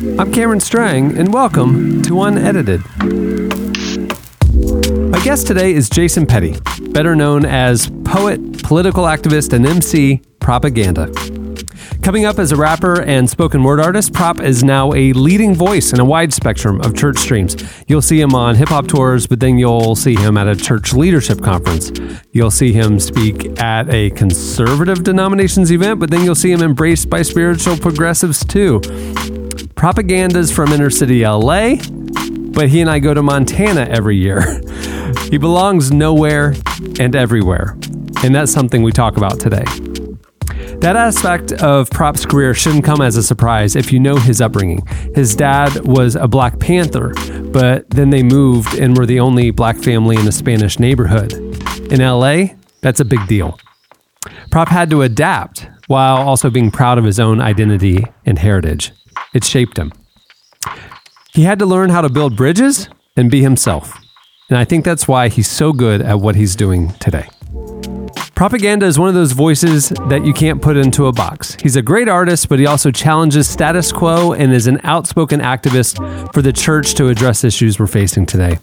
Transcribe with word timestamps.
I'm 0.00 0.32
Cameron 0.32 0.60
Strang, 0.60 1.18
and 1.18 1.30
welcome 1.30 2.00
to 2.04 2.22
Unedited. 2.22 2.80
My 5.10 5.22
guest 5.22 5.46
today 5.46 5.74
is 5.74 5.90
Jason 5.90 6.24
Petty, 6.24 6.56
better 6.92 7.14
known 7.14 7.44
as 7.44 7.90
poet, 8.04 8.62
political 8.62 9.04
activist, 9.04 9.52
and 9.52 9.66
MC 9.66 10.22
Propaganda. 10.38 11.12
Coming 12.00 12.24
up 12.24 12.38
as 12.38 12.50
a 12.50 12.56
rapper 12.56 13.02
and 13.02 13.28
spoken 13.28 13.62
word 13.62 13.78
artist, 13.78 14.14
Prop 14.14 14.40
is 14.40 14.64
now 14.64 14.94
a 14.94 15.12
leading 15.12 15.54
voice 15.54 15.92
in 15.92 16.00
a 16.00 16.04
wide 16.04 16.32
spectrum 16.32 16.80
of 16.80 16.96
church 16.96 17.18
streams. 17.18 17.54
You'll 17.86 18.00
see 18.00 18.22
him 18.22 18.34
on 18.34 18.54
hip 18.54 18.70
hop 18.70 18.86
tours, 18.86 19.26
but 19.26 19.38
then 19.38 19.58
you'll 19.58 19.96
see 19.96 20.14
him 20.16 20.38
at 20.38 20.48
a 20.48 20.56
church 20.56 20.94
leadership 20.94 21.42
conference. 21.42 21.92
You'll 22.32 22.50
see 22.50 22.72
him 22.72 23.00
speak 23.00 23.60
at 23.60 23.90
a 23.90 24.08
conservative 24.12 25.04
denominations 25.04 25.70
event, 25.70 26.00
but 26.00 26.10
then 26.10 26.24
you'll 26.24 26.34
see 26.34 26.52
him 26.52 26.62
embraced 26.62 27.10
by 27.10 27.20
spiritual 27.20 27.76
progressives 27.76 28.42
too. 28.46 28.80
Propaganda's 29.80 30.52
from 30.52 30.74
inner 30.74 30.90
city 30.90 31.26
LA, 31.26 31.76
but 32.52 32.68
he 32.68 32.82
and 32.82 32.90
I 32.90 32.98
go 32.98 33.14
to 33.14 33.22
Montana 33.22 33.86
every 33.88 34.14
year. 34.14 34.60
he 35.30 35.38
belongs 35.38 35.90
nowhere 35.90 36.54
and 36.98 37.16
everywhere. 37.16 37.78
And 38.22 38.34
that's 38.34 38.52
something 38.52 38.82
we 38.82 38.92
talk 38.92 39.16
about 39.16 39.40
today. 39.40 39.64
That 40.80 40.96
aspect 40.96 41.52
of 41.52 41.88
Prop's 41.88 42.26
career 42.26 42.52
shouldn't 42.52 42.84
come 42.84 43.00
as 43.00 43.16
a 43.16 43.22
surprise 43.22 43.74
if 43.74 43.90
you 43.90 43.98
know 43.98 44.16
his 44.16 44.42
upbringing. 44.42 44.86
His 45.14 45.34
dad 45.34 45.86
was 45.86 46.14
a 46.14 46.28
Black 46.28 46.58
Panther, 46.58 47.14
but 47.50 47.88
then 47.88 48.10
they 48.10 48.22
moved 48.22 48.74
and 48.74 48.94
were 48.94 49.06
the 49.06 49.20
only 49.20 49.50
black 49.50 49.78
family 49.78 50.16
in 50.16 50.28
a 50.28 50.32
Spanish 50.32 50.78
neighborhood. 50.78 51.32
In 51.90 52.00
LA, 52.00 52.48
that's 52.82 53.00
a 53.00 53.04
big 53.06 53.26
deal. 53.28 53.58
Prop 54.50 54.68
had 54.68 54.90
to 54.90 55.00
adapt 55.00 55.70
while 55.86 56.18
also 56.18 56.50
being 56.50 56.70
proud 56.70 56.98
of 56.98 57.04
his 57.04 57.18
own 57.18 57.40
identity 57.40 58.04
and 58.26 58.38
heritage. 58.38 58.92
It 59.34 59.44
shaped 59.44 59.78
him. 59.78 59.92
He 61.32 61.42
had 61.42 61.58
to 61.60 61.66
learn 61.66 61.90
how 61.90 62.00
to 62.00 62.08
build 62.08 62.36
bridges 62.36 62.88
and 63.16 63.30
be 63.30 63.42
himself. 63.42 63.96
And 64.48 64.58
I 64.58 64.64
think 64.64 64.84
that's 64.84 65.06
why 65.06 65.28
he's 65.28 65.48
so 65.48 65.72
good 65.72 66.02
at 66.02 66.20
what 66.20 66.34
he's 66.34 66.56
doing 66.56 66.90
today. 66.94 67.28
Propaganda 68.34 68.86
is 68.86 68.98
one 68.98 69.08
of 69.08 69.14
those 69.14 69.32
voices 69.32 69.90
that 70.08 70.24
you 70.24 70.32
can't 70.32 70.62
put 70.62 70.76
into 70.76 71.06
a 71.06 71.12
box. 71.12 71.56
He's 71.60 71.76
a 71.76 71.82
great 71.82 72.08
artist, 72.08 72.48
but 72.48 72.58
he 72.58 72.66
also 72.66 72.90
challenges 72.90 73.46
status 73.46 73.92
quo 73.92 74.32
and 74.32 74.52
is 74.52 74.66
an 74.66 74.80
outspoken 74.82 75.40
activist 75.40 76.32
for 76.32 76.40
the 76.40 76.52
church 76.52 76.94
to 76.94 77.08
address 77.08 77.44
issues 77.44 77.78
we're 77.78 77.86
facing 77.86 78.24
today. 78.24 78.58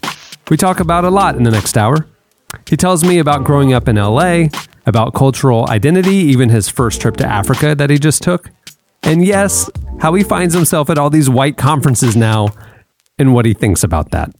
We 0.49 0.57
talk 0.57 0.79
about 0.79 1.05
a 1.05 1.09
lot 1.09 1.35
in 1.35 1.43
the 1.43 1.51
next 1.51 1.77
hour. 1.77 2.07
He 2.67 2.75
tells 2.75 3.03
me 3.03 3.19
about 3.19 3.43
growing 3.43 3.71
up 3.71 3.87
in 3.87 3.97
LA, 3.97 4.47
about 4.87 5.13
cultural 5.13 5.69
identity, 5.69 6.15
even 6.15 6.49
his 6.49 6.67
first 6.69 6.99
trip 6.99 7.15
to 7.17 7.25
Africa 7.25 7.75
that 7.75 7.89
he 7.89 7.99
just 7.99 8.23
took. 8.23 8.49
And 9.03 9.23
yes, 9.23 9.69
how 9.99 10.13
he 10.13 10.23
finds 10.23 10.53
himself 10.53 10.89
at 10.89 10.97
all 10.97 11.09
these 11.09 11.29
white 11.29 11.57
conferences 11.57 12.15
now 12.15 12.49
and 13.17 13.33
what 13.33 13.45
he 13.45 13.53
thinks 13.53 13.83
about 13.83 14.11
that. 14.11 14.31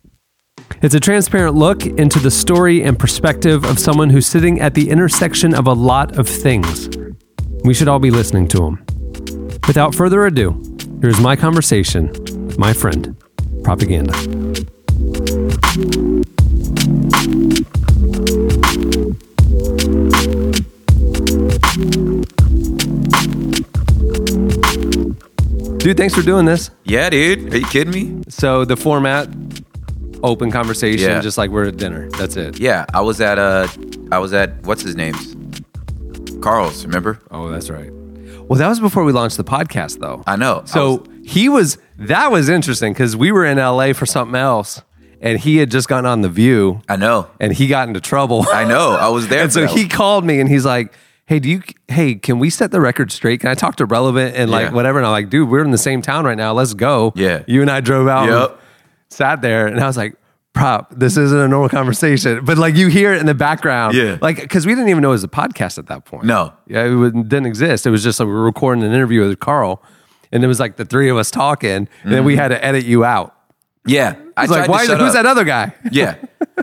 It's 0.82 0.94
a 0.94 1.00
transparent 1.00 1.56
look 1.56 1.86
into 1.86 2.20
the 2.20 2.30
story 2.30 2.84
and 2.84 3.00
perspective 3.00 3.66
of 3.66 3.80
someone 3.80 4.10
who's 4.10 4.28
sitting 4.28 4.60
at 4.62 4.74
the 4.74 4.90
intersection 4.90 5.56
of 5.56 5.66
a 5.66 5.74
lot 5.74 6.18
of 6.18 6.28
things. 6.28 6.90
We 7.64 7.74
should 7.74 7.88
all 7.88 8.00
be 8.00 8.12
listening 8.12 8.48
to 8.50 8.64
him. 8.66 8.86
Without 9.68 9.96
further 9.96 10.26
ado, 10.26 10.62
here's 11.02 11.20
my 11.20 11.36
conversation 11.36 12.08
with 12.46 12.58
my 12.58 12.74
friend, 12.74 13.16
Propaganda. 13.64 14.14
Dude, 25.88 25.96
thanks 25.96 26.14
for 26.14 26.22
doing 26.22 26.44
this. 26.44 26.70
Yeah, 26.84 27.10
dude. 27.10 27.54
Are 27.54 27.58
you 27.60 27.66
kidding 27.68 27.94
me? 27.94 28.22
So 28.28 28.66
the 28.66 28.76
format, 28.76 29.30
open 30.22 30.52
conversation, 30.52 31.10
Yeah. 31.10 31.22
just 31.22 31.38
like 31.38 31.50
we're 31.50 31.68
at 31.70 31.78
dinner. 31.78 32.10
That's 32.10 32.36
it. 32.36 32.60
Yeah, 32.60 32.86
I 32.94 33.00
was 33.00 33.22
at 33.22 33.40
uh 33.40 33.70
I 34.12 34.20
was 34.20 34.34
at 34.34 34.64
what's 34.64 34.82
his 34.82 34.98
name's? 34.98 35.34
Carl's, 36.42 36.86
remember? 36.86 37.22
Oh, 37.32 37.48
that's 37.48 37.70
right. 37.70 37.90
Well, 38.50 38.60
that 38.60 38.68
was 38.68 38.82
before 38.82 39.06
we 39.06 39.14
launched 39.14 39.38
the 39.38 39.46
podcast, 39.46 40.00
though. 40.00 40.24
I 40.28 40.36
know. 40.36 40.64
I 40.64 40.66
So 40.66 40.96
was- 40.96 41.08
he 41.24 41.48
was. 41.48 41.78
That 41.98 42.34
was 42.34 42.50
interesting 42.50 42.92
because 42.92 43.16
we 43.16 43.32
were 43.32 43.46
in 43.46 43.58
LA 43.58 43.94
for 43.94 44.06
something 44.06 44.36
else, 44.36 44.82
and 45.22 45.40
he 45.40 45.56
had 45.56 45.72
just 45.72 45.88
gotten 45.88 46.06
on 46.06 46.20
the 46.20 46.28
View, 46.28 46.82
I 46.90 46.98
know. 46.98 47.28
and 47.40 47.54
he 47.54 47.68
got 47.68 47.88
into 47.88 48.02
trouble. 48.02 48.46
I 48.52 48.66
know. 48.66 48.92
I 48.92 49.08
was 49.08 49.30
there. 49.30 49.40
and 49.44 49.50
for 49.54 49.60
so 49.62 49.62
that 49.68 49.70
he 49.70 49.88
called 49.88 50.26
me, 50.26 50.42
and 50.42 50.50
he's 50.50 50.66
like, 50.66 50.92
"Hey, 51.28 51.40
do 51.40 51.48
you? 51.50 51.62
Hey, 51.88 52.16
can 52.16 52.40
we 52.40 52.50
set 52.50 52.72
the 52.72 52.82
record 52.82 53.12
straight? 53.12 53.42
Can 53.42 53.50
I 53.52 53.54
talk 53.54 53.76
to 53.76 53.86
Relevant 53.86 54.36
and 54.36 54.50
like 54.50 54.68
Yeah. 54.70 54.74
whatever?" 54.74 54.98
And 54.98 55.06
I'm 55.06 55.12
like, 55.12 55.30
"Dude, 55.30 55.48
we're 55.48 55.64
in 55.64 55.70
the 55.72 55.78
same 55.78 56.02
town 56.02 56.26
right 56.26 56.38
now. 56.38 56.52
Let's 56.54 56.74
go." 56.74 57.14
Yeah. 57.16 57.44
You 57.48 57.62
and 57.62 57.70
I 57.70 57.80
drove 57.82 58.08
out. 58.08 58.24
and 58.24 58.32
Yep. 58.32 58.60
sat 59.10 59.42
there, 59.42 59.68
and 59.68 59.80
I 59.80 59.86
was 59.88 59.98
like. 59.98 60.16
Prop, 60.54 60.92
this 60.98 61.18
isn't 61.18 61.38
a 61.38 61.48
normal 61.48 61.70
conversation, 61.70 62.44
but 62.44 62.58
like 62.58 62.76
you 62.76 62.88
hear 62.88 63.14
it 63.14 63.20
in 63.20 63.28
the 63.28 63.36
background, 63.36 63.94
Yeah. 63.96 64.18
Like 64.20 64.38
because 64.42 64.66
we 64.66 64.74
didn't 64.74 64.90
even 64.90 65.04
know 65.04 65.10
it 65.10 65.12
was 65.12 65.24
a 65.24 65.28
podcast 65.28 65.78
at 65.78 65.86
that 65.86 66.06
point. 66.06 66.24
No. 66.24 66.52
Yeah, 66.66 66.86
it 66.86 67.14
didn't 67.30 67.46
exist. 67.46 67.86
It 67.86 67.92
was 67.92 68.04
just 68.04 68.20
like 68.20 68.26
we 68.26 68.34
were 68.34 68.42
recording 68.42 68.84
an 68.84 68.92
interview 68.92 69.22
with 69.22 69.40
Carl, 69.40 69.84
and 70.32 70.44
it 70.44 70.48
was 70.48 70.60
like 70.60 70.78
the 70.78 70.86
three 70.86 71.10
of 71.10 71.18
us 71.18 71.30
talking, 71.30 71.70
and 72.04 72.12
then 72.12 72.24
we 72.26 72.34
mm-hmm. 72.34 72.42
had 72.42 72.48
to 72.48 72.66
edit 72.66 72.86
you 72.86 73.06
out. 73.06 73.36
Yeah. 73.86 74.16
I 74.36 74.44
It's 74.46 74.52
like, 74.52 74.66
tried 74.66 74.70
why? 74.70 74.86
shut 74.88 75.00
Who's 75.00 75.10
up. 75.10 75.14
that 75.14 75.26
other 75.28 75.44
guy? 75.44 75.76
Yeah. 75.92 76.16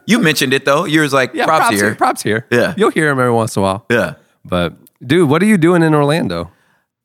You 0.06 0.18
mentioned 0.18 0.52
it 0.54 0.64
though. 0.64 0.86
You 0.86 1.02
was 1.02 1.12
like, 1.12 1.30
Yeah, 1.34 1.46
props, 1.46 1.78
here. 1.78 1.94
Props 1.94 2.22
here. 2.22 2.46
Yeah. 2.50 2.74
you'll 2.76 2.90
hear 2.90 3.08
him 3.08 3.20
every 3.20 3.32
once 3.32 3.54
in 3.54 3.60
a 3.60 3.62
while. 3.62 3.86
Yeah. 3.88 4.14
But 4.44 4.74
dude, 5.06 5.28
what 5.28 5.42
are 5.42 5.46
you 5.46 5.56
doing 5.58 5.82
in 5.82 5.94
Orlando? 5.94 6.50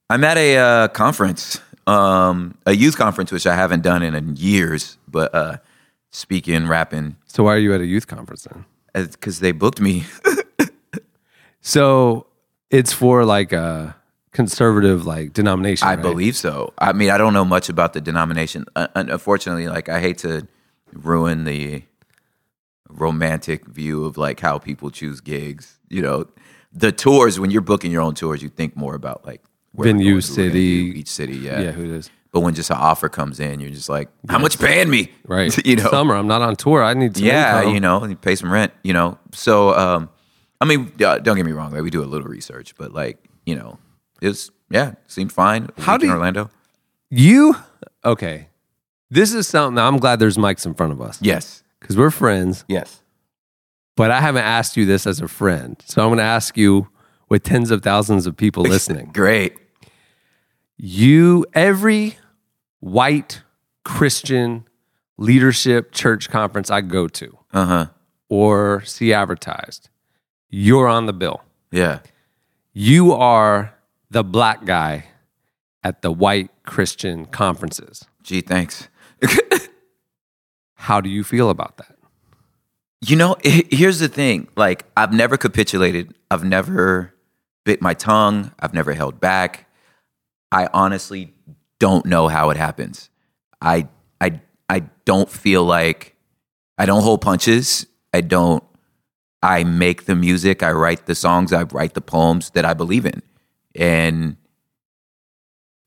I'm 0.09 0.23
at 0.23 0.37
a 0.37 0.57
uh, 0.57 0.87
conference, 0.89 1.61
um, 1.87 2.57
a 2.65 2.73
youth 2.73 2.97
conference, 2.97 3.31
which 3.31 3.45
I 3.45 3.55
haven't 3.55 3.81
done 3.83 4.01
in 4.03 4.35
years, 4.35 4.97
but 5.07 5.33
uh, 5.35 5.57
speaking, 6.11 6.67
rapping, 6.67 7.15
So 7.27 7.43
why 7.43 7.53
are 7.55 7.59
you 7.59 7.73
at 7.73 7.81
a 7.81 7.85
youth 7.85 8.07
conference 8.07 8.47
then? 8.51 8.65
because 8.93 9.39
they 9.39 9.51
booked 9.51 9.79
me. 9.79 10.05
So 11.61 12.27
it's 12.69 12.93
for 12.93 13.25
like 13.25 13.51
a 13.51 13.95
conservative 14.31 15.05
like 15.05 15.33
denomination. 15.33 15.87
I 15.87 15.95
right? 15.95 16.01
believe 16.01 16.35
so. 16.35 16.73
I 16.77 16.93
mean, 16.93 17.09
I 17.09 17.17
don't 17.17 17.33
know 17.33 17.45
much 17.45 17.69
about 17.69 17.93
the 17.93 18.01
denomination. 18.01 18.65
Uh, 18.75 18.87
unfortunately, 18.95 19.67
like 19.67 19.89
I 19.89 19.99
hate 19.99 20.17
to 20.19 20.47
ruin 20.93 21.43
the 21.43 21.83
romantic 22.87 23.65
view 23.65 24.05
of 24.05 24.17
like 24.17 24.39
how 24.39 24.57
people 24.57 24.89
choose 24.89 25.21
gigs. 25.21 25.77
You 25.89 26.01
know, 26.01 26.27
the 26.71 26.91
tours 26.91 27.39
when 27.39 27.51
you're 27.51 27.61
booking 27.61 27.91
your 27.91 28.01
own 28.01 28.13
tours, 28.15 28.41
you 28.41 28.49
think 28.49 28.75
more 28.75 28.95
about 28.95 29.25
like 29.25 29.41
Venue, 29.73 29.91
going, 29.91 29.99
who 29.99 30.05
we're 30.07 30.11
gonna 30.13 30.21
city. 30.21 30.99
each 30.99 31.07
city. 31.09 31.35
Yeah, 31.37 31.61
Yeah, 31.61 31.71
who 31.71 31.83
it 31.83 31.89
is? 31.91 32.09
But 32.31 32.41
when 32.41 32.53
just 32.53 32.69
an 32.69 32.77
offer 32.77 33.09
comes 33.09 33.39
in, 33.39 33.59
you're 33.59 33.71
just 33.71 33.89
like, 33.89 34.07
how 34.29 34.37
much 34.37 34.59
paying 34.59 34.87
me? 34.89 35.11
Right. 35.27 35.55
you 35.65 35.75
know, 35.77 35.89
summer. 35.89 36.15
I'm 36.15 36.27
not 36.27 36.43
on 36.43 36.55
tour. 36.55 36.83
I 36.83 36.93
need 36.93 37.17
some 37.17 37.25
yeah, 37.25 37.57
income. 37.59 37.73
you 37.73 37.79
know, 37.79 38.05
you 38.05 38.15
pay 38.15 38.35
some 38.35 38.51
rent, 38.51 38.71
you 38.83 38.93
know. 38.93 39.17
So, 39.33 39.73
um, 39.75 40.09
I 40.61 40.65
mean, 40.65 40.91
uh, 41.03 41.17
don't 41.19 41.37
get 41.37 41.45
me 41.45 41.53
wrong, 41.53 41.71
like 41.71 41.81
we 41.81 41.89
do 41.89 42.03
a 42.03 42.05
little 42.05 42.27
research, 42.27 42.75
but 42.77 42.93
like, 42.93 43.17
you 43.47 43.55
know, 43.55 43.79
it 44.21 44.27
was 44.27 44.51
yeah, 44.69 44.93
seemed 45.07 45.31
fine. 45.33 45.69
How 45.79 45.97
do 45.97 46.05
you- 46.05 46.11
Orlando? 46.13 46.51
You 47.09 47.55
okay? 48.05 48.49
This 49.09 49.33
is 49.33 49.47
something. 49.47 49.79
I'm 49.83 49.97
glad 49.97 50.19
there's 50.19 50.37
mics 50.37 50.67
in 50.67 50.75
front 50.75 50.91
of 50.93 51.01
us 51.01 51.17
Yes, 51.23 51.63
because 51.79 51.97
we're 51.97 52.11
friends. 52.11 52.63
yes. 52.67 53.01
But 53.99 54.11
I 54.11 54.21
haven't 54.21 54.45
asked 54.45 54.77
you 54.77 54.85
this 54.85 55.05
as 55.05 55.19
a 55.19 55.27
friend, 55.27 55.75
so 55.85 56.01
I'm 56.01 56.07
going 56.07 56.19
to 56.19 56.23
ask 56.23 56.55
you 56.55 56.87
with 57.27 57.43
tens 57.43 57.69
of 57.69 57.81
thousands 57.83 58.25
of 58.27 58.37
people 58.37 58.63
listening. 58.75 59.11
Great. 59.13 59.57
you 60.77 61.45
every 61.53 62.17
white 62.79 63.41
Christian 63.83 64.63
leadership 65.17 65.91
church 65.91 66.29
conference 66.29 66.71
I 66.71 66.79
go 66.79 67.09
to 67.09 67.37
Uh 67.51 67.65
huh. 67.65 67.85
or 68.29 68.81
see 68.85 69.11
advertised, 69.11 69.89
you're 70.49 70.87
on 70.87 71.05
the 71.05 71.11
bill. 71.13 71.41
Yeah. 71.69 71.99
You 72.71 73.11
are 73.11 73.75
the 74.09 74.23
black 74.23 74.63
guy 74.63 75.07
at 75.83 76.01
the 76.03 76.11
white 76.11 76.51
Christian 76.63 77.25
conferences. 77.25 78.05
Gee, 78.23 78.39
thanks. 78.39 78.87
How 80.75 81.01
do 81.01 81.09
you 81.09 81.25
feel 81.25 81.49
about 81.49 81.75
that? 81.77 81.98
You 83.01 83.15
know, 83.15 83.37
here's 83.43 83.99
the 83.99 84.07
thing. 84.09 84.47
Like, 84.55 84.85
I've 84.95 85.13
never 85.13 85.37
capitulated. 85.37 86.13
I've 86.29 86.43
never 86.43 87.13
bit 87.65 87.81
my 87.81 87.93
tongue. 87.93 88.51
I've 88.59 88.73
never 88.73 88.93
held 88.93 89.19
back. 89.19 89.67
I 90.51 90.67
honestly 90.73 91.33
don't 91.79 92.05
know 92.05 92.27
how 92.27 92.49
it 92.49 92.57
happens. 92.57 93.09
I 93.61 93.87
I 94.19 94.41
I 94.67 94.79
don't 95.05 95.29
feel 95.29 95.63
like 95.63 96.15
I 96.77 96.85
don't 96.85 97.03
hold 97.03 97.21
punches. 97.21 97.85
I 98.13 98.21
don't 98.21 98.63
I 99.41 99.63
make 99.63 100.05
the 100.05 100.15
music, 100.15 100.63
I 100.63 100.71
write 100.71 101.05
the 101.05 101.15
songs, 101.15 101.53
I 101.53 101.63
write 101.63 101.93
the 101.93 102.01
poems 102.01 102.49
that 102.51 102.65
I 102.65 102.73
believe 102.73 103.05
in. 103.05 103.21
And 103.75 104.35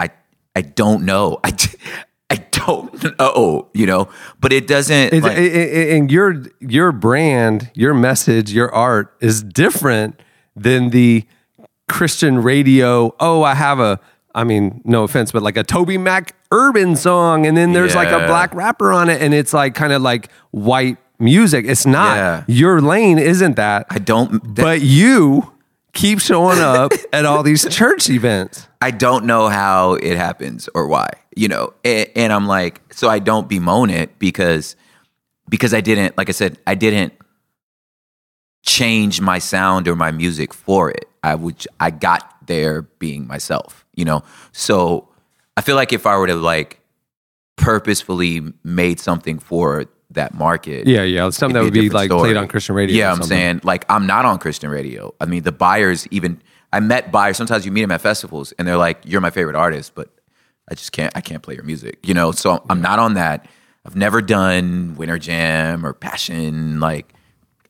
I 0.01 0.11
I 0.57 0.63
don't 0.63 1.05
know. 1.05 1.41
I 1.45 1.53
I 2.33 2.37
don't 2.53 3.19
know, 3.19 3.69
you 3.75 3.87
know, 3.87 4.09
but 4.41 4.53
it 4.53 4.67
doesn't 4.67 5.13
like- 5.23 5.37
and 5.37 6.11
your 6.11 6.43
your 6.61 6.91
brand, 6.93 7.71
your 7.75 7.95
message, 7.95 8.53
your 8.53 8.73
art 8.75 9.15
is 9.21 9.43
different 9.43 10.21
than 10.57 10.91
the 10.91 11.25
Christian 11.89 12.43
radio. 12.43 13.15
Oh, 13.21 13.43
I 13.43 13.55
have 13.55 13.81
a 13.81 14.01
I 14.35 14.45
mean, 14.45 14.81
no 14.85 15.05
offense, 15.05 15.31
but 15.31 15.43
like 15.43 15.59
a 15.59 15.63
Toby 15.63 15.99
Mac 15.99 16.35
urban 16.51 16.97
song, 16.97 17.45
and 17.47 17.55
then 17.55 17.75
there's 17.75 17.95
like 17.95 18.09
a 18.09 18.27
black 18.27 18.55
rapper 18.55 18.91
on 18.93 19.11
it, 19.11 19.21
and 19.21 19.35
it's 19.35 19.53
like 19.53 19.75
kind 19.75 19.93
of 19.93 20.01
like 20.01 20.31
white 20.53 20.97
music. 21.19 21.67
It's 21.69 21.85
not 21.85 22.17
Yeah. 22.17 22.45
your 22.47 22.81
lane, 22.81 23.19
isn't 23.19 23.57
that? 23.57 23.87
I 23.91 23.99
don't. 23.99 24.55
but 24.55 24.81
you 24.81 25.53
keep 25.93 26.19
showing 26.21 26.61
up 26.61 26.93
at 27.13 27.27
all 27.27 27.43
these 27.43 27.69
church 27.69 28.09
events. 28.09 28.67
I 28.81 28.91
don't 28.91 29.27
know 29.27 29.49
how 29.49 29.95
it 29.95 30.17
happens 30.17 30.69
or 30.75 30.87
why, 30.89 31.11
you 31.37 31.49
know. 31.49 31.73
And, 31.85 32.09
and 32.15 32.33
I'm 32.33 32.47
like, 32.47 32.81
so 32.93 33.09
I 33.09 33.19
don't 33.19 33.49
bemoan 33.49 33.91
it 33.91 34.19
because 34.19 34.77
because 35.49 35.75
I 35.75 35.81
didn't, 35.81 36.17
like 36.17 36.29
I 36.29 36.33
said, 36.33 36.59
I 36.67 36.75
didn't 36.75 37.13
change 38.63 39.21
my 39.21 39.39
sound 39.39 39.89
or 39.89 39.97
my 39.97 40.11
music 40.11 40.55
for 40.55 40.91
it. 40.91 41.07
I 41.23 41.35
would, 41.35 41.67
I 41.79 41.91
got 41.91 42.47
there 42.47 42.83
being 42.83 43.27
myself, 43.27 43.85
you 43.95 44.05
know. 44.05 44.23
So 44.53 45.09
I 45.57 45.61
feel 45.61 45.77
like 45.77 45.93
if 45.93 46.07
I 46.07 46.17
were 46.17 46.27
to 46.29 46.37
like 46.37 46.81
purposefully 47.57 48.41
made 48.65 48.99
something 48.99 49.39
for 49.39 49.87
that 50.11 50.35
market, 50.35 50.87
Yeah, 50.87 51.03
yeah, 51.03 51.29
something 51.31 51.55
that 51.55 51.65
would 51.65 51.73
be 51.73 51.81
a 51.81 51.83
be 51.83 51.89
different 51.89 52.11
like 52.13 52.21
played 52.21 52.37
on 52.37 52.49
Christian 52.49 52.75
radio. 52.75 52.97
Yeah, 52.97 53.13
I'm 53.13 53.23
saying 53.23 53.61
like 53.65 53.85
I'm 53.89 54.07
not 54.07 54.25
on 54.25 54.39
Christian 54.39 54.71
radio. 54.71 55.15
I 55.21 55.27
mean, 55.27 55.43
the 55.43 55.53
buyers 55.53 56.07
even 56.11 56.41
I 56.73 56.81
met 56.81 57.13
buyers. 57.13 57.37
Sometimes 57.37 57.67
you 57.67 57.73
meet 57.73 57.83
them 57.83 57.91
at 57.91 58.01
festivals, 58.01 58.53
and 58.53 58.67
they're 58.67 58.77
like, 58.77 59.03
"You're 59.05 59.21
my 59.21 59.31
favorite 59.31 59.57
artist," 59.57 59.95
but 59.95 60.09
I 60.71 60.75
just 60.75 60.93
can't. 60.93 61.13
I 61.17 61.21
can't 61.21 61.43
play 61.43 61.55
your 61.55 61.65
music. 61.65 61.99
You 62.07 62.15
know, 62.15 62.33
so 62.33 62.65
I'm 62.71 62.81
not 62.81 62.99
on 62.99 63.15
that. 63.15 63.49
I've 63.85 63.97
never 63.97 64.23
done 64.23 64.95
Winter 64.97 65.19
Jam 65.19 65.85
or 65.85 65.93
Passion. 65.93 66.79
Like, 66.79 67.13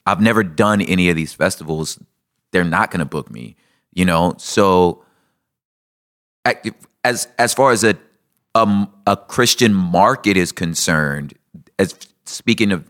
I've 0.06 0.21
never 0.21 0.43
done 0.43 0.83
any 0.83 1.09
of 1.09 1.17
these 1.17 1.33
festivals. 1.33 1.99
They're 2.50 2.65
not 2.65 2.91
going 2.91 3.00
to 3.00 3.06
book 3.06 3.31
me. 3.31 3.56
You 3.93 4.05
know, 4.05 4.35
so 4.39 5.05
as 7.05 7.29
as 7.39 7.55
far 7.55 7.73
as 7.73 7.85
a 7.85 7.97
um, 8.55 8.93
a 9.06 9.17
Christian 9.17 9.73
market 9.73 10.37
is 10.37 10.53
concerned, 10.53 11.35
as 11.79 11.95
speaking 12.27 12.73
of 12.73 12.88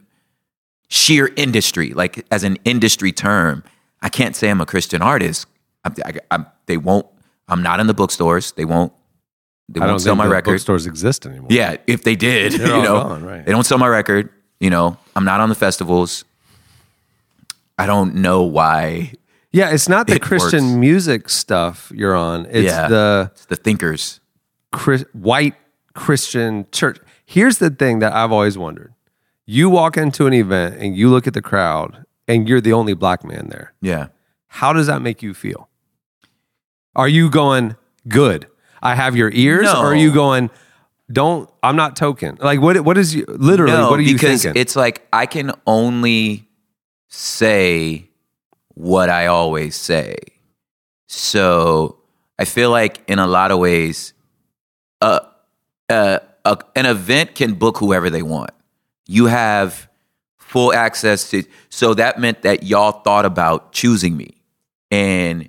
sheer 0.88 1.32
industry, 1.36 1.92
like 1.92 2.26
as 2.30 2.44
an 2.44 2.58
industry 2.64 3.12
term, 3.12 3.62
I 4.02 4.08
can't 4.08 4.34
say 4.36 4.50
I'm 4.50 4.60
a 4.60 4.66
Christian 4.66 5.02
artist. 5.02 5.46
I'm, 5.84 5.94
I, 6.04 6.14
I'm, 6.30 6.46
they 6.66 6.76
won't. 6.76 7.06
I'm 7.48 7.62
not 7.62 7.80
in 7.80 7.86
the 7.86 7.94
bookstores. 7.94 8.52
They 8.52 8.64
won't. 8.64 8.92
They 9.72 9.80
I 9.80 9.86
don't 9.86 9.98
sell 10.00 10.14
my 10.14 10.26
record. 10.26 10.52
bookstores 10.52 10.86
exist 10.86 11.24
anymore. 11.26 11.48
Yeah, 11.50 11.76
if 11.86 12.04
they 12.04 12.14
did, 12.14 12.52
They're 12.52 12.66
you 12.76 12.82
know, 12.82 13.02
gone, 13.02 13.24
right. 13.24 13.44
they 13.44 13.52
don't 13.52 13.64
sell 13.64 13.78
my 13.78 13.88
record. 13.88 14.28
You 14.60 14.70
know, 14.70 14.96
I'm 15.16 15.24
not 15.24 15.40
on 15.40 15.48
the 15.48 15.54
festivals. 15.54 16.24
I 17.78 17.86
don't 17.86 18.16
know 18.16 18.42
why. 18.42 19.14
yeah. 19.50 19.70
It's 19.70 19.88
not 19.88 20.06
the 20.06 20.16
It 20.16 20.22
Christian 20.22 20.64
works. 20.64 20.76
music 20.76 21.28
stuff 21.28 21.90
you're 21.94 22.14
on. 22.14 22.46
It's 22.50 22.66
Yeah. 22.66 22.88
the 22.88 23.30
It's 23.32 23.46
the 23.46 23.56
thinkers. 23.56 24.20
Chris, 24.72 25.04
white 25.12 25.54
Christian 25.94 26.66
church. 26.70 26.98
Here's 27.24 27.58
the 27.58 27.70
thing 27.70 27.98
that 28.00 28.12
I've 28.12 28.30
always 28.32 28.56
wondered: 28.58 28.92
you 29.46 29.68
walk 29.70 29.96
into 29.96 30.26
an 30.26 30.32
event 30.34 30.76
and 30.80 30.96
you 30.96 31.08
look 31.10 31.26
at 31.26 31.34
the 31.34 31.42
crowd, 31.42 32.04
and 32.28 32.48
you're 32.48 32.60
the 32.60 32.72
only 32.72 32.94
black 32.94 33.24
man 33.24 33.48
there. 33.48 33.72
Yeah. 33.80 34.08
How 34.48 34.72
does 34.72 34.86
that 34.86 35.00
make 35.02 35.22
you 35.22 35.32
feel? 35.34 35.68
Are 36.94 37.08
you 37.08 37.30
going 37.30 37.76
good? 38.06 38.46
I 38.82 38.94
have 38.94 39.16
your 39.16 39.30
ears, 39.32 39.64
No. 39.64 39.80
or 39.80 39.86
are 39.86 39.94
you 39.94 40.12
going? 40.12 40.50
Don't. 41.10 41.48
I'm 41.62 41.76
not 41.76 41.96
token. 41.96 42.38
Like 42.40 42.60
what? 42.60 42.80
What 42.84 42.98
is 42.98 43.14
you 43.14 43.24
literally? 43.28 43.72
No, 43.72 43.90
what 43.90 43.98
are 43.98 44.02
you 44.02 44.14
because 44.14 44.42
thinking? 44.42 44.60
it's 44.60 44.74
like 44.76 45.06
I 45.12 45.26
can 45.26 45.52
only 45.66 46.48
say 47.08 48.08
what 48.74 49.10
I 49.10 49.26
always 49.26 49.76
say. 49.76 50.16
So 51.06 51.98
I 52.38 52.44
feel 52.44 52.70
like 52.70 53.02
in 53.06 53.18
a 53.18 53.26
lot 53.26 53.50
of 53.50 53.58
ways, 53.58 54.14
uh, 55.00 55.20
uh, 55.90 56.18
uh, 56.44 56.56
an 56.74 56.86
event 56.86 57.34
can 57.34 57.54
book 57.54 57.76
whoever 57.78 58.08
they 58.10 58.22
want. 58.22 58.50
You 59.06 59.26
have 59.26 59.88
full 60.38 60.72
access 60.72 61.28
to. 61.30 61.44
So 61.68 61.94
that 61.94 62.18
meant 62.18 62.42
that 62.42 62.62
y'all 62.62 63.02
thought 63.02 63.26
about 63.26 63.72
choosing 63.72 64.16
me, 64.16 64.34
and 64.90 65.48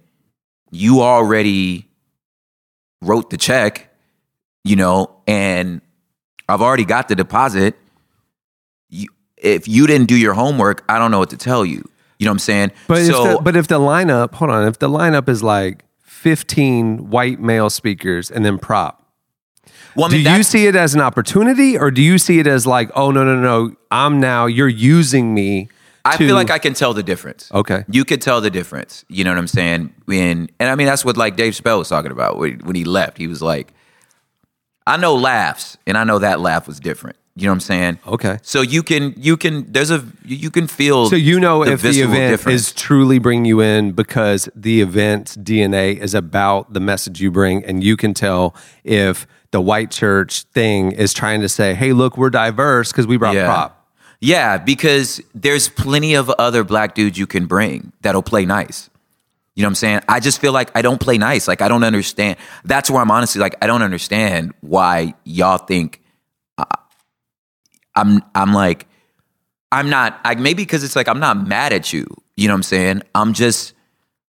you 0.71 1.01
already 1.01 1.87
wrote 3.03 3.29
the 3.29 3.37
check, 3.37 3.93
you 4.63 4.75
know, 4.75 5.15
and 5.27 5.81
I've 6.47 6.61
already 6.61 6.85
got 6.85 7.07
the 7.07 7.15
deposit. 7.15 7.75
You, 8.89 9.07
if 9.37 9.67
you 9.67 9.87
didn't 9.87 10.07
do 10.07 10.15
your 10.17 10.33
homework, 10.33 10.83
I 10.87 10.97
don't 10.99 11.11
know 11.11 11.19
what 11.19 11.29
to 11.31 11.37
tell 11.37 11.65
you. 11.65 11.87
You 12.19 12.25
know 12.25 12.31
what 12.31 12.35
I'm 12.35 12.39
saying? 12.39 12.71
But 12.87 13.05
so, 13.05 13.31
if 13.31 13.37
the, 13.37 13.43
but 13.43 13.55
if 13.55 13.67
the 13.67 13.79
lineup, 13.79 14.35
hold 14.35 14.51
on, 14.51 14.67
if 14.67 14.79
the 14.79 14.87
lineup 14.87 15.27
is 15.27 15.43
like 15.43 15.85
15 16.03 17.09
white 17.09 17.39
male 17.39 17.69
speakers 17.69 18.31
and 18.31 18.45
then 18.45 18.57
prop, 18.57 19.03
well, 19.95 20.07
I 20.07 20.09
do 20.09 20.19
you 20.19 20.43
see 20.43 20.67
it 20.67 20.75
as 20.75 20.95
an 20.95 21.01
opportunity 21.01 21.77
or 21.77 21.91
do 21.91 22.01
you 22.01 22.17
see 22.17 22.39
it 22.39 22.47
as 22.47 22.65
like, 22.65 22.89
oh 22.95 23.11
no 23.11 23.23
no 23.23 23.35
no, 23.39 23.75
I'm 23.91 24.19
now 24.19 24.45
you're 24.45 24.67
using 24.67 25.33
me? 25.33 25.69
I 26.05 26.17
to- 26.17 26.27
feel 26.27 26.35
like 26.35 26.49
I 26.51 26.59
can 26.59 26.73
tell 26.73 26.93
the 26.93 27.03
difference. 27.03 27.49
Okay. 27.53 27.85
You 27.89 28.03
could 28.05 28.21
tell 28.21 28.41
the 28.41 28.49
difference. 28.49 29.05
You 29.07 29.23
know 29.23 29.31
what 29.31 29.37
I'm 29.37 29.47
saying? 29.47 29.93
When 30.05 30.49
and 30.59 30.69
I 30.69 30.75
mean 30.75 30.87
that's 30.87 31.05
what 31.05 31.15
like 31.17 31.35
Dave 31.37 31.53
Chappelle 31.53 31.79
was 31.79 31.89
talking 31.89 32.11
about 32.11 32.37
when, 32.37 32.59
when 32.59 32.75
he 32.75 32.83
left. 32.83 33.17
He 33.17 33.27
was 33.27 33.41
like, 33.41 33.73
I 34.85 34.97
know 34.97 35.15
laughs, 35.15 35.77
and 35.87 35.97
I 35.97 36.03
know 36.03 36.19
that 36.19 36.39
laugh 36.41 36.67
was 36.67 36.79
different. 36.79 37.15
You 37.35 37.45
know 37.45 37.51
what 37.51 37.55
I'm 37.55 37.59
saying? 37.61 37.99
Okay. 38.05 38.37
So 38.43 38.61
you 38.61 38.83
can 38.83 39.13
you 39.17 39.37
can 39.37 39.71
there's 39.71 39.89
a 39.91 40.05
you 40.25 40.51
can 40.51 40.67
feel 40.67 41.09
So 41.09 41.15
you 41.15 41.39
know 41.39 41.63
if 41.63 41.81
the 41.81 41.89
event 42.01 42.31
difference. 42.33 42.61
is 42.67 42.73
truly 42.73 43.17
bringing 43.17 43.45
you 43.45 43.59
in 43.61 43.93
because 43.93 44.49
the 44.55 44.81
event's 44.81 45.35
DNA 45.37 45.97
is 45.97 46.13
about 46.13 46.73
the 46.73 46.79
message 46.79 47.21
you 47.21 47.31
bring, 47.31 47.63
and 47.65 47.83
you 47.83 47.95
can 47.97 48.13
tell 48.13 48.53
if 48.83 49.25
the 49.51 49.61
white 49.61 49.89
church 49.89 50.43
thing 50.53 50.91
is 50.91 51.11
trying 51.13 51.41
to 51.41 51.49
say, 51.49 51.73
"Hey, 51.73 51.93
look, 51.93 52.17
we're 52.17 52.29
diverse 52.29 52.91
because 52.91 53.07
we 53.07 53.17
brought 53.17 53.35
Yeah. 53.35 53.45
prop." 53.45 53.82
Yeah, 54.23 54.57
because 54.57 55.19
there's 55.35 55.67
plenty 55.67 56.13
of 56.13 56.29
other 56.29 56.63
black 56.63 56.95
dudes 56.95 57.17
you 57.17 57.27
can 57.27 57.45
bring 57.45 57.91
that'll 58.03 58.23
play 58.23 58.45
nice. 58.45 58.89
You 59.53 59.63
know 59.63 59.67
what 59.67 59.71
I'm 59.71 59.75
saying? 59.75 59.99
I 60.07 60.21
just 60.21 60.39
feel 60.39 60.53
like 60.53 60.71
I 60.73 60.81
don't 60.81 61.01
play 61.01 61.17
nice. 61.17 61.45
Like 61.45 61.61
I 61.61 61.67
don't 61.67 61.83
understand. 61.83 62.37
That's 62.63 62.89
where 62.89 63.01
I'm 63.01 63.11
honestly 63.11 63.41
like 63.41 63.55
I 63.61 63.67
don't 63.67 63.81
understand 63.81 64.53
why 64.61 65.15
y'all 65.25 65.57
think 65.57 66.01
I, 66.57 66.63
I'm 67.97 68.23
I'm 68.33 68.53
like 68.53 68.87
I'm 69.73 69.89
not 69.89 70.21
I 70.23 70.35
maybe 70.35 70.63
because 70.63 70.85
it's 70.85 70.95
like 70.95 71.09
I'm 71.09 71.19
not 71.19 71.45
mad 71.45 71.73
at 71.73 71.91
you. 71.91 72.07
You 72.37 72.47
know 72.47 72.53
what 72.53 72.59
I'm 72.59 72.63
saying? 72.63 73.03
I'm 73.13 73.33
just 73.33 73.73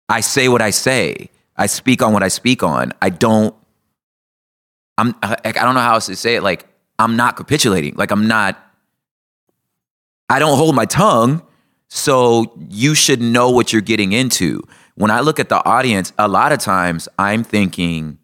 I 0.07 0.21
say 0.21 0.47
what 0.47 0.61
I 0.61 0.69
say. 0.69 1.29
I 1.57 1.65
speak 1.65 2.01
on 2.01 2.13
what 2.13 2.23
I 2.23 2.29
speak 2.29 2.63
on. 2.63 2.93
I 3.01 3.09
don't 3.09 3.53
I'm 4.97 5.13
I, 5.21 5.35
I 5.43 5.51
don't 5.51 5.75
know 5.75 5.81
how 5.81 5.95
else 5.95 6.05
to 6.05 6.15
say 6.15 6.35
it. 6.35 6.43
Like 6.43 6.65
I'm 6.97 7.17
not 7.17 7.35
capitulating. 7.35 7.95
Like 7.95 8.11
I'm 8.11 8.29
not 8.29 8.70
I 10.31 10.39
don't 10.39 10.55
hold 10.55 10.75
my 10.75 10.85
tongue, 10.85 11.41
so 11.89 12.53
you 12.69 12.95
should 12.95 13.21
know 13.21 13.51
what 13.51 13.73
you're 13.73 13.81
getting 13.81 14.13
into. 14.13 14.61
When 14.95 15.11
I 15.11 15.19
look 15.19 15.41
at 15.41 15.49
the 15.49 15.61
audience, 15.65 16.13
a 16.17 16.29
lot 16.29 16.53
of 16.53 16.59
times 16.59 17.09
I'm 17.19 17.43
thinking, 17.43 18.17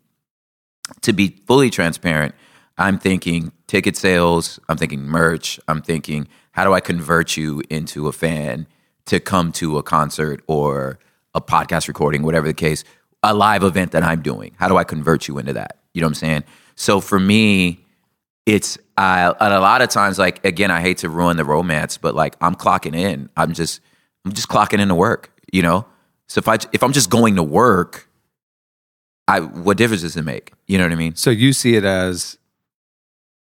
to 1.02 1.12
be 1.12 1.36
fully 1.48 1.70
transparent, 1.70 2.34
I'm 2.78 2.98
thinking 2.98 3.52
ticket 3.68 3.98
sales, 3.98 4.58
I'm 4.70 4.78
thinking 4.78 5.02
merch, 5.02 5.60
I'm 5.68 5.82
thinking, 5.82 6.30
how 6.54 6.64
do 6.64 6.72
I 6.72 6.80
convert 6.80 7.36
you 7.36 7.62
into 7.70 8.08
a 8.08 8.14
fan 8.14 8.68
to 9.08 9.20
come 9.20 9.52
to 9.54 9.78
a 9.78 9.84
concert 9.84 10.42
or 10.48 11.00
a 11.34 11.42
podcast 11.42 11.90
recording, 11.90 12.24
whatever 12.24 12.48
the 12.48 12.54
case, 12.54 12.86
a 13.22 13.34
live 13.34 13.64
event 13.64 13.92
that 13.92 14.04
I'm 14.04 14.22
doing? 14.22 14.56
How 14.58 14.70
do 14.70 14.78
I 14.78 14.86
convert 14.86 15.28
you 15.28 15.40
into 15.40 15.52
that? 15.52 15.80
You 15.94 16.00
know 16.00 16.08
what 16.08 16.12
I'm 16.12 16.16
saying? 16.16 16.44
So 16.78 17.02
for 17.02 17.20
me, 17.20 17.86
it's 18.48 18.78
uh, 18.98 19.34
and 19.40 19.54
a 19.54 19.60
lot 19.60 19.82
of 19.84 19.90
times 19.90 20.18
like 20.18 20.44
again 20.44 20.72
i 20.72 20.80
hate 20.82 20.98
to 21.00 21.10
ruin 21.10 21.38
the 21.38 21.44
romance 21.44 21.98
but 21.98 22.16
like 22.16 22.36
i'm 22.42 22.56
clocking 22.56 22.96
in. 22.96 23.30
I'm 23.38 23.54
just 23.54 23.82
i'm 24.26 24.32
just 24.32 24.48
clocking 24.48 24.80
into 24.80 24.96
work 24.96 25.32
you 25.54 25.62
know? 25.62 25.86
So 26.28 26.40
if 26.40 26.48
i 26.48 26.58
if 26.72 26.82
i'm 26.82 26.94
just 26.94 27.10
going 27.10 27.36
to 27.36 27.44
work 27.44 28.10
i 29.28 29.42
what 29.42 29.78
difference 29.78 30.02
does 30.02 30.18
it 30.18 30.24
make? 30.24 30.54
You 30.66 30.78
know 30.78 30.86
what 30.86 30.94
i 30.94 30.96
mean? 30.96 31.16
So 31.16 31.30
you 31.30 31.54
see 31.54 31.76
it 31.76 31.84
as 31.84 32.38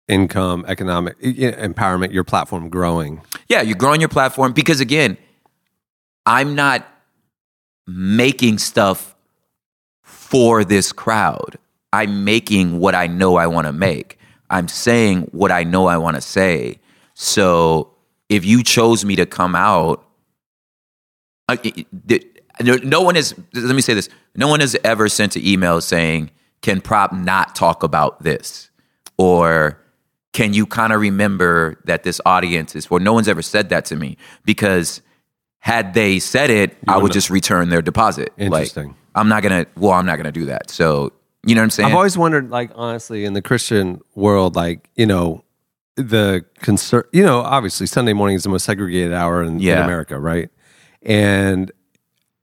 income, 0.09 0.65
economic 0.67 1.19
empowerment, 1.21 2.13
your 2.13 2.25
platform 2.25 2.69
growing. 2.69 3.21
yeah 3.49 3.61
you're 3.61 3.77
growing 3.77 4.01
your 4.01 4.09
platform 4.09 4.53
because 4.53 4.81
again 4.81 5.19
i'm 6.27 6.55
not 6.55 6.89
making 7.87 8.57
stuff 8.57 9.15
for 10.03 10.65
this 10.65 10.91
crowd. 10.93 11.59
I'm 11.93 12.25
making 12.25 12.81
what 12.81 12.95
i 12.95 13.07
know 13.07 13.37
i 13.37 13.47
want 13.47 13.67
to 13.67 13.73
make 13.73 14.19
i'm 14.55 14.69
saying 14.69 15.23
what 15.33 15.51
i 15.53 15.63
know 15.65 15.87
i 15.87 15.97
want 15.99 16.17
to 16.17 16.21
say. 16.23 16.79
So 17.15 17.91
if 18.29 18.45
you 18.45 18.63
chose 18.63 19.05
me 19.05 19.15
to 19.17 19.27
come 19.27 19.55
out 19.55 20.05
I- 21.49 21.85
no, 22.63 23.03
one 23.03 23.17
is 23.17 23.35
let 23.53 23.75
me 23.75 23.83
say 23.83 23.95
this. 23.95 24.09
No 24.37 24.49
one 24.49 24.61
has 24.61 24.77
ever 24.85 25.09
sent 25.09 25.37
an 25.37 25.45
email 25.45 25.81
saying 25.81 26.31
can 26.63 26.81
prop 26.81 27.13
not 27.13 27.55
talk 27.55 27.83
about 27.83 28.23
this? 28.23 28.71
Or 29.19 29.81
can 30.33 30.55
you 30.55 30.65
kind 30.67 30.93
of 30.93 31.01
remember 31.01 31.81
that 31.85 32.03
this 32.05 32.21
audience 32.25 32.75
is 32.75 32.87
for 32.87 32.99
no 33.01 33.13
one's 33.13 33.29
ever 33.29 33.43
said 33.43 33.69
that 33.71 33.85
to 33.87 33.97
me. 33.97 34.17
Because 34.45 35.03
had 35.59 35.95
they 35.95 36.19
said 36.19 36.51
it 36.51 36.77
i 36.89 36.97
would 36.97 37.13
just 37.13 37.31
return 37.31 37.69
their 37.71 37.83
deposit. 37.83 38.33
Interesting. 38.39 38.89
like 38.89 38.97
i'm 39.15 39.29
not 39.29 39.43
gonna 39.43 39.67
well 39.77 39.93
i'm 39.93 40.07
not 40.07 40.17
gonna 40.17 40.33
do 40.33 40.47
that. 40.47 40.71
So 40.71 41.13
You 41.47 41.55
know 41.55 41.61
what 41.61 41.65
I'm 41.65 41.71
saying? 41.71 41.89
I've 41.89 41.95
always 41.95 42.17
wondered, 42.19 42.51
like, 42.51 42.71
honestly, 42.75 43.25
in 43.25 43.33
the 43.33 43.43
Christian 43.43 44.01
world, 44.15 44.57
like, 44.57 44.89
you 44.95 45.07
know, 45.07 45.45
the 45.97 46.45
concern, 46.61 47.05
you 47.13 47.23
know, 47.23 47.41
obviously 47.41 47.87
Sunday 47.87 48.13
morning 48.13 48.37
is 48.37 48.43
the 48.43 48.49
most 48.49 48.65
segregated 48.65 49.13
hour 49.13 49.43
in, 49.43 49.61
in 49.61 49.85
America, 49.85 50.19
right? 50.19 50.51
And 51.03 51.71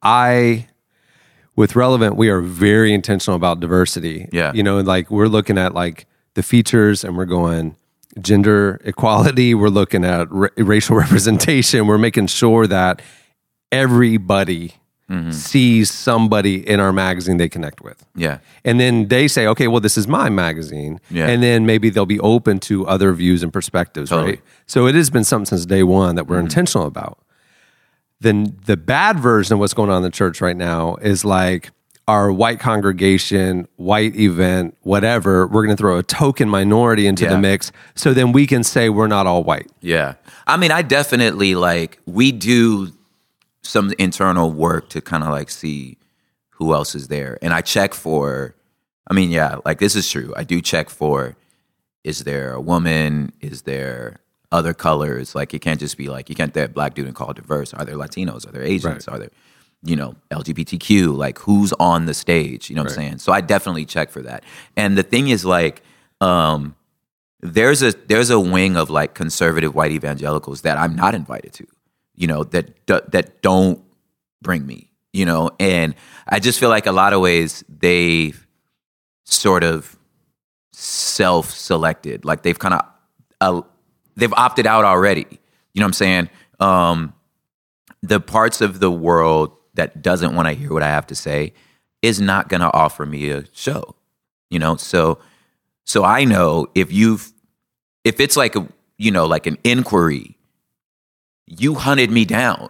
I, 0.01 0.67
with 1.55 1.75
Relevant, 1.75 2.15
we 2.15 2.29
are 2.29 2.41
very 2.41 2.93
intentional 2.93 3.35
about 3.35 3.59
diversity. 3.59 4.29
Yeah. 4.31 4.53
You 4.53 4.63
know, 4.63 4.79
like 4.79 5.11
we're 5.11 5.27
looking 5.27 5.57
at 5.57 5.73
like 5.73 6.07
the 6.35 6.43
features 6.43 7.03
and 7.03 7.17
we're 7.17 7.25
going 7.25 7.75
gender 8.19 8.79
equality, 8.83 9.53
we're 9.53 9.69
looking 9.69 10.05
at 10.05 10.31
ra- 10.31 10.49
racial 10.57 10.95
representation, 11.03 11.87
we're 11.87 11.97
making 11.97 12.27
sure 12.27 12.67
that 12.67 13.01
everybody 13.71 14.73
Mm-hmm. 15.11 15.31
sees 15.31 15.91
somebody 15.91 16.65
in 16.65 16.79
our 16.79 16.93
magazine 16.93 17.35
they 17.35 17.49
connect 17.49 17.81
with. 17.81 18.05
yeah. 18.15 18.37
And 18.63 18.79
then 18.79 19.09
they 19.09 19.27
say, 19.27 19.45
okay, 19.47 19.67
well, 19.67 19.81
this 19.81 19.97
is 19.97 20.07
my 20.07 20.29
magazine. 20.29 21.01
Yeah. 21.09 21.27
And 21.27 21.43
then 21.43 21.65
maybe 21.65 21.89
they'll 21.89 22.05
be 22.05 22.19
open 22.21 22.59
to 22.61 22.87
other 22.87 23.11
views 23.11 23.43
and 23.43 23.51
perspectives, 23.51 24.09
Totally. 24.09 24.31
right? 24.33 24.41
So 24.67 24.87
it 24.87 24.95
has 24.95 25.09
been 25.09 25.25
something 25.25 25.47
since 25.47 25.65
day 25.65 25.83
one 25.83 26.15
that 26.15 26.27
we're 26.27 26.39
intentional 26.39 26.87
about. 26.87 27.19
Then 28.19 28.57
the 28.65 28.77
bad 28.77 29.19
version 29.19 29.55
of 29.55 29.59
what's 29.59 29.73
going 29.73 29.89
on 29.89 29.97
in 29.97 30.03
the 30.03 30.11
church 30.11 30.41
right 30.41 30.55
now 30.55 30.95
is 31.01 31.25
like 31.25 31.71
our 32.07 32.31
white 32.31 32.59
congregation, 32.59 33.67
white 33.77 34.15
event, 34.15 34.77
whatever, 34.81 35.47
we're 35.47 35.65
going 35.65 35.75
to 35.75 35.81
throw 35.81 35.97
a 35.97 36.03
token 36.03 36.47
minority 36.49 37.07
into 37.07 37.23
Yeah. 37.23 37.31
the 37.31 37.37
mix 37.37 37.71
so 37.95 38.13
then 38.13 38.31
we 38.31 38.45
can 38.47 38.63
say 38.63 38.89
we're 38.89 39.07
not 39.07 39.27
all 39.27 39.43
white. 39.43 39.69
Yeah. 39.81 40.13
I 40.47 40.57
mean, 40.57 40.71
I 40.71 40.81
definitely 40.83 41.55
like 41.55 41.99
we 42.05 42.31
do 42.31 42.91
some 43.63 43.93
internal 43.99 44.51
work 44.51 44.89
to 44.89 45.01
kind 45.01 45.23
of 45.23 45.29
like 45.29 45.49
see 45.49 45.97
who 46.49 46.73
else 46.73 46.95
is 46.95 47.07
there. 47.07 47.37
And 47.41 47.53
I 47.53 47.61
check 47.61 47.93
for 47.93 48.55
I 49.07 49.13
mean, 49.13 49.31
yeah, 49.31 49.57
like 49.65 49.79
this 49.79 49.95
is 49.95 50.09
true. 50.09 50.33
I 50.37 50.43
do 50.43 50.61
check 50.61 50.89
for 50.89 51.35
is 52.03 52.23
there 52.23 52.53
a 52.53 52.61
woman? 52.61 53.33
Is 53.41 53.63
there 53.63 54.19
other 54.51 54.73
colors? 54.73 55.35
Like 55.35 55.53
it 55.53 55.59
can't 55.59 55.79
just 55.79 55.97
be 55.97 56.09
like 56.09 56.29
you 56.29 56.35
can't 56.35 56.53
that 56.53 56.73
black 56.73 56.93
dude 56.93 57.07
and 57.07 57.15
call 57.15 57.31
it 57.31 57.37
diverse. 57.37 57.73
Are 57.73 57.85
there 57.85 57.95
Latinos? 57.95 58.47
Are 58.47 58.51
there 58.51 58.63
Asians? 58.63 59.07
Are 59.07 59.19
there 59.19 59.29
you 59.83 59.95
know, 59.95 60.15
LGBTQ, 60.29 61.15
like 61.17 61.39
who's 61.39 61.73
on 61.73 62.05
the 62.05 62.13
stage, 62.13 62.69
you 62.69 62.75
know 62.75 62.83
what 62.83 62.91
I'm 62.91 62.95
saying? 62.95 63.17
So 63.17 63.31
I 63.31 63.41
definitely 63.41 63.85
check 63.85 64.11
for 64.11 64.21
that. 64.21 64.43
And 64.77 64.97
the 64.97 65.03
thing 65.03 65.29
is 65.29 65.43
like 65.43 65.81
um 66.19 66.75
there's 67.41 67.81
a 67.81 67.91
there's 67.91 68.29
a 68.29 68.39
wing 68.39 68.77
of 68.77 68.89
like 68.89 69.15
conservative 69.15 69.73
white 69.73 69.91
evangelicals 69.91 70.61
that 70.61 70.77
I'm 70.77 70.95
not 70.95 71.15
invited 71.15 71.53
to, 71.53 71.67
you 72.21 72.27
know, 72.27 72.43
that 72.43 72.85
that 72.85 73.41
don't 73.41 73.83
bring 74.43 74.63
me, 74.63 74.91
you 75.11 75.25
know, 75.25 75.49
and 75.59 75.95
I 76.27 76.39
just 76.39 76.59
feel 76.59 76.69
like 76.69 76.85
a 76.85 76.91
lot 76.91 77.13
of 77.13 77.19
ways 77.19 77.63
they've 77.67 78.45
sort 79.25 79.63
of 79.63 79.97
self-selected, 80.71 82.23
like 82.23 82.43
they've 82.43 82.59
kind 82.59 82.75
of 82.75 82.85
uh, 83.41 83.61
they've 84.15 84.33
opted 84.33 84.67
out 84.67 84.85
already. 84.85 85.25
You 85.73 85.79
know 85.79 85.85
what 85.85 85.87
I'm 85.87 85.93
saying? 85.93 86.29
Um, 86.59 87.13
the 88.03 88.19
parts 88.19 88.61
of 88.61 88.79
the 88.79 88.91
world 88.91 89.57
that 89.73 90.03
doesn't 90.03 90.35
want 90.35 90.47
to 90.47 90.53
hear 90.53 90.71
what 90.71 90.83
I 90.83 90.89
have 90.89 91.07
to 91.07 91.15
say 91.15 91.53
is 92.03 92.21
not 92.21 92.49
going 92.49 92.61
to 92.61 92.71
offer 92.71 93.03
me 93.03 93.31
a 93.31 93.45
show. 93.51 93.95
You 94.51 94.59
know, 94.59 94.75
so 94.75 95.17
so 95.85 96.03
I 96.03 96.25
know 96.25 96.67
if 96.75 96.93
you've 96.93 97.33
if 98.03 98.19
it's 98.19 98.37
like 98.37 98.55
a 98.55 98.67
you 98.99 99.09
know 99.09 99.25
like 99.25 99.47
an 99.47 99.57
inquiry, 99.63 100.37
you 101.47 101.75
hunted 101.75 102.11
me 102.11 102.25
down. 102.25 102.69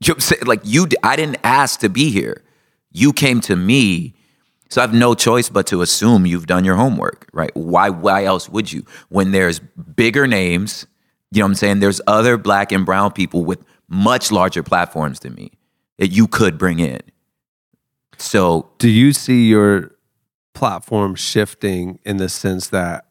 You 0.00 0.08
know 0.08 0.14
I'm 0.14 0.20
saying? 0.20 0.42
Like 0.46 0.60
you, 0.64 0.86
I 1.02 1.16
didn't 1.16 1.38
ask 1.42 1.80
to 1.80 1.88
be 1.88 2.10
here. 2.10 2.42
You 2.92 3.12
came 3.12 3.40
to 3.42 3.56
me, 3.56 4.14
so 4.68 4.80
I 4.80 4.84
have 4.84 4.94
no 4.94 5.14
choice 5.14 5.48
but 5.48 5.66
to 5.68 5.82
assume 5.82 6.26
you've 6.26 6.46
done 6.46 6.64
your 6.64 6.76
homework, 6.76 7.28
right? 7.32 7.50
Why? 7.54 7.90
Why 7.90 8.24
else 8.24 8.48
would 8.48 8.72
you? 8.72 8.84
When 9.08 9.32
there's 9.32 9.60
bigger 9.60 10.26
names, 10.26 10.86
you 11.30 11.40
know 11.40 11.46
what 11.46 11.50
I'm 11.50 11.54
saying? 11.56 11.80
There's 11.80 12.00
other 12.06 12.36
black 12.36 12.72
and 12.72 12.86
brown 12.86 13.12
people 13.12 13.44
with 13.44 13.64
much 13.88 14.30
larger 14.30 14.62
platforms 14.62 15.20
than 15.20 15.34
me 15.34 15.52
that 15.98 16.08
you 16.08 16.28
could 16.28 16.58
bring 16.58 16.78
in. 16.78 17.00
So 18.18 18.70
Do 18.78 18.88
you 18.88 19.12
see 19.12 19.48
your 19.48 19.92
platform 20.54 21.14
shifting 21.14 21.98
in 22.04 22.16
the 22.16 22.28
sense 22.28 22.68
that 22.68 23.06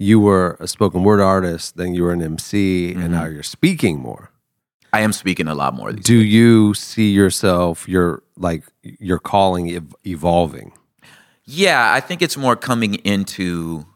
you 0.00 0.18
were 0.18 0.56
a 0.58 0.66
spoken 0.66 1.04
word 1.04 1.20
artist, 1.20 1.76
then 1.76 1.94
you 1.94 2.04
were 2.04 2.12
an 2.12 2.22
MC, 2.22 2.92
and 2.92 3.02
mm-hmm. 3.02 3.12
now 3.12 3.26
you're 3.26 3.42
speaking 3.42 4.00
more? 4.00 4.30
I 4.94 5.00
am 5.02 5.12
speaking 5.12 5.46
a 5.46 5.54
lot 5.54 5.74
more 5.74 5.92
these 5.92 6.04
Do 6.04 6.16
you 6.16 6.72
see 6.72 7.10
yourself, 7.10 7.86
your 7.86 8.22
like 8.36 8.64
your 8.82 9.18
calling 9.18 9.70
ev- 9.70 9.94
evolving? 10.04 10.72
Yeah, 11.44 11.92
I 11.92 12.00
think 12.00 12.22
it's 12.22 12.38
more 12.38 12.56
coming 12.56 12.94
into 12.96 13.86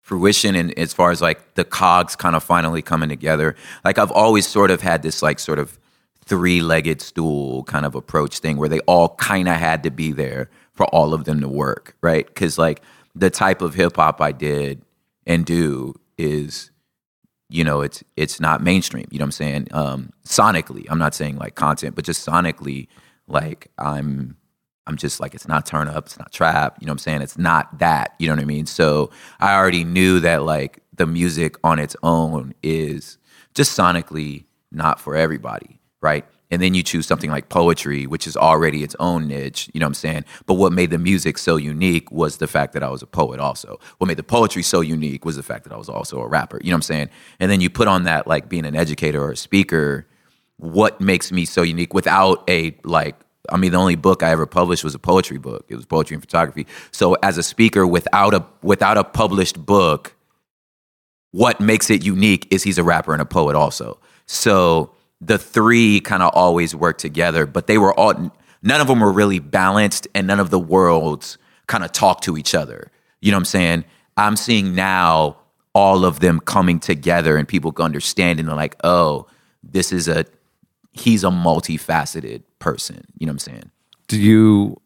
fruition 0.00 0.56
and 0.56 0.76
as 0.78 0.94
far 0.94 1.10
as 1.10 1.20
like 1.20 1.54
the 1.54 1.64
cogs 1.64 2.16
kind 2.16 2.34
of 2.34 2.42
finally 2.42 2.80
coming 2.80 3.10
together. 3.10 3.54
Like 3.84 3.98
I've 3.98 4.10
always 4.10 4.46
sort 4.46 4.70
of 4.70 4.80
had 4.80 5.02
this 5.02 5.22
like 5.22 5.38
sort 5.38 5.58
of 5.58 5.78
three-legged 6.24 7.02
stool 7.02 7.64
kind 7.64 7.84
of 7.84 7.94
approach 7.94 8.38
thing 8.38 8.56
where 8.56 8.68
they 8.68 8.80
all 8.80 9.10
kind 9.16 9.48
of 9.48 9.56
had 9.56 9.82
to 9.82 9.90
be 9.90 10.10
there 10.10 10.48
for 10.72 10.86
all 10.86 11.12
of 11.12 11.24
them 11.24 11.40
to 11.42 11.48
work, 11.48 11.96
right? 12.00 12.34
Cuz 12.34 12.56
like 12.58 12.80
the 13.14 13.28
type 13.28 13.60
of 13.60 13.74
hip 13.74 13.96
hop 13.96 14.20
I 14.20 14.32
did 14.32 14.82
and 15.26 15.46
do 15.46 15.94
is 16.18 16.70
you 17.48 17.64
know 17.64 17.80
it's 17.80 18.02
it's 18.16 18.40
not 18.40 18.62
mainstream 18.62 19.06
you 19.10 19.18
know 19.18 19.24
what 19.24 19.28
i'm 19.28 19.32
saying? 19.32 19.68
Um 19.72 20.10
sonically 20.26 20.86
i'm 20.88 20.98
not 20.98 21.14
saying 21.14 21.36
like 21.36 21.54
content 21.54 21.94
but 21.94 22.04
just 22.04 22.26
sonically 22.26 22.88
like 23.28 23.68
i'm 23.78 24.36
i'm 24.86 24.96
just 24.96 25.20
like 25.20 25.34
it's 25.34 25.48
not 25.48 25.66
turn 25.66 25.88
up 25.88 26.06
it's 26.06 26.18
not 26.18 26.32
trap 26.32 26.76
you 26.80 26.86
know 26.86 26.90
what 26.90 26.94
i'm 26.94 26.98
saying? 26.98 27.22
It's 27.22 27.38
not 27.38 27.78
that 27.78 28.14
you 28.18 28.28
know 28.28 28.34
what 28.34 28.42
i 28.42 28.46
mean? 28.46 28.66
So 28.66 29.10
i 29.40 29.54
already 29.54 29.84
knew 29.84 30.20
that 30.20 30.44
like 30.44 30.80
the 30.94 31.06
music 31.06 31.56
on 31.64 31.78
its 31.78 31.96
own 32.02 32.54
is 32.62 33.18
just 33.54 33.76
sonically 33.78 34.44
not 34.70 35.00
for 35.00 35.16
everybody 35.16 35.80
right 36.00 36.24
and 36.52 36.62
then 36.62 36.74
you 36.74 36.82
choose 36.82 37.06
something 37.06 37.30
like 37.30 37.48
poetry 37.48 38.06
which 38.06 38.26
is 38.26 38.36
already 38.36 38.84
its 38.84 38.94
own 39.00 39.26
niche 39.26 39.68
you 39.74 39.80
know 39.80 39.86
what 39.86 39.88
i'm 39.88 39.94
saying 39.94 40.24
but 40.46 40.54
what 40.54 40.72
made 40.72 40.90
the 40.90 40.98
music 40.98 41.38
so 41.38 41.56
unique 41.56 42.12
was 42.12 42.36
the 42.36 42.46
fact 42.46 42.74
that 42.74 42.82
i 42.82 42.88
was 42.88 43.02
a 43.02 43.06
poet 43.06 43.40
also 43.40 43.80
what 43.98 44.06
made 44.06 44.16
the 44.18 44.22
poetry 44.22 44.62
so 44.62 44.80
unique 44.80 45.24
was 45.24 45.34
the 45.34 45.42
fact 45.42 45.64
that 45.64 45.72
i 45.72 45.76
was 45.76 45.88
also 45.88 46.20
a 46.20 46.28
rapper 46.28 46.60
you 46.62 46.70
know 46.70 46.74
what 46.74 46.78
i'm 46.78 46.82
saying 46.82 47.08
and 47.40 47.50
then 47.50 47.60
you 47.60 47.68
put 47.68 47.88
on 47.88 48.04
that 48.04 48.28
like 48.28 48.48
being 48.48 48.66
an 48.66 48.76
educator 48.76 49.20
or 49.22 49.32
a 49.32 49.36
speaker 49.36 50.06
what 50.58 51.00
makes 51.00 51.32
me 51.32 51.44
so 51.44 51.62
unique 51.62 51.92
without 51.92 52.48
a 52.48 52.76
like 52.84 53.16
I 53.50 53.56
mean 53.56 53.72
the 53.72 53.78
only 53.78 53.96
book 53.96 54.22
I 54.22 54.30
ever 54.30 54.46
published 54.46 54.84
was 54.84 54.94
a 54.94 55.00
poetry 55.00 55.38
book. 55.38 55.66
It 55.68 55.74
was 55.74 55.84
poetry 55.84 56.14
and 56.14 56.22
photography. 56.22 56.64
So 56.92 57.16
as 57.24 57.38
a 57.38 57.42
speaker 57.42 57.84
without 57.84 58.34
a 58.34 58.46
without 58.62 58.96
a 58.96 59.02
published 59.02 59.66
book, 59.66 60.14
what 61.32 61.60
makes 61.60 61.90
it 61.90 62.04
unique 62.04 62.46
is 62.52 62.62
he's 62.62 62.78
a 62.78 62.84
rapper 62.84 63.12
and 63.12 63.20
a 63.20 63.24
poet 63.24 63.56
also. 63.56 63.98
So 64.26 64.92
the 65.24 65.38
three 65.38 66.00
kind 66.00 66.22
of 66.22 66.30
always 66.34 66.74
work 66.74 66.98
together, 66.98 67.46
but 67.46 67.66
they 67.68 67.78
were 67.78 67.94
all 67.94 68.12
none 68.62 68.80
of 68.80 68.86
them 68.88 69.00
were 69.00 69.12
really 69.12 69.38
balanced 69.38 70.08
and 70.14 70.26
none 70.26 70.40
of 70.40 70.50
the 70.50 70.58
worlds 70.58 71.38
kind 71.68 71.84
of 71.84 71.92
talk 71.92 72.20
to 72.22 72.36
each 72.36 72.54
other. 72.54 72.90
You 73.20 73.30
know 73.30 73.36
what 73.36 73.42
I'm 73.42 73.44
saying? 73.46 73.84
I'm 74.16 74.36
seeing 74.36 74.74
now 74.74 75.36
all 75.74 76.04
of 76.04 76.20
them 76.20 76.40
coming 76.40 76.80
together 76.80 77.36
and 77.36 77.46
people 77.46 77.72
understanding 77.78 78.46
they're 78.46 78.56
like, 78.56 78.76
oh, 78.84 79.26
this 79.62 79.92
is 79.92 80.08
a 80.08 80.24
he's 80.92 81.22
a 81.24 81.28
multifaceted 81.28 82.42
person. 82.58 83.04
You 83.18 83.26
know 83.26 83.30
what 83.30 83.34
I'm 83.46 83.52
saying? 83.54 83.70
Do 84.08 84.20
you 84.20 84.76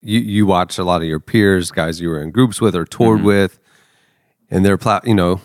you 0.00 0.20
you 0.20 0.46
watch 0.46 0.78
a 0.78 0.84
lot 0.84 1.02
of 1.02 1.08
your 1.08 1.20
peers, 1.20 1.70
guys 1.70 2.00
you 2.00 2.08
were 2.08 2.22
in 2.22 2.30
groups 2.30 2.60
with 2.60 2.74
or 2.74 2.84
toured 2.86 3.18
Mm-hmm. 3.18 3.26
with, 3.26 3.60
and 4.50 4.64
they're 4.64 4.78
pla- 4.78 5.00
you 5.04 5.14
know 5.14 5.40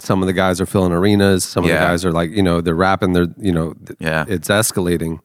some 0.00 0.22
of 0.22 0.26
the 0.26 0.32
guys 0.32 0.60
are 0.60 0.66
filling 0.66 0.92
arenas, 0.92 1.44
some 1.44 1.64
of 1.64 1.68
the 1.68 1.74
Yeah. 1.74 1.86
guys 1.88 2.04
are 2.04 2.12
like 2.12 2.30
you 2.30 2.42
know 2.42 2.60
they're 2.60 2.74
rapping, 2.74 3.12
they're 3.12 3.28
you 3.38 3.52
know 3.52 3.74
th- 3.74 3.98
Yeah. 4.00 4.24
it's 4.28 4.48
escalating, 4.48 5.20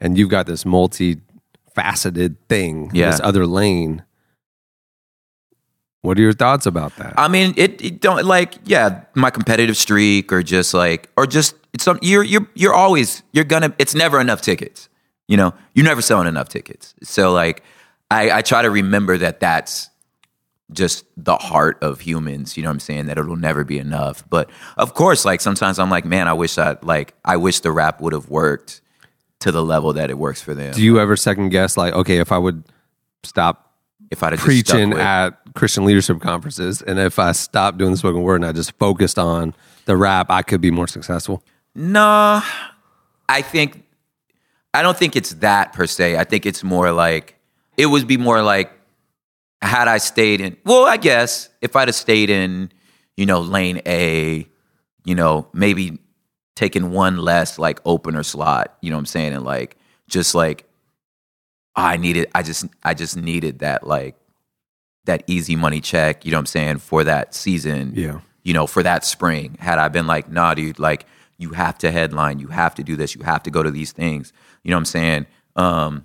and 0.00 0.16
you've 0.16 0.28
got 0.30 0.46
this 0.46 0.64
multi-faceted 0.64 2.36
thing, 2.48 2.90
Yeah. 2.92 3.10
this 3.10 3.20
other 3.22 3.46
lane. 3.46 4.02
What 6.02 6.18
are 6.18 6.22
your 6.22 6.32
thoughts 6.32 6.66
about 6.66 6.96
that? 6.96 7.14
I 7.16 7.28
mean, 7.28 7.54
it, 7.56 7.80
it 7.80 8.00
don't 8.00 8.24
like 8.24 8.54
yeah, 8.64 9.02
my 9.14 9.30
competitive 9.30 9.76
streak 9.76 10.32
or 10.32 10.42
just 10.42 10.74
like 10.74 11.08
or 11.16 11.26
just 11.26 11.54
it's 11.72 11.84
some 11.84 11.98
you're 12.02 12.24
you're 12.24 12.48
you're 12.54 12.74
always 12.74 13.22
you're 13.32 13.44
gonna 13.44 13.72
it's 13.78 13.94
never 13.94 14.20
enough 14.20 14.40
tickets. 14.40 14.88
You 15.28 15.36
know, 15.36 15.54
you're 15.74 15.84
never 15.86 16.02
selling 16.02 16.26
enough 16.26 16.48
tickets. 16.48 16.94
So 17.04 17.32
like 17.32 17.62
I, 18.10 18.30
I 18.38 18.42
try 18.42 18.62
to 18.62 18.70
remember 18.70 19.16
that 19.18 19.38
that's 19.40 19.90
just 20.70 21.04
the 21.16 21.36
heart 21.36 21.78
of 21.82 22.00
humans, 22.00 22.56
you 22.56 22.62
know 22.62 22.68
what 22.68 22.74
I'm 22.74 22.80
saying? 22.80 23.06
That 23.06 23.18
it'll 23.18 23.36
never 23.36 23.64
be 23.64 23.78
enough. 23.78 24.24
But 24.28 24.50
of 24.76 24.94
course, 24.94 25.24
like 25.24 25.40
sometimes 25.40 25.78
I'm 25.78 25.90
like, 25.90 26.04
man, 26.04 26.28
I 26.28 26.32
wish 26.32 26.58
I 26.58 26.76
like 26.82 27.14
I 27.24 27.36
wish 27.36 27.60
the 27.60 27.72
rap 27.72 28.00
would 28.00 28.12
have 28.12 28.28
worked 28.28 28.80
to 29.40 29.52
the 29.52 29.62
level 29.62 29.92
that 29.94 30.10
it 30.10 30.18
works 30.18 30.40
for 30.40 30.54
them. 30.54 30.72
Do 30.72 30.82
you 30.82 31.00
ever 31.00 31.16
second 31.16 31.50
guess 31.50 31.76
like 31.76 31.94
okay 31.94 32.18
if 32.18 32.32
I 32.32 32.38
would 32.38 32.64
stop 33.24 33.72
if 34.10 34.22
I'd 34.22 34.34
just 34.34 34.44
preaching 34.44 34.92
at 34.92 35.38
Christian 35.54 35.86
leadership 35.86 36.20
conferences, 36.20 36.82
and 36.82 36.98
if 36.98 37.18
I 37.18 37.32
stopped 37.32 37.78
doing 37.78 37.92
the 37.92 37.96
spoken 37.96 38.22
word 38.22 38.36
and 38.36 38.44
I 38.44 38.52
just 38.52 38.72
focused 38.72 39.18
on 39.18 39.54
the 39.86 39.96
rap, 39.96 40.30
I 40.30 40.42
could 40.42 40.60
be 40.60 40.70
more 40.70 40.86
successful. 40.86 41.42
No, 41.74 42.42
I 43.28 43.42
think 43.42 43.84
I 44.74 44.82
don't 44.82 44.96
think 44.96 45.16
it's 45.16 45.30
that 45.34 45.72
per 45.72 45.86
se. 45.86 46.18
I 46.18 46.24
think 46.24 46.44
it's 46.44 46.62
more 46.62 46.92
like 46.92 47.38
it 47.76 47.86
would 47.86 48.06
be 48.06 48.18
more 48.18 48.42
like 48.42 48.70
had 49.62 49.88
I 49.88 49.98
stayed 49.98 50.40
in, 50.40 50.56
well, 50.64 50.84
I 50.84 50.96
guess 50.96 51.48
if 51.60 51.76
I'd 51.76 51.88
have 51.88 51.94
stayed 51.94 52.30
in, 52.30 52.72
you 53.16 53.26
know, 53.26 53.40
lane 53.40 53.80
A, 53.86 54.48
you 55.04 55.14
know, 55.14 55.48
maybe 55.52 55.98
taking 56.56 56.90
one 56.90 57.16
less 57.16 57.58
like 57.58 57.80
opener 57.84 58.22
slot, 58.22 58.76
you 58.82 58.90
know 58.90 58.96
what 58.96 59.00
I'm 59.00 59.06
saying? 59.06 59.32
And 59.32 59.44
like, 59.44 59.76
just 60.08 60.34
like, 60.34 60.64
I 61.74 61.96
needed, 61.96 62.28
I 62.34 62.42
just, 62.42 62.66
I 62.82 62.94
just 62.94 63.16
needed 63.16 63.60
that 63.60 63.86
like, 63.86 64.16
that 65.04 65.24
easy 65.26 65.56
money 65.56 65.80
check, 65.80 66.24
you 66.24 66.30
know 66.30 66.36
what 66.36 66.42
I'm 66.42 66.46
saying, 66.46 66.78
for 66.78 67.02
that 67.04 67.34
season. 67.34 67.92
Yeah. 67.94 68.20
You 68.44 68.54
know, 68.54 68.66
for 68.66 68.82
that 68.82 69.04
spring. 69.04 69.56
Had 69.60 69.78
I 69.78 69.88
been 69.88 70.06
like, 70.06 70.30
nah, 70.30 70.54
dude, 70.54 70.78
like, 70.78 71.06
you 71.38 71.50
have 71.50 71.78
to 71.78 71.90
headline, 71.90 72.38
you 72.38 72.48
have 72.48 72.74
to 72.76 72.84
do 72.84 72.94
this, 72.96 73.14
you 73.14 73.22
have 73.22 73.42
to 73.44 73.50
go 73.50 73.62
to 73.62 73.70
these 73.70 73.92
things, 73.92 74.32
you 74.62 74.70
know 74.70 74.76
what 74.76 74.80
I'm 74.80 74.84
saying? 74.84 75.26
Um, 75.56 76.04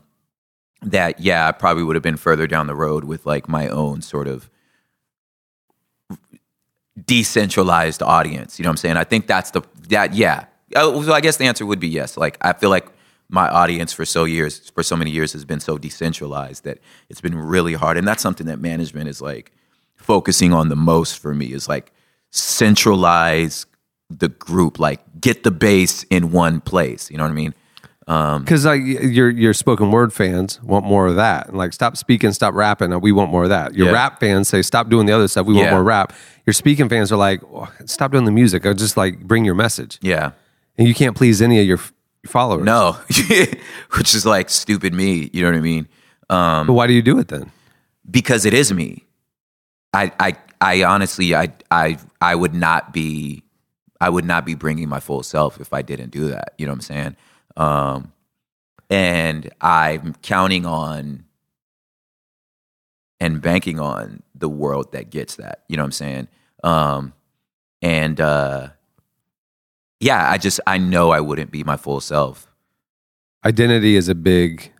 that 0.81 1.19
yeah, 1.19 1.47
I 1.47 1.51
probably 1.51 1.83
would 1.83 1.95
have 1.95 2.03
been 2.03 2.17
further 2.17 2.47
down 2.47 2.67
the 2.67 2.75
road 2.75 3.03
with 3.03 3.25
like 3.25 3.47
my 3.49 3.67
own 3.67 4.01
sort 4.01 4.27
of 4.27 4.49
decentralized 7.05 8.01
audience. 8.01 8.59
You 8.59 8.63
know 8.63 8.69
what 8.69 8.73
I'm 8.73 8.77
saying? 8.77 8.97
I 8.97 9.03
think 9.03 9.27
that's 9.27 9.51
the 9.51 9.61
that 9.89 10.13
yeah. 10.13 10.45
Uh, 10.75 11.01
so 11.03 11.13
I 11.13 11.21
guess 11.21 11.37
the 11.37 11.45
answer 11.45 11.65
would 11.65 11.79
be 11.79 11.87
yes. 11.87 12.17
Like 12.17 12.37
I 12.41 12.53
feel 12.53 12.69
like 12.69 12.87
my 13.29 13.47
audience 13.49 13.91
for 13.91 14.05
so 14.05 14.23
years 14.23 14.69
for 14.71 14.83
so 14.83 14.95
many 14.95 15.11
years 15.11 15.33
has 15.33 15.45
been 15.45 15.59
so 15.59 15.77
decentralized 15.77 16.63
that 16.63 16.79
it's 17.09 17.21
been 17.21 17.37
really 17.37 17.73
hard, 17.73 17.97
and 17.97 18.07
that's 18.07 18.21
something 18.21 18.47
that 18.47 18.59
management 18.59 19.09
is 19.09 19.21
like 19.21 19.51
focusing 19.95 20.53
on 20.53 20.69
the 20.69 20.75
most 20.75 21.19
for 21.19 21.33
me 21.33 21.51
is 21.51 21.67
like 21.67 21.91
centralize 22.29 23.65
the 24.09 24.29
group, 24.29 24.79
like 24.79 25.01
get 25.19 25.43
the 25.43 25.51
base 25.51 26.03
in 26.03 26.31
one 26.31 26.61
place. 26.61 27.11
You 27.11 27.17
know 27.17 27.23
what 27.23 27.31
I 27.31 27.35
mean? 27.35 27.53
Um, 28.07 28.43
because 28.43 28.65
like 28.65 28.81
your 28.83 29.29
your 29.29 29.53
spoken 29.53 29.91
word 29.91 30.13
fans 30.13 30.61
want 30.63 30.85
more 30.85 31.07
of 31.07 31.17
that, 31.17 31.47
and 31.49 31.57
like 31.57 31.73
stop 31.73 31.97
speaking, 31.97 32.31
stop 32.31 32.53
rapping. 32.53 32.97
We 33.01 33.11
want 33.11 33.31
more 33.31 33.43
of 33.43 33.49
that. 33.49 33.73
Your 33.75 33.87
Yeah. 33.87 33.93
rap 33.93 34.19
fans 34.21 34.47
say 34.47 34.61
stop 34.61 34.89
doing 34.89 35.05
the 35.07 35.13
other 35.13 35.27
stuff. 35.27 35.45
We 35.45 35.53
want 35.55 35.65
Yeah. 35.67 35.71
more 35.73 35.83
rap. 35.83 36.13
Your 36.45 36.53
speaking 36.53 36.87
fans 36.87 37.11
are 37.11 37.17
like 37.17 37.41
"Oh, 37.53 37.67
stop 37.85 38.11
doing 38.13 38.23
the 38.23 38.31
music. 38.31 38.65
Or 38.65 38.73
just 38.73 38.95
like 38.95 39.19
bring 39.27 39.43
your 39.43 39.55
message, 39.55 39.99
Yeah. 40.01 40.31
and 40.77 40.87
you 40.87 40.93
can't 40.93 41.17
please 41.17 41.41
any 41.41 41.59
of 41.59 41.65
your 41.67 41.79
followers. 42.25 42.63
No, 42.63 42.93
which 43.97 44.15
is 44.15 44.25
like 44.25 44.49
stupid 44.49 44.93
me. 44.93 45.29
You 45.33 45.41
know 45.43 45.49
what 45.51 45.57
I 45.57 45.61
mean? 45.61 45.87
Um, 46.29 46.67
but 46.67 46.73
why 46.73 46.87
do 46.87 46.93
you 46.93 47.01
do 47.01 47.19
it 47.19 47.27
then? 47.27 47.51
because 48.09 48.45
it 48.45 48.53
is 48.53 48.71
me. 48.71 49.03
I, 49.93 50.13
I, 50.17 50.35
I 50.61 50.83
honestly, 50.85 51.35
I, 51.35 51.51
I, 51.69 51.97
I 52.21 52.35
would 52.35 52.53
not 52.53 52.93
be, 52.93 53.43
I 53.99 54.09
would 54.09 54.23
not 54.23 54.45
be 54.45 54.55
bringing 54.55 54.87
my 54.87 55.01
full 55.01 55.23
self 55.23 55.59
if 55.59 55.73
I 55.73 55.81
didn't 55.81 56.11
do 56.11 56.29
that. 56.29 56.53
You 56.57 56.65
know 56.67 56.71
what 56.71 56.75
I'm 56.77 56.81
saying? 56.81 57.15
Um, 57.57 58.13
and 58.89 59.49
I'm 59.59 60.15
counting 60.21 60.65
on 60.65 61.25
and 63.19 63.41
banking 63.41 63.79
on 63.79 64.21
the 64.35 64.47
world 64.47 64.91
that 64.91 65.09
gets 65.09 65.35
that. 65.35 65.63
You 65.67 65.75
know 65.75 65.83
what 65.83 65.87
I'm 65.87 65.91
saying? 65.91 66.27
Um, 66.63 67.13
and 67.81 68.21
uh, 68.21 68.69
yeah, 69.99 70.29
I 70.29 70.37
just, 70.37 70.59
I 70.67 70.77
know 70.77 71.09
I 71.09 71.19
wouldn't 71.19 71.51
be 71.51 71.63
my 71.63 71.77
full 71.77 71.99
self. 71.99 72.47
Identity 73.43 73.95
is 73.95 74.07
a 74.07 74.15
big 74.15 74.71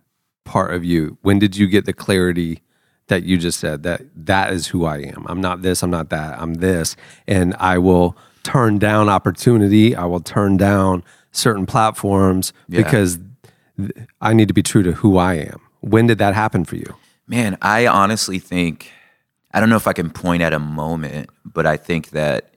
part 0.44 0.72
of 0.72 0.84
you. 0.84 1.18
When 1.22 1.38
did 1.38 1.56
you 1.56 1.66
get 1.66 1.84
the 1.84 1.92
clarity 1.92 2.62
that 3.08 3.24
you 3.24 3.38
just 3.38 3.58
said 3.58 3.82
that 3.82 4.02
that 4.14 4.52
is 4.52 4.68
who 4.68 4.84
I 4.84 4.98
am? 4.98 5.26
I'm 5.28 5.40
not 5.40 5.62
this. 5.62 5.82
I'm 5.82 5.90
not 5.90 6.10
that. 6.10 6.40
I'm 6.40 6.54
this, 6.54 6.96
and 7.26 7.54
I 7.58 7.78
will 7.78 8.16
turn 8.42 8.78
down 8.78 9.08
opportunity. 9.08 9.96
I 9.96 10.04
will 10.04 10.20
turn 10.20 10.56
down 10.56 11.02
certain 11.32 11.66
platforms 11.66 12.52
Yeah. 12.68 12.82
because 12.82 13.18
I 14.20 14.32
need 14.32 14.48
to 14.48 14.54
be 14.54 14.62
true 14.62 14.82
to 14.82 14.92
who 14.92 15.18
I 15.18 15.34
am. 15.34 15.60
When 15.80 16.06
did 16.06 16.18
that 16.18 16.34
happen 16.34 16.64
for 16.64 16.76
you? 16.76 16.94
Man, 17.26 17.56
I 17.62 17.86
honestly 17.86 18.38
think 18.38 18.90
I 19.52 19.60
don't 19.60 19.70
know 19.70 19.76
if 19.76 19.86
I 19.86 19.92
can 19.94 20.10
point 20.10 20.42
at 20.42 20.52
a 20.52 20.58
moment, 20.58 21.30
but 21.44 21.66
I 21.66 21.76
think 21.76 22.10
that 22.10 22.54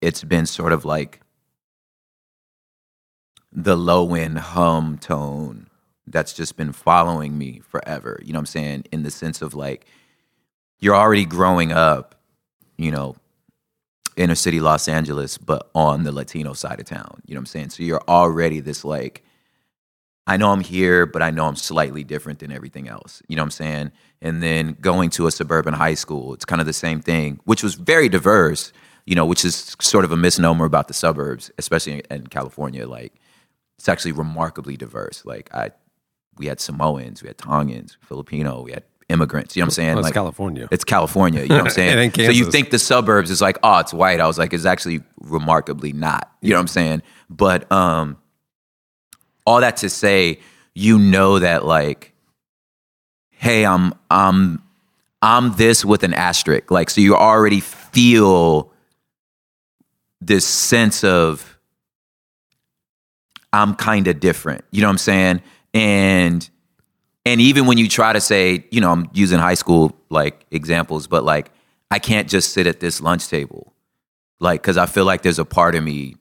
it's 0.00 0.22
been 0.24 0.46
sort 0.46 0.72
of 0.72 0.84
like 0.84 1.20
the 3.52 3.76
low 3.76 4.14
end 4.14 4.38
hum 4.38 4.98
tone 4.98 5.68
that's 6.06 6.32
just 6.32 6.56
been 6.56 6.72
following 6.72 7.36
me 7.38 7.60
forever. 7.68 8.20
You 8.22 8.32
know 8.32 8.38
what 8.38 8.42
I'm 8.42 8.46
saying? 8.46 8.84
In 8.92 9.02
the 9.02 9.10
sense 9.10 9.42
of 9.42 9.54
like 9.54 9.86
you're 10.80 10.94
already 10.96 11.24
growing 11.24 11.72
up, 11.72 12.14
you 12.76 12.90
know, 12.90 13.16
inner 14.16 14.34
city 14.34 14.60
Los 14.60 14.88
Angeles, 14.88 15.38
but 15.38 15.70
on 15.74 16.04
the 16.04 16.12
Latino 16.12 16.52
side 16.52 16.80
of 16.80 16.86
town. 16.86 17.22
You 17.26 17.34
know 17.34 17.38
what 17.38 17.42
I'm 17.42 17.46
saying? 17.46 17.70
So 17.70 17.82
you're 17.82 18.02
already 18.08 18.60
this 18.60 18.84
like 18.84 19.24
I 20.30 20.36
know 20.36 20.52
I'm 20.52 20.60
here, 20.60 21.06
but 21.06 21.22
I 21.22 21.30
know 21.30 21.46
I'm 21.46 21.56
slightly 21.56 22.04
different 22.04 22.38
than 22.38 22.52
everything 22.52 22.86
else. 22.86 23.20
You 23.26 23.34
know 23.34 23.42
what 23.42 23.46
I'm 23.46 23.50
saying? 23.50 23.92
And 24.22 24.40
then 24.40 24.76
going 24.80 25.10
to 25.10 25.26
a 25.26 25.30
suburban 25.32 25.74
high 25.74 25.94
school, 25.94 26.34
it's 26.34 26.44
kind 26.44 26.60
of 26.60 26.68
the 26.68 26.72
same 26.72 27.00
thing, 27.00 27.40
which 27.46 27.64
was 27.64 27.74
very 27.74 28.08
diverse, 28.08 28.72
you 29.06 29.16
know, 29.16 29.26
which 29.26 29.44
is 29.44 29.76
sort 29.80 30.04
of 30.04 30.12
a 30.12 30.16
misnomer 30.16 30.66
about 30.66 30.86
the 30.86 30.94
suburbs, 30.94 31.50
especially 31.58 32.04
in 32.10 32.28
California. 32.28 32.86
Like, 32.86 33.14
it's 33.76 33.88
actually 33.88 34.12
remarkably 34.12 34.76
diverse. 34.76 35.24
Like, 35.24 35.52
I, 35.52 35.70
we 36.36 36.46
had 36.46 36.60
Samoans, 36.60 37.22
we 37.22 37.28
had 37.28 37.38
Tongans, 37.38 37.96
Filipino, 38.00 38.62
we 38.62 38.70
had 38.70 38.84
immigrants. 39.10 39.56
You 39.56 39.60
know 39.60 39.64
what 39.64 39.68
I'm 39.68 39.74
saying? 39.74 39.88
Well, 39.90 39.98
it's 39.98 40.06
like, 40.06 40.14
California. 40.14 40.68
It's 40.70 40.84
California. 40.84 41.42
You 41.42 41.48
know 41.48 41.56
what 41.56 41.64
I'm 41.64 41.70
saying? 42.12 42.12
So 42.14 42.30
you 42.30 42.50
think 42.50 42.70
the 42.70 42.78
suburbs 42.78 43.30
is 43.30 43.40
like, 43.40 43.58
oh, 43.62 43.78
it's 43.78 43.92
white. 43.92 44.20
I 44.20 44.26
was 44.26 44.38
like, 44.38 44.52
it's 44.52 44.64
actually 44.64 45.02
remarkably 45.20 45.92
not. 45.92 46.32
You 46.40 46.50
know 46.50 46.56
what 46.56 46.62
I'm 46.62 46.68
saying? 46.68 47.02
But 47.28 47.70
um, 47.70 48.16
all 49.46 49.60
that 49.60 49.78
to 49.78 49.90
say, 49.90 50.40
you 50.74 50.98
know 50.98 51.38
that 51.38 51.64
like, 51.64 52.14
hey, 53.30 53.66
I'm 53.66 53.92
I'm 54.10 54.62
I'm 55.22 55.54
this 55.56 55.84
with 55.84 56.02
an 56.02 56.14
asterisk. 56.14 56.70
Like, 56.70 56.90
so 56.90 57.00
you 57.00 57.16
already 57.16 57.60
feel 57.60 58.72
this 60.20 60.46
sense 60.46 61.02
of 61.04 61.58
I'm 63.52 63.74
kind 63.74 64.06
of 64.06 64.20
different. 64.20 64.64
You 64.70 64.82
know 64.82 64.88
what 64.88 64.92
I'm 64.92 64.98
saying? 64.98 65.42
And 65.74 66.48
and 67.24 67.40
even 67.40 67.66
when 67.66 67.78
you 67.78 67.88
try 67.88 68.12
to 68.12 68.20
say, 68.20 68.64
you 68.70 68.80
know, 68.80 68.90
I'm 68.90 69.08
using 69.12 69.38
high 69.38 69.54
school 69.54 69.96
like 70.08 70.46
examples, 70.50 71.06
but 71.06 71.24
like 71.24 71.50
I 71.90 71.98
can't 71.98 72.28
just 72.28 72.52
sit 72.52 72.66
at 72.66 72.80
this 72.80 73.00
lunch 73.00 73.28
table. 73.28 73.72
Like 74.38 74.62
cuz 74.62 74.76
I 74.76 74.86
feel 74.86 75.04
like 75.04 75.22
there's 75.22 75.38
a 75.38 75.44
part 75.44 75.74
of 75.74 75.84
me 75.84 76.16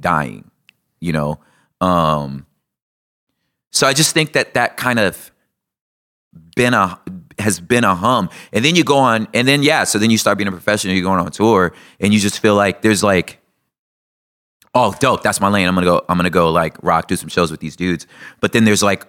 dying, 0.00 0.50
you 1.00 1.12
know. 1.12 1.38
Um 1.80 2.46
so 3.70 3.86
I 3.86 3.92
just 3.92 4.12
think 4.12 4.32
that 4.32 4.54
that 4.54 4.76
kind 4.76 4.98
of 4.98 5.30
been 6.56 6.74
a 6.74 6.98
has 7.38 7.60
been 7.60 7.84
a 7.84 7.94
hum. 7.94 8.28
And 8.52 8.64
then 8.64 8.74
you 8.74 8.84
go 8.84 8.98
on 8.98 9.28
and 9.32 9.46
then 9.46 9.62
yeah, 9.62 9.84
so 9.84 9.98
then 9.98 10.10
you 10.10 10.18
start 10.18 10.38
being 10.38 10.48
a 10.48 10.52
professional, 10.52 10.94
you're 10.94 11.04
going 11.04 11.20
on 11.20 11.30
tour 11.30 11.72
and 12.00 12.12
you 12.12 12.18
just 12.18 12.40
feel 12.40 12.56
like 12.56 12.82
there's 12.82 13.02
like 13.02 13.38
oh 14.74 14.94
dope, 14.98 15.22
that's 15.22 15.40
my 15.40 15.48
lane. 15.48 15.68
I'm 15.68 15.74
gonna 15.74 15.86
go, 15.86 16.04
I'm 16.08 16.16
gonna 16.16 16.30
go 16.30 16.50
like 16.50 16.82
rock, 16.82 17.06
do 17.06 17.16
some 17.16 17.28
shows 17.28 17.50
with 17.50 17.60
these 17.60 17.76
dudes. 17.76 18.06
But 18.40 18.52
then 18.52 18.64
there's 18.64 18.82
like 18.82 19.06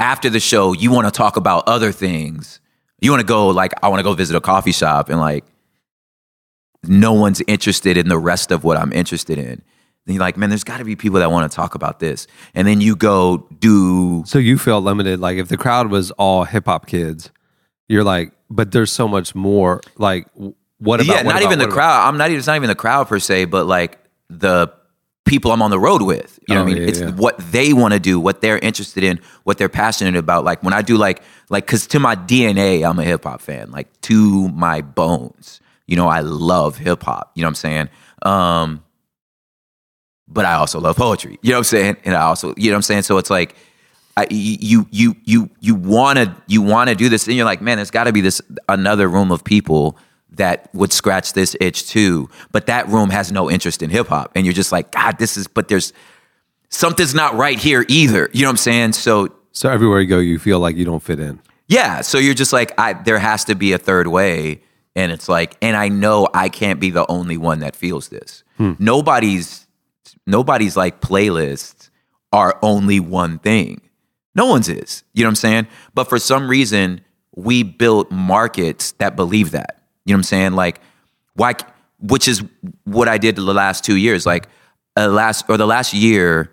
after 0.00 0.28
the 0.30 0.40
show, 0.40 0.72
you 0.72 0.90
wanna 0.92 1.10
talk 1.10 1.36
about 1.36 1.64
other 1.66 1.92
things. 1.92 2.60
You 3.00 3.10
wanna 3.10 3.24
go 3.24 3.48
like, 3.48 3.72
I 3.82 3.88
wanna 3.88 4.02
go 4.02 4.12
visit 4.14 4.36
a 4.36 4.40
coffee 4.40 4.72
shop 4.72 5.08
and 5.08 5.20
like 5.20 5.44
no 6.86 7.12
one's 7.14 7.42
interested 7.46 7.96
in 7.96 8.08
the 8.08 8.18
rest 8.18 8.50
of 8.50 8.64
what 8.64 8.76
I'm 8.76 8.92
interested 8.92 9.38
in. 9.38 9.62
Then 10.06 10.16
you're 10.16 10.20
like, 10.20 10.36
man, 10.36 10.50
there's 10.50 10.64
gotta 10.64 10.84
be 10.84 10.96
people 10.96 11.18
that 11.20 11.30
wanna 11.30 11.48
talk 11.48 11.74
about 11.74 11.98
this. 12.00 12.26
And 12.54 12.66
then 12.68 12.80
you 12.80 12.94
go 12.96 13.46
do 13.58 14.22
So 14.26 14.38
you 14.38 14.58
feel 14.58 14.80
limited. 14.80 15.18
Like 15.20 15.38
if 15.38 15.48
the 15.48 15.56
crowd 15.56 15.90
was 15.90 16.10
all 16.12 16.44
hip 16.44 16.66
hop 16.66 16.86
kids, 16.86 17.30
you're 17.88 18.04
like, 18.04 18.32
but 18.50 18.72
there's 18.72 18.92
so 18.92 19.08
much 19.08 19.34
more. 19.34 19.80
Like, 19.96 20.26
what 20.78 21.00
about? 21.00 21.06
yeah, 21.06 21.14
what 21.16 21.24
not 21.24 21.30
about- 21.36 21.42
even 21.44 21.58
the 21.58 21.64
about- 21.66 21.74
crowd. 21.74 22.08
I'm 22.08 22.18
not 22.18 22.28
even. 22.28 22.38
It's 22.38 22.46
not 22.46 22.56
even 22.56 22.68
the 22.68 22.74
crowd 22.74 23.08
per 23.08 23.18
se, 23.18 23.46
but 23.46 23.66
like 23.66 23.98
the 24.28 24.68
people 25.24 25.52
I'm 25.52 25.62
on 25.62 25.70
the 25.70 25.78
road 25.78 26.02
with. 26.02 26.38
You 26.48 26.54
know 26.54 26.60
Oh, 26.60 26.64
what 26.64 26.70
I 26.70 26.74
mean? 26.74 26.82
yeah, 26.82 26.88
it's 26.88 27.00
yeah. 27.00 27.10
what 27.12 27.38
they 27.38 27.72
want 27.72 27.94
to 27.94 28.00
do, 28.00 28.20
what 28.20 28.40
they're 28.40 28.58
interested 28.58 29.04
in, 29.04 29.20
what 29.44 29.58
they're 29.58 29.68
passionate 29.68 30.16
about. 30.16 30.44
Like 30.44 30.62
when 30.62 30.74
I 30.74 30.82
do 30.82 30.96
like 30.96 31.22
like 31.50 31.66
because 31.66 31.86
to 31.88 31.98
my 32.00 32.14
DNA, 32.16 32.88
I'm 32.88 32.98
a 32.98 33.04
hip 33.04 33.24
hop 33.24 33.40
fan. 33.40 33.70
Like 33.70 33.88
to 34.02 34.48
my 34.48 34.80
bones, 34.82 35.60
you 35.86 35.96
know, 35.96 36.08
I 36.08 36.20
love 36.20 36.76
hip 36.76 37.02
hop. 37.02 37.32
You 37.34 37.42
know 37.42 37.46
what 37.46 37.50
I'm 37.50 37.54
saying? 37.56 37.88
Um, 38.22 38.82
but 40.28 40.44
I 40.44 40.54
also 40.54 40.80
love 40.80 40.96
poetry. 40.96 41.38
You 41.42 41.50
know 41.50 41.56
what 41.56 41.60
I'm 41.60 41.64
saying? 41.64 41.96
And 42.04 42.14
I 42.14 42.22
also, 42.22 42.54
you 42.56 42.70
know 42.70 42.74
what 42.74 42.78
I'm 42.78 42.82
saying? 42.82 43.02
So 43.02 43.18
it's 43.18 43.30
like. 43.30 43.54
I, 44.16 44.28
you 44.30 44.86
you 44.92 45.16
you 45.24 45.50
you 45.58 45.74
want 45.74 46.20
to 46.20 46.36
you 46.46 46.62
want 46.62 46.88
to 46.88 46.94
do 46.94 47.08
this 47.08 47.26
and 47.26 47.34
you're 47.34 47.44
like 47.44 47.60
man 47.60 47.78
there's 47.78 47.90
got 47.90 48.04
to 48.04 48.12
be 48.12 48.20
this 48.20 48.40
another 48.68 49.08
room 49.08 49.32
of 49.32 49.42
people 49.42 49.98
that 50.36 50.68
would 50.74 50.92
scratch 50.92 51.32
this 51.32 51.56
itch 51.60 51.88
too. 51.88 52.28
But 52.52 52.66
that 52.66 52.88
room 52.88 53.10
has 53.10 53.30
no 53.32 53.50
interest 53.50 53.82
in 53.82 53.90
hip 53.90 54.08
hop. 54.08 54.32
And 54.34 54.44
you're 54.46 54.52
just 54.54 54.72
like 54.72 54.90
god 54.92 55.18
this 55.18 55.36
is 55.36 55.46
but 55.46 55.68
there's 55.68 55.92
something's 56.68 57.14
not 57.14 57.34
right 57.34 57.58
here 57.58 57.84
either. 57.88 58.28
You 58.32 58.42
know 58.42 58.48
what 58.48 58.52
I'm 58.52 58.56
saying? 58.58 58.92
So 58.92 59.28
So 59.52 59.70
everywhere 59.70 60.00
you 60.00 60.06
go, 60.08 60.18
you 60.18 60.38
feel 60.38 60.58
like 60.60 60.76
you 60.76 60.84
don't 60.84 61.02
fit 61.02 61.20
in. 61.20 61.40
yeah. 61.68 62.00
So 62.02 62.18
you're 62.18 62.34
just 62.34 62.52
like 62.52 62.72
I 62.78 62.92
there 62.94 63.18
has 63.18 63.44
to 63.46 63.54
be 63.54 63.72
a 63.72 63.78
third 63.78 64.06
way. 64.08 64.62
And 64.96 65.10
it's 65.10 65.28
like 65.28 65.56
and 65.62 65.76
I 65.76 65.88
know 65.88 66.28
I 66.34 66.48
can't 66.48 66.80
be 66.80 66.90
the 66.90 67.04
only 67.10 67.36
one 67.36 67.60
that 67.60 67.74
feels 67.76 68.08
this. 68.08 68.44
Hmm. 68.58 68.72
Nobody's 68.78 69.66
nobody's 70.26 70.76
like 70.76 71.00
playlists 71.00 71.90
are 72.32 72.58
only 72.62 72.98
one 73.00 73.38
thing. 73.38 73.80
No 74.34 74.46
one's 74.46 74.68
is. 74.68 75.04
You 75.12 75.22
know 75.22 75.28
what 75.28 75.32
I'm 75.32 75.36
saying? 75.36 75.66
But 75.94 76.08
for 76.08 76.18
some 76.18 76.48
reason, 76.48 77.00
we 77.36 77.62
built 77.62 78.10
markets 78.10 78.92
that 78.92 79.14
believe 79.14 79.52
that. 79.52 79.83
You 80.04 80.12
know 80.12 80.16
what 80.16 80.20
I'm 80.20 80.22
saying? 80.24 80.52
Like, 80.52 80.80
why? 81.34 81.54
Which 82.00 82.28
is 82.28 82.42
what 82.84 83.08
I 83.08 83.18
did 83.18 83.36
the 83.36 83.42
last 83.42 83.84
two 83.84 83.96
years. 83.96 84.26
Like, 84.26 84.48
uh, 84.96 85.08
last 85.08 85.46
or 85.48 85.56
the 85.56 85.66
last 85.66 85.94
year, 85.94 86.52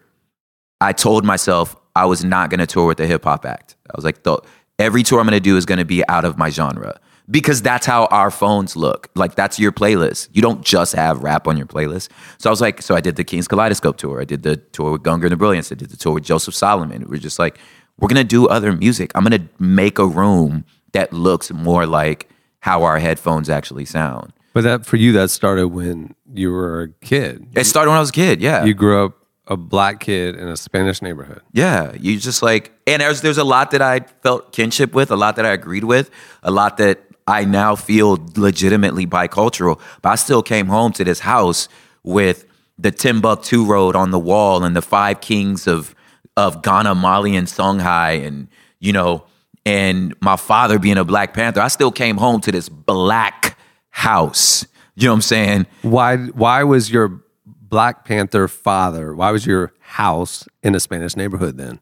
I 0.80 0.94
told 0.94 1.26
myself 1.26 1.76
I 1.96 2.06
was 2.06 2.24
not 2.24 2.50
going 2.50 2.60
to 2.60 2.68
tour 2.68 2.88
with 2.88 2.98
the 2.98 3.08
hip 3.08 3.24
hop 3.24 3.46
act. 3.46 3.76
I 3.90 3.94
was 3.96 4.06
like, 4.06 4.24
the, 4.24 4.40
every 4.80 5.04
tour 5.04 5.20
I'm 5.20 5.26
going 5.26 5.34
to 5.34 5.40
do 5.40 5.58
is 5.58 5.66
going 5.66 5.80
to 5.80 5.86
be 5.86 6.08
out 6.08 6.26
of 6.26 6.38
my 6.38 6.50
genre 6.50 7.00
because 7.30 7.62
that's 7.62 7.86
how 7.86 8.06
our 8.06 8.32
phones 8.32 8.76
look. 8.76 9.10
Like 9.16 9.36
that's 9.36 9.60
your 9.60 9.72
playlist. 9.72 10.30
You 10.34 10.42
don't 10.42 10.64
just 10.64 10.94
have 10.94 11.24
rap 11.24 11.48
on 11.48 11.58
your 11.58 11.68
playlist. 11.68 12.10
So 12.38 12.50
I 12.50 12.52
was 12.52 12.62
like, 12.62 12.82
so 12.82 12.96
I 12.96 13.02
did 13.02 13.16
the 13.16 13.24
Kings 13.24 13.48
Kaleidoscope 13.48 13.98
tour. 13.98 14.22
I 14.22 14.26
did 14.26 14.44
the 14.44 14.58
tour 14.58 14.94
with 14.94 15.04
Gungor 15.04 15.24
and 15.24 15.32
the 15.32 15.38
Brilliance. 15.38 15.72
I 15.72 15.76
did 15.76 15.90
the 15.90 15.98
tour 15.98 16.14
with 16.14 16.24
Joseph 16.24 16.56
Solomon. 16.56 17.06
We're 17.08 17.20
just 17.20 17.40
like, 17.40 17.60
we're 18.00 18.08
gonna 18.08 18.24
do 18.24 18.48
other 18.48 18.74
music. 18.74 19.12
I'm 19.16 19.24
gonna 19.24 19.48
make 19.60 20.00
a 20.00 20.06
room 20.06 20.66
that 20.94 21.14
looks 21.14 21.52
more 21.52 21.86
like 21.86 22.31
how 22.62 22.84
our 22.84 23.00
headphones 23.00 23.50
actually 23.50 23.86
sound. 23.86 24.34
But 24.54 24.64
that 24.64 24.86
for 24.86 24.98
you, 24.98 25.12
that 25.14 25.30
started 25.30 25.68
when 25.68 26.16
you 26.34 26.52
were 26.52 26.82
a 26.82 26.90
kid. 27.06 27.48
It 27.56 27.66
started 27.66 27.90
when 27.92 27.98
I 27.98 28.02
was 28.02 28.10
a 28.10 28.14
kid. 28.14 28.42
Yeah, 28.42 28.64
You 28.66 28.74
grew 28.74 29.06
up 29.06 29.18
a 29.48 29.58
black 29.58 30.00
kid 30.00 30.36
in 30.36 30.48
a 30.48 30.58
Spanish 30.58 31.02
neighborhood. 31.02 31.42
Yeah, 31.54 31.94
you 32.00 32.18
just 32.20 32.42
like, 32.42 32.72
and 32.88 33.02
there's 33.02 33.22
there's 33.22 33.38
a 33.38 33.44
lot 33.44 33.72
that 33.72 33.82
I 33.82 34.02
felt 34.24 34.52
kinship 34.54 34.94
with, 34.94 35.12
a 35.12 35.16
lot 35.16 35.36
that 35.38 35.46
I 35.46 35.50
agreed 35.52 35.84
with, 35.84 36.10
a 36.44 36.52
lot 36.52 36.78
that 36.78 37.00
I 37.28 37.46
now 37.46 37.76
feel 37.76 38.18
legitimately 38.36 39.08
bicultural. 39.08 39.80
But 40.02 40.10
I 40.10 40.16
still 40.16 40.44
came 40.44 40.68
home 40.68 40.92
to 40.94 41.04
this 41.04 41.20
house 41.22 41.68
with 42.04 42.46
the 42.78 42.92
Timbuktu 42.92 43.66
Road 43.66 43.96
on 43.96 44.12
the 44.12 44.20
wall 44.20 44.64
and 44.64 44.76
the 44.76 44.82
five 44.82 45.22
kings 45.22 45.68
of 45.68 45.96
of 46.38 46.62
Ghana, 46.62 46.96
Mali, 46.96 47.36
and 47.36 47.48
Songhai, 47.48 48.26
and 48.26 48.48
you 48.80 48.92
know, 48.94 49.24
and 49.66 50.14
my 50.22 50.36
father 50.36 50.80
being 50.80 50.98
a 50.98 51.04
Black 51.04 51.34
Panther. 51.34 51.62
I 51.62 51.68
still 51.68 51.92
came 51.92 52.18
home 52.18 52.42
to 52.42 52.52
this 52.52 52.70
black 52.70 53.58
house. 53.90 54.66
You 54.96 55.06
know 55.08 55.12
what 55.12 55.16
I'm 55.18 55.22
saying? 55.22 55.68
Why? 55.82 56.18
Why 56.18 56.64
was 56.64 56.92
your 56.92 57.22
Black 57.46 58.06
Panther 58.06 58.48
father? 58.48 59.16
Why 59.16 59.32
was 59.32 59.46
your 59.46 59.74
house 59.80 60.48
in 60.64 60.76
a 60.76 60.80
Spanish 60.80 61.16
neighborhood 61.16 61.58
then? 61.58 61.80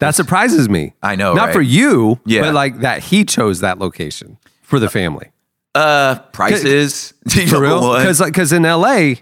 That 0.00 0.14
surprises 0.16 0.68
me. 0.68 0.94
I 1.02 1.14
know, 1.14 1.34
not 1.34 1.46
right? 1.46 1.52
for 1.54 1.60
you, 1.60 2.18
Yeah. 2.26 2.40
but 2.42 2.54
like 2.54 2.80
that 2.80 3.04
he 3.04 3.24
chose 3.24 3.60
that 3.60 3.78
location 3.78 4.38
for 4.62 4.78
the 4.80 4.88
family. 4.88 5.30
Uh, 5.74 6.16
prices. 6.32 7.14
For 7.48 7.60
real? 7.60 7.80
Because 7.96 8.20
like, 8.20 8.32
because 8.32 8.52
in 8.52 8.64
L.A., 8.66 9.20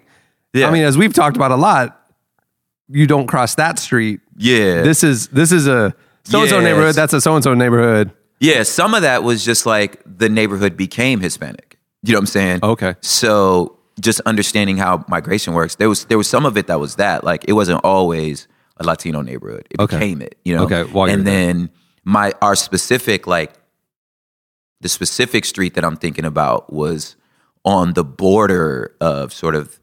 Yeah. 0.53 0.68
I 0.68 0.70
mean, 0.72 0.83
as 0.83 0.96
we've 0.98 1.12
talked 1.12 1.37
about 1.37 1.53
a 1.53 1.57
lot, 1.57 1.96
you 2.88 3.07
don't 3.07 3.26
cross 3.29 3.55
that 3.57 3.79
street. 3.79 4.20
yeah, 4.37 4.83
This 4.83 5.05
is 5.05 5.29
this 5.29 5.53
is 5.53 5.68
a 5.68 5.94
so 6.25 6.41
and 6.43 6.51
so 6.51 6.61
neighborhood. 6.61 6.95
That's 6.95 7.13
a 7.13 7.21
so 7.21 7.35
and 7.35 7.45
so 7.45 7.55
neighborhood. 7.55 8.13
Yeah, 8.41 8.63
some 8.63 8.95
of 8.95 9.03
that 9.03 9.23
was 9.23 9.45
just 9.45 9.67
like 9.67 10.01
the 10.07 10.29
neighborhood 10.29 10.77
became 10.77 11.21
Hispanic. 11.21 11.79
You 12.03 12.13
know 12.15 12.19
what 12.19 12.23
I'm 12.23 12.27
saying? 12.27 12.61
Okay. 12.63 12.95
So 13.03 13.79
just 14.01 14.21
understanding 14.21 14.79
how 14.79 15.05
migration 15.09 15.53
works, 15.53 15.75
there 15.75 15.89
was 15.89 16.07
there 16.07 16.17
was 16.19 16.29
some 16.29 16.47
of 16.47 16.57
it 16.57 16.67
that 16.69 16.81
was 16.81 16.97
that. 16.97 17.23
Like 17.25 17.45
it 17.49 17.53
wasn't 17.53 17.85
always 17.85 18.49
a 18.79 18.85
Latino 18.85 19.21
neighborhood. 19.21 19.67
It 19.71 19.81
Okay. 19.81 19.99
became 19.99 20.23
it. 20.23 20.39
You 20.45 20.57
know. 20.57 20.65
Okay, 20.65 20.85
while 20.85 21.09
and 21.11 21.27
there. 21.27 21.47
then 21.47 21.71
my 22.05 22.33
our 22.41 22.57
specific 22.57 23.27
like 23.27 23.53
the 24.81 24.89
specific 24.89 25.45
street 25.45 25.75
that 25.75 25.85
I'm 25.85 25.97
thinking 25.97 26.25
about 26.25 26.73
was 26.73 27.17
on 27.67 27.93
the 27.93 28.05
border 28.05 28.97
of 29.03 29.35
sort 29.35 29.55
of 29.55 29.79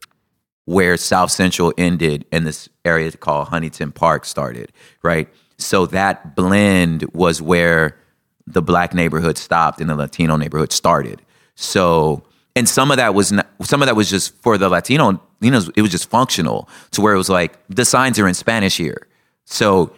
where 0.64 0.96
South 0.96 1.30
Central 1.30 1.72
ended 1.78 2.26
and 2.32 2.44
this 2.44 2.68
area 2.84 3.10
called 3.12 3.48
Huntington 3.48 3.92
Park 3.92 4.24
started, 4.24 4.72
right? 5.04 5.28
So 5.58 5.86
that 5.86 6.34
blend 6.36 7.04
was 7.12 7.42
where 7.42 7.98
the 8.46 8.62
black 8.62 8.94
neighborhood 8.94 9.36
stopped 9.36 9.80
and 9.80 9.90
the 9.90 9.96
Latino 9.96 10.36
neighborhood 10.36 10.72
started. 10.72 11.20
So, 11.54 12.22
and 12.56 12.68
some 12.68 12.90
of 12.90 12.96
that 12.96 13.14
was 13.14 13.32
not, 13.32 13.46
some 13.62 13.82
of 13.82 13.86
that 13.86 13.96
was 13.96 14.08
just 14.08 14.34
for 14.36 14.56
the 14.56 14.68
Latino, 14.68 15.20
you 15.40 15.50
know, 15.50 15.62
it 15.76 15.82
was 15.82 15.90
just 15.90 16.08
functional 16.08 16.68
to 16.92 17.00
where 17.00 17.14
it 17.14 17.18
was 17.18 17.28
like 17.28 17.58
the 17.68 17.84
signs 17.84 18.18
are 18.18 18.28
in 18.28 18.34
Spanish 18.34 18.76
here. 18.76 19.06
So 19.44 19.92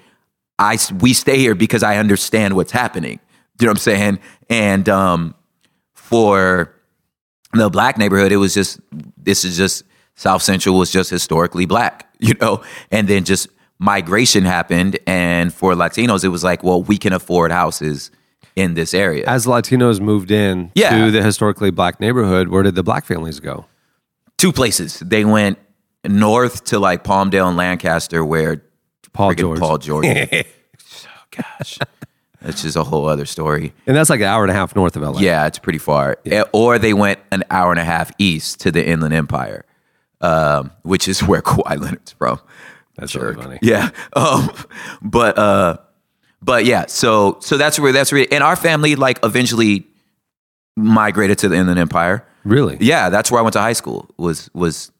I 0.58 0.78
we 1.00 1.14
stay 1.14 1.38
here 1.38 1.54
because 1.54 1.82
I 1.82 1.96
understand 1.96 2.54
what's 2.54 2.72
happening. 2.72 3.20
You 3.58 3.66
know 3.66 3.70
what 3.70 3.78
I'm 3.78 3.80
saying? 3.80 4.18
And 4.48 4.88
um, 4.88 5.34
for 5.94 6.74
the 7.52 7.70
black 7.70 7.98
neighborhood, 7.98 8.32
it 8.32 8.36
was 8.36 8.54
just 8.54 8.80
this 9.16 9.44
is 9.44 9.56
just 9.56 9.84
South 10.14 10.42
Central 10.42 10.76
was 10.76 10.90
just 10.90 11.10
historically 11.10 11.66
black, 11.66 12.14
you 12.20 12.34
know, 12.40 12.62
and 12.90 13.08
then 13.08 13.24
just 13.24 13.48
migration 13.80 14.44
happened, 14.44 14.98
and 15.06 15.52
for 15.52 15.74
Latinos, 15.74 16.22
it 16.22 16.28
was 16.28 16.44
like, 16.44 16.62
well, 16.62 16.82
we 16.82 16.96
can 16.98 17.12
afford 17.12 17.50
houses 17.50 18.10
in 18.54 18.74
this 18.74 18.94
area. 18.94 19.24
As 19.26 19.46
Latinos 19.46 20.00
moved 20.00 20.30
in 20.30 20.70
Yeah. 20.74 20.90
to 21.06 21.10
the 21.10 21.22
historically 21.22 21.70
black 21.72 21.98
neighborhood, 21.98 22.48
where 22.48 22.62
did 22.62 22.74
the 22.76 22.82
black 22.82 23.04
families 23.06 23.40
go? 23.40 23.64
Two 24.36 24.52
places 24.52 25.00
they 25.00 25.24
went 25.24 25.58
north 26.06 26.64
to 26.66 26.78
like 26.78 27.02
Palmdale 27.04 27.48
and 27.48 27.56
Lancaster, 27.56 28.24
where 28.24 28.62
Paul 29.12 29.34
George. 29.34 29.58
Paul 29.60 29.78
George. 29.78 30.06
oh, 30.06 30.44
gosh, 31.30 31.78
that's 32.42 32.62
just 32.62 32.76
a 32.76 32.84
whole 32.84 33.06
other 33.08 33.26
story. 33.26 33.72
And 33.86 33.96
that's 33.96 34.08
like 34.10 34.20
an 34.20 34.26
hour 34.26 34.42
and 34.44 34.50
a 34.50 34.54
half 34.54 34.74
north 34.76 34.96
of 34.96 35.02
LA. 35.02 35.20
Yeah, 35.20 35.46
it's 35.46 35.58
pretty 35.58 35.78
far. 35.78 36.18
Eh, 36.26 36.42
Or 36.52 36.78
they 36.78 36.92
went 36.94 37.18
an 37.32 37.44
hour 37.50 37.70
and 37.70 37.80
a 37.80 37.84
half 37.84 38.10
east 38.18 38.60
to 38.60 38.70
the 38.72 38.86
Inland 38.86 39.14
Empire, 39.14 39.64
um, 40.20 40.70
which 40.82 41.06
is 41.08 41.22
where 41.28 41.42
Kawhi 41.42 41.78
Leonard's 41.80 42.12
from. 42.12 42.40
That's 43.00 43.14
really 43.14 43.34
funny. 43.34 43.58
Yeah. 43.62 43.90
Um, 44.12 44.50
but 45.02 45.38
uh, 45.38 45.78
but 46.42 46.64
yeah. 46.64 46.86
So 46.86 47.38
so 47.40 47.56
that's 47.56 47.78
where 47.78 47.92
that's 47.92 48.12
where 48.12 48.26
and 48.30 48.42
our 48.44 48.56
family 48.56 48.96
like 48.96 49.18
eventually 49.22 49.86
migrated 50.76 51.38
to 51.38 51.48
the 51.48 51.56
Inland 51.56 51.78
Empire. 51.78 52.26
Really? 52.44 52.78
Yeah, 52.80 53.10
that's 53.10 53.30
where 53.30 53.40
I 53.40 53.42
went 53.42 53.54
to 53.54 53.60
high 53.60 53.74
school. 53.74 54.08
Was 54.16 54.50
was 54.54 54.90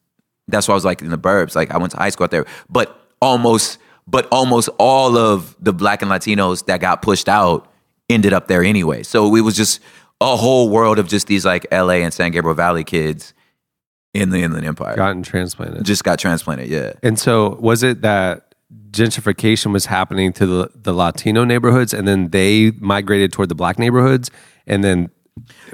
that's 0.48 0.68
why 0.68 0.72
I 0.72 0.76
was 0.76 0.84
like 0.84 1.00
in 1.02 1.10
the 1.10 1.18
burbs. 1.18 1.54
Like 1.54 1.70
I 1.70 1.78
went 1.78 1.92
to 1.92 1.98
high 1.98 2.10
school 2.10 2.24
out 2.24 2.30
there, 2.30 2.46
but 2.68 2.98
almost 3.22 3.78
but 4.06 4.26
almost 4.32 4.68
all 4.78 5.16
of 5.16 5.56
the 5.60 5.72
black 5.72 6.02
and 6.02 6.10
Latinos 6.10 6.66
that 6.66 6.80
got 6.80 7.02
pushed 7.02 7.28
out 7.28 7.70
ended 8.08 8.32
up 8.32 8.48
there 8.48 8.64
anyway. 8.64 9.02
So 9.02 9.34
it 9.36 9.40
was 9.42 9.56
just 9.56 9.80
a 10.20 10.36
whole 10.36 10.68
world 10.68 10.98
of 10.98 11.08
just 11.08 11.28
these 11.28 11.46
like 11.46 11.66
LA 11.72 12.00
and 12.00 12.12
San 12.12 12.32
Gabriel 12.32 12.54
Valley 12.54 12.84
kids 12.84 13.32
in 14.14 14.30
the 14.30 14.42
Inland 14.42 14.66
Empire. 14.66 14.96
Gotten 14.96 15.22
transplanted. 15.22 15.84
Just 15.84 16.04
got 16.04 16.18
transplanted. 16.18 16.68
Yeah. 16.68 16.92
And 17.02 17.18
so 17.18 17.56
was 17.60 17.82
it 17.82 18.02
that 18.02 18.54
gentrification 18.90 19.72
was 19.72 19.86
happening 19.86 20.32
to 20.34 20.46
the, 20.46 20.70
the 20.74 20.92
Latino 20.92 21.44
neighborhoods 21.44 21.94
and 21.94 22.06
then 22.06 22.30
they 22.30 22.72
migrated 22.78 23.32
toward 23.32 23.48
the 23.48 23.54
black 23.54 23.78
neighborhoods 23.78 24.30
and 24.66 24.82
then 24.82 25.10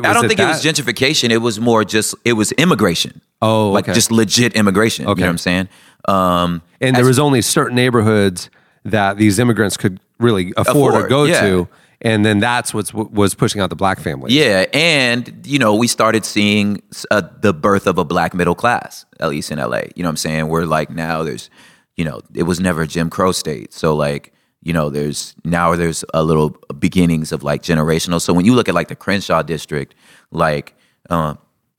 I 0.02 0.12
don't 0.12 0.28
think 0.28 0.38
it 0.38 0.46
was 0.46 0.62
gentrification. 0.62 1.30
It 1.30 1.38
was 1.38 1.58
more 1.58 1.84
just 1.84 2.14
it 2.24 2.34
was 2.34 2.52
immigration. 2.52 3.20
Oh, 3.42 3.70
like 3.70 3.84
okay. 3.86 3.94
just 3.94 4.10
legit 4.10 4.54
immigration. 4.54 5.06
You 5.06 5.12
Okay. 5.12 5.22
know 5.22 5.26
what 5.28 5.30
I'm 5.32 5.38
saying? 5.38 5.68
Um, 6.08 6.62
and 6.80 6.94
there 6.94 7.04
was 7.04 7.18
only 7.18 7.42
certain 7.42 7.74
neighborhoods 7.74 8.48
that 8.84 9.16
these 9.16 9.38
immigrants 9.38 9.76
could 9.76 9.98
really 10.20 10.52
afford, 10.56 10.94
or 10.94 10.98
Afford, 10.98 11.10
go 11.10 11.24
yeah. 11.24 11.40
to 11.40 11.68
and 12.00 12.24
then 12.24 12.38
that's 12.38 12.74
what 12.74 12.92
was 12.94 13.34
pushing 13.34 13.60
out 13.60 13.70
the 13.70 13.76
black 13.76 14.00
families. 14.00 14.34
yeah, 14.34 14.66
and 14.72 15.46
you 15.46 15.58
know 15.58 15.74
we 15.74 15.86
started 15.86 16.24
seeing 16.24 16.82
uh, 17.10 17.22
the 17.40 17.52
birth 17.52 17.86
of 17.86 17.98
a 17.98 18.04
black 18.04 18.34
middle 18.34 18.54
class, 18.54 19.06
at 19.20 19.28
least 19.28 19.50
in 19.50 19.58
LA. 19.58 19.82
You 19.94 20.02
know 20.02 20.08
what 20.08 20.10
I'm 20.10 20.16
saying? 20.16 20.48
We're 20.48 20.64
like 20.64 20.90
now 20.90 21.22
there's, 21.22 21.50
you 21.96 22.04
know, 22.04 22.20
it 22.34 22.44
was 22.44 22.60
never 22.60 22.86
Jim 22.86 23.10
Crow 23.10 23.32
state, 23.32 23.72
so 23.72 23.94
like 23.94 24.32
you 24.62 24.72
know 24.72 24.90
there's 24.90 25.34
now 25.44 25.74
there's 25.74 26.04
a 26.12 26.22
little 26.22 26.50
beginnings 26.78 27.32
of 27.32 27.42
like 27.42 27.62
generational. 27.62 28.20
So 28.20 28.32
when 28.32 28.44
you 28.44 28.54
look 28.54 28.68
at 28.68 28.74
like 28.74 28.88
the 28.88 28.96
Crenshaw 28.96 29.42
district, 29.42 29.94
like 30.30 30.74
uh, 31.08 31.34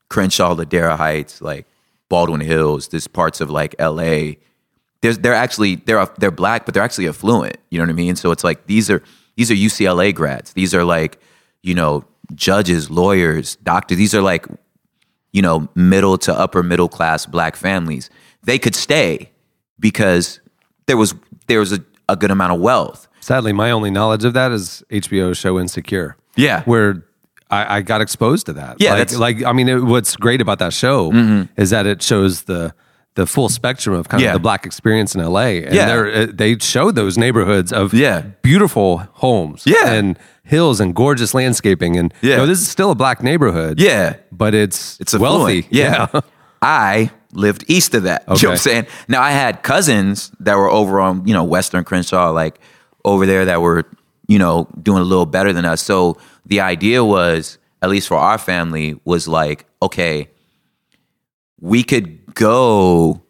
Crenshaw, 0.08 0.54
Ladera 0.54 0.96
Heights, 0.96 1.40
like 1.40 1.66
Baldwin 2.08 2.40
Hills, 2.40 2.88
there's 2.88 3.06
parts 3.06 3.40
of 3.40 3.50
like 3.50 3.74
LA 3.78 4.32
there's 5.00 5.18
they're 5.18 5.34
actually 5.34 5.76
they're 5.76 6.06
they're 6.18 6.30
black, 6.30 6.64
but 6.64 6.74
they're 6.74 6.82
actually 6.82 7.08
affluent. 7.08 7.56
You 7.70 7.78
know 7.78 7.84
what 7.84 7.90
I 7.90 7.94
mean? 7.94 8.16
So 8.16 8.30
it's 8.32 8.44
like 8.44 8.66
these 8.66 8.90
are 8.90 9.02
these 9.38 9.50
are 9.50 9.54
UCLA 9.54 10.14
grads. 10.14 10.52
These 10.52 10.74
are 10.74 10.84
like 10.84 11.18
you 11.62 11.74
know 11.74 12.04
judges, 12.34 12.90
lawyers, 12.90 13.56
doctors. 13.62 13.96
These 13.96 14.14
are 14.14 14.20
like 14.22 14.46
you 15.32 15.40
know 15.42 15.68
middle 15.74 16.18
to 16.18 16.34
upper 16.34 16.62
middle 16.62 16.88
class 16.88 17.24
black 17.26 17.56
families. 17.56 18.10
They 18.42 18.58
could 18.58 18.74
stay 18.74 19.30
because 19.80 20.40
there 20.86 20.96
was 20.96 21.14
there 21.46 21.60
was 21.60 21.72
a, 21.72 21.82
a 22.08 22.16
good 22.16 22.30
amount 22.30 22.52
of 22.52 22.60
wealth. 22.60 23.08
Sadly, 23.20 23.52
my 23.52 23.70
only 23.70 23.90
knowledge 23.90 24.24
of 24.24 24.32
that 24.34 24.52
is 24.52 24.82
HBO 24.90 25.36
show 25.36 25.58
Insecure. 25.58 26.16
Yeah. 26.36 26.62
Where 26.64 27.04
I, 27.50 27.76
I 27.78 27.82
got 27.82 28.00
exposed 28.00 28.46
to 28.46 28.52
that. 28.54 28.76
Yeah, 28.80 28.94
Like, 28.94 29.08
Mm-hmm. 29.08 29.20
like 29.20 29.44
I 29.44 29.52
mean, 29.52 29.68
it, 29.68 29.82
what's 29.82 30.16
great 30.16 30.40
about 30.40 30.58
that 30.60 30.72
show 30.72 31.12
is 31.56 31.70
that 31.70 31.86
it 31.86 32.02
shows 32.02 32.42
the 32.42 32.74
the 33.18 33.26
full 33.26 33.48
spectrum 33.48 33.96
of 33.96 34.08
kind 34.08 34.22
Yeah. 34.22 34.28
of 34.28 34.34
the 34.34 34.38
black 34.48 34.64
experience 34.64 35.16
in 35.16 35.20
LA. 35.20 35.48
And 35.66 35.74
Yeah. 35.74 35.86
they're- 35.86 36.12
uh, 36.14 36.26
they 36.32 36.56
show 36.60 36.92
those 36.92 37.18
neighborhoods 37.18 37.72
of 37.72 37.92
Yeah. 37.92 38.22
beautiful 38.42 39.02
homes 39.14 39.64
Yeah. 39.66 39.90
and 39.92 40.16
hills 40.44 40.78
and 40.80 40.94
gorgeous 40.94 41.34
landscaping. 41.34 41.96
And 41.96 42.14
Yeah. 42.20 42.30
you 42.30 42.36
know, 42.38 42.46
this 42.46 42.60
is 42.60 42.68
still 42.68 42.92
a 42.92 42.94
black 42.94 43.20
neighborhood. 43.20 43.80
Yeah. 43.80 44.14
But 44.30 44.54
it's, 44.54 44.96
It's 45.00 45.18
wealthy. 45.18 45.66
Yeah. 45.70 46.06
I 46.62 47.10
lived 47.32 47.64
east 47.66 47.92
of 47.96 48.04
that. 48.04 48.22
You 48.28 48.34
know 48.34 48.34
what 48.34 48.50
I'm 48.52 48.56
saying? 48.58 48.86
Now 49.08 49.20
I 49.20 49.32
had 49.32 49.62
cousins 49.64 50.30
that 50.38 50.56
were 50.56 50.70
over 50.70 51.00
on, 51.00 51.22
you 51.26 51.34
know, 51.34 51.42
Western 51.44 51.82
Crenshaw, 51.82 52.30
like 52.30 52.60
over 53.04 53.26
there 53.26 53.44
that 53.46 53.60
were, 53.60 53.82
you 54.28 54.38
know, 54.38 54.68
doing 54.80 55.00
a 55.02 55.04
little 55.04 55.26
better 55.26 55.52
than 55.52 55.64
us. 55.64 55.82
So 55.82 56.16
the 56.46 56.60
idea 56.60 57.04
was, 57.04 57.58
at 57.82 57.90
least 57.90 58.06
for 58.06 58.16
our 58.16 58.38
family, 58.38 58.94
was 59.04 59.26
like, 59.26 59.66
okay, 59.82 60.28
we 61.60 61.82
could 61.82 62.34
go 62.34 63.22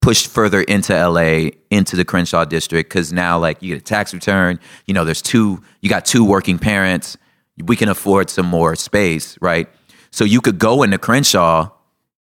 push 0.00 0.26
further 0.26 0.62
into 0.62 0.94
LA, 0.94 1.50
into 1.70 1.96
the 1.96 2.04
Crenshaw 2.04 2.44
district, 2.44 2.90
because 2.90 3.12
now 3.12 3.38
like 3.38 3.62
you 3.62 3.74
get 3.74 3.82
a 3.82 3.84
tax 3.84 4.14
return. 4.14 4.58
You 4.86 4.94
know, 4.94 5.04
there's 5.04 5.22
two, 5.22 5.62
you 5.80 5.90
got 5.90 6.06
two 6.06 6.24
working 6.24 6.58
parents. 6.58 7.16
We 7.62 7.76
can 7.76 7.88
afford 7.88 8.30
some 8.30 8.46
more 8.46 8.74
space, 8.76 9.36
right? 9.40 9.68
So 10.10 10.24
you 10.24 10.40
could 10.40 10.58
go 10.58 10.82
into 10.82 10.98
Crenshaw 10.98 11.70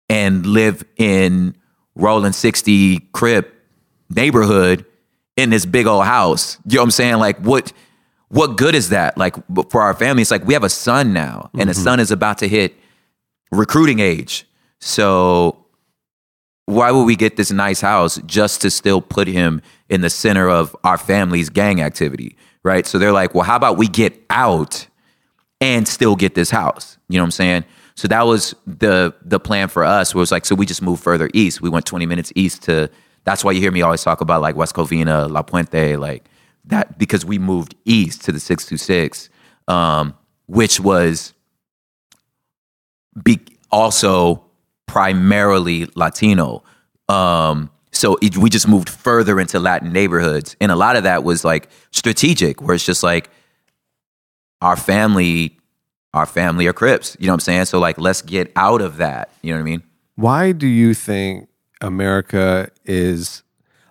and 0.10 0.46
live 0.46 0.84
in 0.98 1.56
Rolling 1.96 2.34
60 2.34 3.00
Crip 3.14 3.54
neighborhood 4.10 4.86
in 5.38 5.50
this 5.50 5.66
big 5.66 5.88
old 5.88 6.06
house. 6.06 6.58
You 6.66 6.76
know 6.76 6.82
what 6.82 6.86
I'm 6.86 6.92
saying? 6.92 7.16
Like 7.18 7.40
what 7.40 7.72
what 8.30 8.56
good 8.58 8.76
is 8.76 8.90
that? 8.90 9.18
Like 9.18 9.36
for 9.70 9.82
our 9.82 9.94
family, 9.94 10.22
it's 10.22 10.32
like 10.32 10.46
we 10.46 10.54
have 10.54 10.64
a 10.64 10.70
son 10.70 11.12
now, 11.12 11.50
and 11.54 11.70
the 11.70 11.74
mm-hmm. 11.74 11.84
son 11.84 12.00
is 12.00 12.12
about 12.12 12.38
to 12.40 12.48
hit 12.48 12.76
recruiting 13.52 14.00
age. 14.00 14.48
So 14.82 15.66
why 16.66 16.92
would 16.92 17.04
we 17.04 17.16
get 17.16 17.38
this 17.38 17.52
nice 17.52 17.82
house 17.82 18.20
just 18.26 18.62
to 18.62 18.72
still 18.72 19.02
put 19.02 19.28
him 19.28 19.62
in 19.90 20.02
the 20.02 20.10
center 20.10 20.50
of 20.50 20.76
our 20.84 20.98
family's 20.98 21.50
gang 21.50 21.82
activity? 21.82 22.36
Right. 22.64 22.86
So 22.86 23.00
they're 23.00 23.12
like, 23.12 23.34
well, 23.34 23.44
how 23.44 23.56
about 23.56 23.78
we 23.78 23.88
get 23.88 24.20
out 24.30 24.88
and 25.60 25.88
still 25.88 26.16
get 26.16 26.36
this 26.36 26.52
house? 26.52 26.98
You 27.10 27.18
know 27.18 27.24
what 27.24 27.28
I'm 27.28 27.32
saying? 27.32 27.66
So 27.96 28.08
that 28.08 28.26
was 28.26 28.56
the 28.66 29.14
the 29.24 29.40
plan 29.40 29.68
for 29.68 29.84
us. 29.84 30.16
Was 30.16 30.32
like, 30.32 30.46
so 30.46 30.56
we 30.56 30.66
just 30.66 30.82
moved 30.82 31.04
further 31.04 31.30
east. 31.34 31.62
We 31.62 31.70
went 31.70 31.86
20 31.86 32.06
minutes 32.06 32.32
east 32.36 32.64
to. 32.64 32.90
That's 33.24 33.44
why 33.44 33.52
you 33.52 33.62
hear 33.62 33.72
me 33.72 33.84
always 33.84 34.02
talk 34.02 34.22
about 34.22 34.42
like 34.42 34.56
West 34.56 34.74
Covina, 34.74 35.30
La 35.30 35.44
Puente, 35.44 36.00
like 36.00 36.26
that, 36.66 36.98
because 36.98 37.24
we 37.24 37.38
moved 37.38 37.76
east 37.86 38.24
to 38.26 38.32
the 38.32 38.40
626, 38.40 39.30
um, 39.68 40.16
which 40.48 40.80
was 40.80 41.34
be 43.24 43.40
also 43.72 44.44
primarily 44.92 45.88
Latino. 45.96 46.64
Um, 47.08 47.70
so 47.94 48.18
it, 48.22 48.36
we 48.36 48.50
just 48.50 48.68
moved 48.68 48.90
further 48.90 49.40
into 49.40 49.58
Latin 49.58 49.94
neighborhoods, 49.94 50.58
and 50.60 50.70
a 50.70 50.76
lot 50.76 50.98
of 50.98 51.04
that 51.04 51.24
was 51.24 51.46
like 51.46 51.70
strategic, 51.92 52.62
where 52.62 52.76
it's 52.76 52.86
just 52.86 53.02
like 53.02 53.30
our 54.62 54.76
family, 54.76 55.58
our 56.14 56.26
family 56.26 56.68
are 56.68 56.74
Crips. 56.74 57.16
You 57.20 57.28
know 57.28 57.32
what 57.32 57.36
I'm 57.36 57.40
saying? 57.40 57.66
So 57.66 57.80
like, 57.80 57.98
let's 57.98 58.22
get 58.22 58.52
out 58.58 58.82
of 58.82 58.98
that. 58.98 59.30
You 59.42 59.52
know 59.52 59.60
what 59.60 59.62
I 59.62 59.72
mean? 59.72 59.84
Why 60.16 60.52
do 60.52 60.68
you 60.68 60.94
think 60.94 61.48
America 61.80 62.70
is 62.84 63.44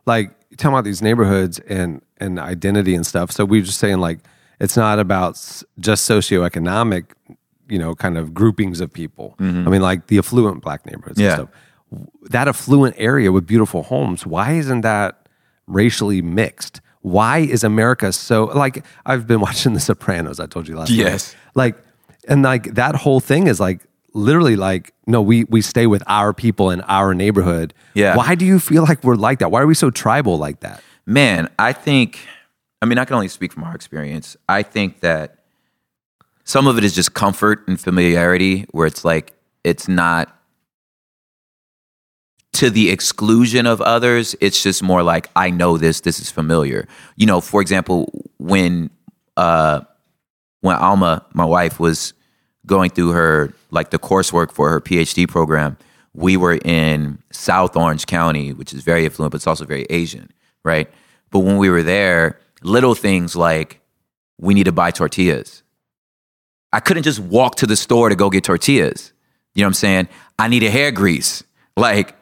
like 0.04 0.32
talking 0.58 0.74
about 0.74 0.84
these 0.84 1.00
neighborhoods 1.00 1.60
and 1.60 2.02
and 2.18 2.38
identity 2.38 2.94
and 2.94 3.06
stuff? 3.06 3.30
So 3.30 3.46
we 3.46 3.60
were 3.60 3.66
just 3.66 3.78
saying 3.78 4.00
like 4.00 4.18
it's 4.60 4.76
not 4.76 4.98
about 4.98 5.36
just 5.78 6.08
socioeconomic, 6.10 7.06
you 7.70 7.78
know, 7.78 7.94
kind 7.94 8.16
of 8.18 8.34
groupings 8.34 8.80
of 8.80 8.92
people. 8.92 9.34
Mm-hmm. 9.38 9.66
I 9.66 9.70
mean, 9.70 9.82
like 9.82 10.06
the 10.08 10.18
affluent 10.18 10.62
black 10.62 10.84
neighborhoods 10.86 11.20
Yeah. 11.20 11.26
and 11.28 11.48
stuff. 11.48 11.48
That 12.30 12.46
affluent 12.48 12.94
area 12.98 13.32
with 13.32 13.46
beautiful 13.46 13.82
homes. 13.82 14.24
Why 14.26 14.52
isn't 14.52 14.82
that 14.82 15.26
racially 15.66 16.22
mixed? 16.22 16.80
Why 17.02 17.38
is 17.38 17.64
America 17.64 18.12
so 18.12 18.44
like? 18.46 18.84
I've 19.06 19.26
been 19.26 19.40
watching 19.48 19.72
The 19.74 19.80
Sopranos. 19.80 20.38
I 20.40 20.46
told 20.46 20.68
you 20.68 20.76
last. 20.76 20.90
night. 20.90 20.98
Yes. 20.98 21.34
like 21.54 21.76
and 22.28 22.42
like 22.42 22.74
that 22.74 22.94
whole 22.94 23.20
thing 23.20 23.46
is 23.46 23.58
like 23.60 23.80
literally 24.12 24.56
like 24.56 24.92
no 25.06 25.22
we 25.22 25.44
we 25.44 25.62
stay 25.62 25.86
with 25.86 26.02
our 26.06 26.34
people 26.34 26.70
in 26.70 26.80
our 26.82 27.14
neighborhood 27.14 27.72
Yeah. 27.94 28.16
why 28.16 28.34
do 28.34 28.44
you 28.44 28.58
feel 28.58 28.82
like 28.82 29.02
we're 29.04 29.14
like 29.14 29.38
that 29.38 29.50
why 29.52 29.62
are 29.62 29.66
we 29.66 29.74
so 29.74 29.90
tribal 29.90 30.36
like 30.36 30.60
that 30.60 30.82
Man, 31.06 31.48
I 31.58 31.72
think, 31.72 32.18
I 32.82 32.86
mean, 32.86 32.98
I 32.98 33.04
can 33.04 33.14
only 33.14 33.28
speak 33.28 33.52
from 33.52 33.64
our 33.64 33.74
experience. 33.74 34.36
I 34.48 34.62
think 34.62 35.00
that 35.00 35.38
some 36.44 36.66
of 36.66 36.78
it 36.78 36.84
is 36.84 36.94
just 36.94 37.14
comfort 37.14 37.66
and 37.68 37.80
familiarity, 37.80 38.66
where 38.70 38.86
it's 38.86 39.04
like, 39.04 39.32
it's 39.64 39.88
not 39.88 40.36
to 42.54 42.70
the 42.70 42.90
exclusion 42.90 43.66
of 43.66 43.80
others. 43.80 44.34
It's 44.40 44.62
just 44.62 44.82
more 44.82 45.02
like, 45.02 45.28
I 45.36 45.50
know 45.50 45.76
this, 45.78 46.00
this 46.00 46.18
is 46.18 46.30
familiar. 46.30 46.88
You 47.16 47.26
know, 47.26 47.40
for 47.40 47.60
example, 47.60 48.28
when, 48.38 48.90
uh, 49.36 49.82
when 50.60 50.76
Alma, 50.76 51.24
my 51.32 51.44
wife, 51.44 51.78
was 51.78 52.12
going 52.66 52.90
through 52.90 53.10
her 53.10 53.52
like 53.70 53.90
the 53.90 53.98
coursework 53.98 54.52
for 54.52 54.70
her 54.70 54.80
PhD 54.80 55.28
program, 55.28 55.76
we 56.12 56.36
were 56.36 56.58
in 56.64 57.22
South 57.30 57.76
Orange 57.76 58.06
County, 58.06 58.52
which 58.52 58.72
is 58.72 58.82
very 58.82 59.06
affluent, 59.06 59.32
but 59.32 59.36
it's 59.36 59.46
also 59.46 59.64
very 59.64 59.86
Asian, 59.90 60.30
right? 60.64 60.90
But 61.30 61.40
when 61.40 61.56
we 61.56 61.70
were 61.70 61.84
there, 61.84 62.40
little 62.62 62.94
things 62.94 63.36
like 63.36 63.80
we 64.38 64.54
need 64.54 64.64
to 64.64 64.72
buy 64.72 64.90
tortillas. 64.90 65.62
I 66.72 66.80
couldn't 66.80 67.02
just 67.02 67.18
walk 67.18 67.56
to 67.56 67.66
the 67.66 67.76
store 67.76 68.08
to 68.08 68.14
go 68.14 68.30
get 68.30 68.44
tortillas. 68.44 69.12
You 69.54 69.62
know 69.62 69.66
what 69.66 69.70
I'm 69.70 69.74
saying? 69.74 70.08
I 70.38 70.48
needed 70.48 70.70
hair 70.70 70.92
grease. 70.92 71.42
Like 71.76 72.14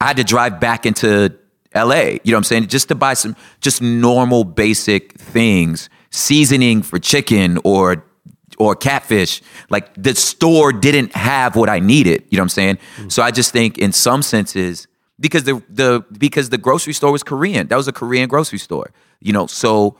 I 0.00 0.06
had 0.06 0.16
to 0.16 0.24
drive 0.24 0.60
back 0.60 0.86
into 0.86 1.36
LA, 1.74 1.94
you 1.94 2.20
know 2.26 2.32
what 2.32 2.36
I'm 2.38 2.44
saying? 2.44 2.68
Just 2.68 2.88
to 2.88 2.94
buy 2.94 3.14
some 3.14 3.36
just 3.60 3.82
normal 3.82 4.44
basic 4.44 5.12
things, 5.20 5.90
seasoning 6.10 6.82
for 6.82 6.98
chicken 6.98 7.58
or 7.64 8.04
or 8.58 8.74
catfish. 8.74 9.42
Like 9.70 9.92
the 9.94 10.14
store 10.14 10.72
didn't 10.72 11.14
have 11.14 11.54
what 11.54 11.68
I 11.68 11.78
needed, 11.78 12.24
you 12.30 12.38
know 12.38 12.42
what 12.42 12.46
I'm 12.46 12.48
saying? 12.50 12.78
Hmm. 12.96 13.08
So 13.08 13.22
I 13.22 13.30
just 13.30 13.52
think 13.52 13.78
in 13.78 13.92
some 13.92 14.22
senses 14.22 14.88
because 15.20 15.44
the 15.44 15.62
the 15.68 16.04
because 16.16 16.50
the 16.50 16.58
grocery 16.58 16.92
store 16.92 17.12
was 17.12 17.22
Korean. 17.22 17.68
That 17.68 17.76
was 17.76 17.88
a 17.88 17.92
Korean 17.92 18.28
grocery 18.28 18.58
store. 18.58 18.92
You 19.20 19.32
know, 19.32 19.46
so 19.46 19.98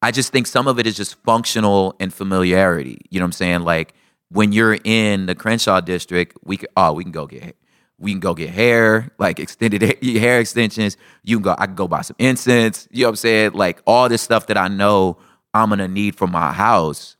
I 0.00 0.10
just 0.10 0.32
think 0.32 0.46
some 0.46 0.68
of 0.68 0.78
it 0.78 0.86
is 0.86 0.96
just 0.96 1.16
functional 1.24 1.96
and 1.98 2.12
familiarity. 2.12 3.00
You 3.10 3.18
know 3.18 3.24
what 3.24 3.28
I'm 3.28 3.32
saying? 3.32 3.60
Like 3.62 3.94
when 4.30 4.52
you're 4.52 4.78
in 4.84 5.26
the 5.26 5.34
Crenshaw 5.34 5.80
district, 5.80 6.36
we 6.44 6.56
could, 6.56 6.68
oh, 6.76 6.92
we 6.92 7.04
can 7.04 7.12
go 7.12 7.26
get 7.26 7.56
we 8.00 8.12
can 8.12 8.20
go 8.20 8.32
get 8.32 8.50
hair, 8.50 9.10
like 9.18 9.40
extended 9.40 9.82
ha- 9.82 9.98
hair 10.20 10.38
extensions. 10.40 10.96
You 11.24 11.36
can 11.36 11.42
go, 11.42 11.56
I 11.58 11.66
can 11.66 11.74
go 11.74 11.88
buy 11.88 12.02
some 12.02 12.16
incense. 12.18 12.86
You 12.92 13.02
know 13.02 13.08
what 13.08 13.12
I'm 13.12 13.16
saying? 13.16 13.52
Like 13.52 13.82
all 13.86 14.08
this 14.08 14.22
stuff 14.22 14.46
that 14.46 14.56
I 14.56 14.68
know 14.68 15.18
I'm 15.52 15.68
gonna 15.70 15.88
need 15.88 16.14
for 16.16 16.28
my 16.28 16.52
house 16.52 17.16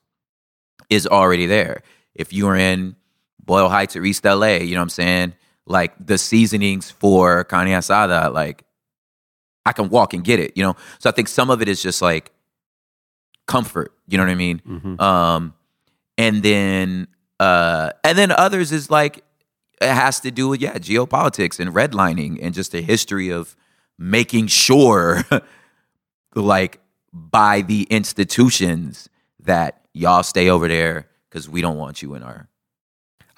is 0.88 1.06
already 1.06 1.46
there. 1.46 1.82
If 2.14 2.32
you're 2.32 2.56
in 2.56 2.96
Boyle 3.44 3.68
Heights 3.68 3.96
or 3.96 4.04
East 4.04 4.24
LA, 4.24 4.56
you 4.56 4.74
know 4.74 4.80
what 4.80 4.84
I'm 4.84 4.88
saying? 4.90 5.34
Like 5.66 5.94
the 6.04 6.16
seasonings 6.16 6.90
for 6.90 7.44
carne 7.44 7.68
asada, 7.68 8.32
like 8.32 8.64
I 9.66 9.72
can 9.72 9.88
walk 9.88 10.14
and 10.14 10.24
get 10.24 10.38
it, 10.38 10.56
you 10.56 10.62
know? 10.62 10.76
So 10.98 11.10
I 11.10 11.12
think 11.12 11.28
some 11.28 11.50
of 11.50 11.60
it 11.60 11.68
is 11.68 11.82
just 11.82 12.00
like 12.00 12.30
comfort, 13.48 13.92
you 14.06 14.16
know 14.18 14.24
what 14.24 14.30
I 14.30 14.36
mean? 14.36 14.62
Um, 15.00 15.54
and 16.16 16.42
then, 16.44 17.08
uh, 17.40 17.90
and 18.04 18.16
then 18.16 18.30
others 18.30 18.70
is 18.70 18.90
like, 18.90 19.24
it 19.80 19.92
has 19.92 20.20
to 20.20 20.30
do 20.30 20.48
with, 20.48 20.60
yeah, 20.60 20.74
geopolitics 20.78 21.58
and 21.58 21.74
redlining 21.74 22.38
and 22.40 22.54
just 22.54 22.74
a 22.74 22.80
history 22.80 23.30
of 23.32 23.56
making 23.98 24.46
sure, 24.48 25.22
like, 26.34 26.80
by 27.12 27.62
the 27.62 27.82
institutions 27.90 29.08
that 29.40 29.80
y'all 29.94 30.22
stay 30.22 30.48
over 30.48 30.68
there 30.68 31.06
because 31.28 31.48
we 31.48 31.60
don't 31.60 31.76
want 31.78 32.02
you 32.02 32.14
in 32.14 32.22
our. 32.22 32.48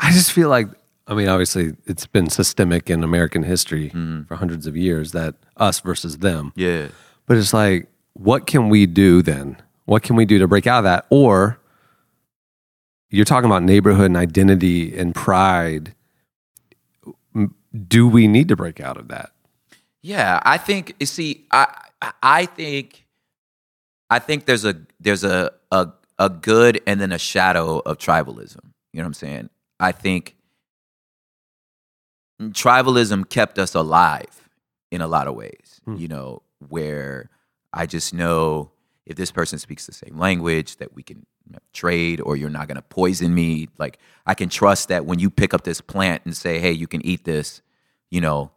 i 0.00 0.10
just 0.12 0.32
feel 0.32 0.48
like 0.48 0.66
i 1.06 1.14
mean 1.14 1.28
obviously 1.28 1.74
it's 1.86 2.04
been 2.06 2.28
systemic 2.28 2.90
in 2.90 3.02
american 3.04 3.42
history 3.44 3.90
Mm-hmm. 3.90 4.24
for 4.24 4.34
hundreds 4.36 4.66
of 4.66 4.76
years 4.76 5.12
that 5.12 5.36
us 5.56 5.80
versus 5.80 6.18
them 6.18 6.52
Yeah. 6.56 6.88
but 7.26 7.36
it's 7.36 7.54
like 7.54 7.88
what 8.14 8.46
can 8.46 8.68
we 8.68 8.86
do 8.86 9.22
then 9.22 9.56
what 9.90 10.02
can 10.02 10.14
we 10.14 10.24
do 10.24 10.38
to 10.38 10.46
break 10.46 10.66
out 10.66 10.78
of 10.78 10.84
that 10.84 11.06
or 11.10 11.58
you're 13.10 13.24
talking 13.24 13.50
about 13.50 13.62
neighborhood 13.62 14.06
and 14.06 14.16
identity 14.16 14.96
and 14.96 15.14
pride 15.14 15.94
do 17.88 18.06
we 18.06 18.28
need 18.28 18.48
to 18.48 18.56
break 18.56 18.80
out 18.80 18.96
of 18.96 19.08
that 19.08 19.32
Yeah, 20.02 20.40
I 20.44 20.58
think 20.58 20.94
you 20.98 21.06
see, 21.06 21.46
I 21.50 21.66
I 22.22 22.46
think 22.46 23.06
I 24.08 24.18
think 24.18 24.46
there's 24.46 24.64
a 24.64 24.76
there's 24.98 25.24
a 25.24 25.52
a 25.70 25.88
a 26.18 26.28
good 26.30 26.80
and 26.86 27.00
then 27.00 27.12
a 27.12 27.18
shadow 27.18 27.80
of 27.80 27.98
tribalism. 27.98 28.60
You 28.92 28.98
know 28.98 29.02
what 29.02 29.08
I'm 29.08 29.14
saying? 29.14 29.50
I 29.78 29.92
think 29.92 30.36
tribalism 32.40 33.28
kept 33.28 33.58
us 33.58 33.74
alive 33.74 34.48
in 34.90 35.00
a 35.02 35.06
lot 35.06 35.28
of 35.28 35.34
ways. 35.34 35.80
Hmm. 35.84 35.96
You 35.96 36.08
know, 36.08 36.42
where 36.68 37.28
I 37.72 37.86
just 37.86 38.14
know 38.14 38.70
if 39.10 39.16
this 39.16 39.30
person 39.30 39.58
speaks 39.58 39.84
the 39.86 39.92
same 39.92 40.16
language 40.16 40.76
that 40.76 40.94
we 40.94 41.02
can 41.02 41.26
trade 41.74 42.20
or 42.20 42.36
you're 42.36 42.48
not 42.48 42.68
going 42.68 42.76
to 42.76 42.82
poison 42.82 43.34
me 43.34 43.68
like 43.76 43.98
i 44.24 44.34
can 44.34 44.48
trust 44.48 44.88
that 44.88 45.04
when 45.04 45.18
you 45.18 45.28
pick 45.28 45.52
up 45.52 45.64
this 45.64 45.80
plant 45.80 46.22
and 46.24 46.36
say 46.36 46.58
hey 46.58 46.70
you 46.70 46.86
can 46.86 47.04
eat 47.04 47.24
this 47.24 47.60
you 48.10 48.20
know 48.20 48.50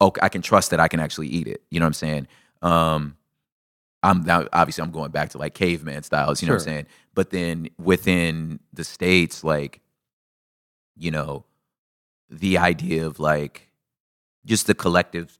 okay, 0.00 0.20
I 0.22 0.28
can 0.28 0.42
trust 0.42 0.70
that 0.70 0.80
I 0.80 0.88
can 0.88 1.00
actually 1.00 1.28
eat 1.28 1.46
it. 1.46 1.62
You 1.70 1.80
know 1.80 1.84
what 1.84 1.88
I'm 1.88 1.94
saying? 1.94 2.28
Um, 2.62 3.16
I'm 4.02 4.22
now 4.22 4.46
obviously 4.52 4.82
I'm 4.82 4.90
going 4.90 5.10
back 5.10 5.30
to 5.30 5.38
like 5.38 5.54
caveman 5.54 6.02
styles. 6.02 6.40
You 6.40 6.48
know 6.48 6.54
what 6.54 6.62
I'm 6.62 6.64
saying? 6.64 6.86
But 7.14 7.30
then 7.30 7.68
within 7.78 8.60
the 8.72 8.84
states, 8.84 9.44
like, 9.44 9.80
you 10.96 11.10
know, 11.10 11.44
the 12.30 12.58
idea 12.58 13.06
of 13.06 13.20
like 13.20 13.70
just 14.46 14.66
the 14.66 14.74
collective, 14.74 15.38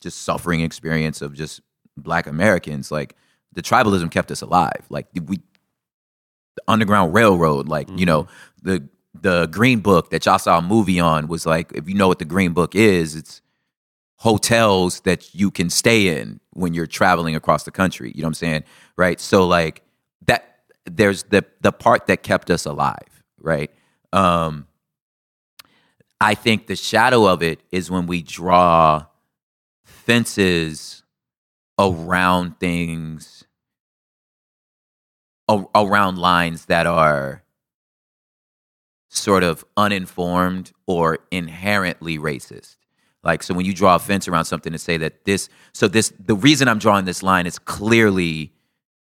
just 0.00 0.22
suffering 0.22 0.60
experience 0.60 1.22
of 1.22 1.32
just 1.34 1.62
Black 1.96 2.26
Americans, 2.26 2.90
like 2.90 3.16
the 3.56 3.62
tribalism 3.62 4.10
kept 4.10 4.30
us 4.30 4.42
alive. 4.42 4.84
Like 4.88 5.08
we, 5.26 5.38
the 5.38 6.62
Underground 6.68 7.12
Railroad, 7.12 7.66
like 7.66 7.88
you 7.96 8.06
know 8.06 8.28
the 8.62 8.86
the 9.20 9.46
Green 9.46 9.80
Book 9.80 10.10
that 10.10 10.26
y'all 10.26 10.38
saw 10.38 10.58
a 10.58 10.62
movie 10.62 11.00
on 11.00 11.26
was 11.26 11.46
like 11.46 11.72
if 11.74 11.88
you 11.88 11.94
know 11.94 12.06
what 12.06 12.20
the 12.20 12.24
Green 12.24 12.52
Book 12.52 12.76
is, 12.76 13.16
it's 13.16 13.40
hotels 14.18 15.00
that 15.00 15.34
you 15.34 15.50
can 15.50 15.68
stay 15.70 16.20
in 16.20 16.38
when 16.52 16.74
you're 16.74 16.86
traveling 16.86 17.34
across 17.34 17.64
the 17.64 17.70
country. 17.70 18.12
You 18.14 18.22
know 18.22 18.26
what 18.26 18.30
I'm 18.30 18.34
saying? 18.34 18.64
Right. 18.96 19.18
So 19.20 19.46
like 19.46 19.82
that 20.26 20.58
there's 20.84 21.24
the 21.24 21.44
the 21.62 21.72
part 21.72 22.06
that 22.06 22.22
kept 22.22 22.50
us 22.50 22.66
alive, 22.66 23.22
right? 23.40 23.70
Um 24.12 24.66
I 26.20 26.34
think 26.34 26.66
the 26.66 26.76
shadow 26.76 27.26
of 27.26 27.42
it 27.42 27.60
is 27.72 27.90
when 27.90 28.06
we 28.06 28.22
draw 28.22 29.06
fences 29.84 31.02
around 31.78 32.58
things 32.58 33.45
a- 35.48 35.64
around 35.74 36.18
lines 36.18 36.66
that 36.66 36.86
are 36.86 37.42
sort 39.08 39.42
of 39.42 39.64
uninformed 39.76 40.72
or 40.86 41.18
inherently 41.30 42.18
racist. 42.18 42.76
Like 43.22 43.42
so 43.42 43.54
when 43.54 43.66
you 43.66 43.72
draw 43.74 43.96
a 43.96 43.98
fence 43.98 44.28
around 44.28 44.44
something 44.44 44.72
to 44.72 44.78
say 44.78 44.96
that 44.98 45.24
this 45.24 45.48
so 45.72 45.88
this 45.88 46.12
the 46.18 46.34
reason 46.36 46.68
I'm 46.68 46.78
drawing 46.78 47.04
this 47.06 47.22
line 47.22 47.46
is 47.46 47.58
clearly 47.58 48.52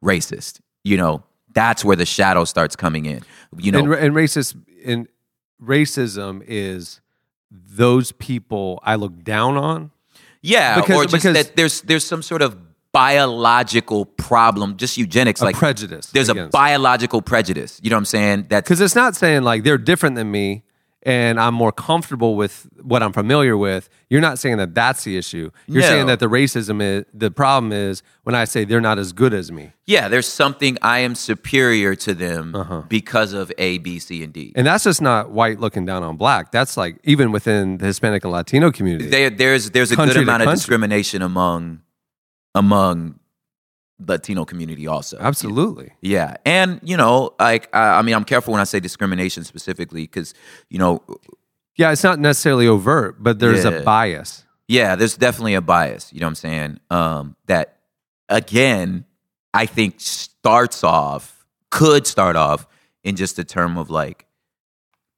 racist. 0.05 0.61
You 0.85 0.97
know, 0.97 1.25
that's 1.55 1.85
where 1.85 1.97
the 1.97 2.07
shadow 2.07 2.45
starts 2.45 2.77
coming 2.77 3.07
in. 3.07 3.23
You 3.57 3.73
know, 3.73 3.79
and, 3.81 3.93
and 3.95 4.15
racist 4.15 4.55
and 4.85 5.09
racism 5.63 6.43
is 6.47 7.01
those 7.51 8.13
people 8.13 8.81
I 8.85 8.95
look 8.97 9.23
down 9.25 9.57
on. 9.57 9.91
yeah, 10.41 10.81
because- 10.81 10.97
or 10.97 11.03
just 11.05 11.15
because- 11.15 11.35
that 11.47 11.57
there's 11.57 11.81
there's 11.83 12.05
some 12.05 12.23
sort 12.23 12.43
of 12.43 12.57
biological 12.93 14.05
problem, 14.07 14.77
just 14.77 14.97
eugenics, 14.99 15.41
A 15.41 15.45
like 15.47 15.57
prejudice 15.57 16.07
There's 16.09 16.29
a 16.29 16.47
biological 16.49 17.23
prejudice. 17.23 17.81
You 17.83 17.91
know 17.91 17.97
what 17.97 18.01
I'm 18.01 18.05
saying? 18.07 18.47
That 18.51 18.65
because 18.65 18.81
it's 18.81 18.95
not 18.95 19.17
saying 19.17 19.43
like 19.43 19.65
they're 19.65 19.79
different 19.79 20.17
than 20.17 20.31
me 20.31 20.63
and 21.05 21.41
I'm 21.41 21.55
more 21.55 21.73
comfortable 21.73 22.37
with 22.37 22.69
what 22.81 23.03
I'm 23.03 23.13
familiar 23.13 23.57
with. 23.57 23.89
You're 24.09 24.21
not 24.21 24.39
saying 24.39 24.59
that 24.59 24.73
that's 24.73 25.03
the 25.03 25.17
issue. 25.17 25.51
You're 25.67 25.83
No. 25.83 25.89
saying 25.89 26.07
that 26.07 26.21
the 26.21 26.29
racism 26.29 26.81
is 26.81 27.05
the 27.13 27.29
problem 27.33 27.73
is 27.73 28.05
when 28.23 28.37
I 28.37 28.45
say 28.45 28.65
they're 28.65 28.81
not 28.81 29.01
as 29.01 29.13
good 29.13 29.35
as 29.35 29.51
me, 29.51 29.73
yeah, 29.85 30.07
there's 30.07 30.29
something 30.29 30.79
I 30.81 31.01
am 31.01 31.17
superior 31.17 31.97
to 31.97 32.15
them 32.15 32.55
Uh-huh. 32.55 32.83
because 32.89 33.33
of 33.33 33.51
A, 33.59 33.79
B, 33.79 33.99
C, 33.99 34.23
and 34.23 34.33
D. 34.33 34.53
and 34.55 34.65
that's 34.65 34.85
just 34.85 35.03
not 35.03 35.31
white 35.33 35.59
looking 35.59 35.85
down 35.85 36.05
on 36.05 36.17
black. 36.17 36.53
That's 36.53 36.77
like 36.77 36.99
even 37.03 37.33
within 37.33 37.79
the 37.79 37.87
Hispanic 37.87 38.23
and 38.25 38.33
Latino 38.33 38.71
community. 38.71 39.11
there, 39.11 39.29
there's 39.31 39.71
there's 39.71 39.91
a 39.91 39.97
Country 39.97 40.15
good 40.15 40.23
amount 40.23 40.43
of 40.45 40.51
discrimination 40.51 41.21
among 41.21 41.81
among 42.55 43.19
Latino 43.99 44.45
community 44.45 44.87
also. 44.87 45.17
Absolutely. 45.21 45.93
Yeah, 46.01 46.37
and 46.45 46.81
you 46.83 46.97
know, 46.97 47.35
like 47.39 47.69
I 47.75 47.99
I 47.99 48.03
mean, 48.03 48.15
I'm 48.15 48.25
careful 48.25 48.53
when 48.53 48.61
I 48.61 48.65
say 48.65 48.81
discrimination 48.81 49.45
specifically 49.45 50.03
because 50.03 50.35
you 50.69 50.79
know, 50.79 51.03
Yeah, 51.77 51.93
it's 51.93 52.03
not 52.05 52.19
necessarily 52.19 52.67
overt, 52.67 53.23
but 53.23 53.39
there's 53.39 53.65
Yeah. 53.65 53.71
a 53.71 53.83
bias. 53.85 54.45
yeah, 54.69 54.97
there's 54.97 55.17
definitely 55.17 55.55
a 55.55 55.61
bias. 55.61 56.13
You 56.13 56.21
know 56.21 56.27
what 56.27 56.31
I'm 56.31 56.35
saying? 56.37 56.81
Um, 56.91 57.37
that 57.47 57.79
again, 58.29 59.05
I 59.55 59.67
think 59.67 60.01
starts 60.01 60.83
off 60.83 61.47
could 61.71 62.07
start 62.07 62.37
off 62.37 62.67
in 63.05 63.17
just 63.17 63.39
a 63.39 63.45
term 63.45 63.79
of 63.79 63.89
like 63.91 64.27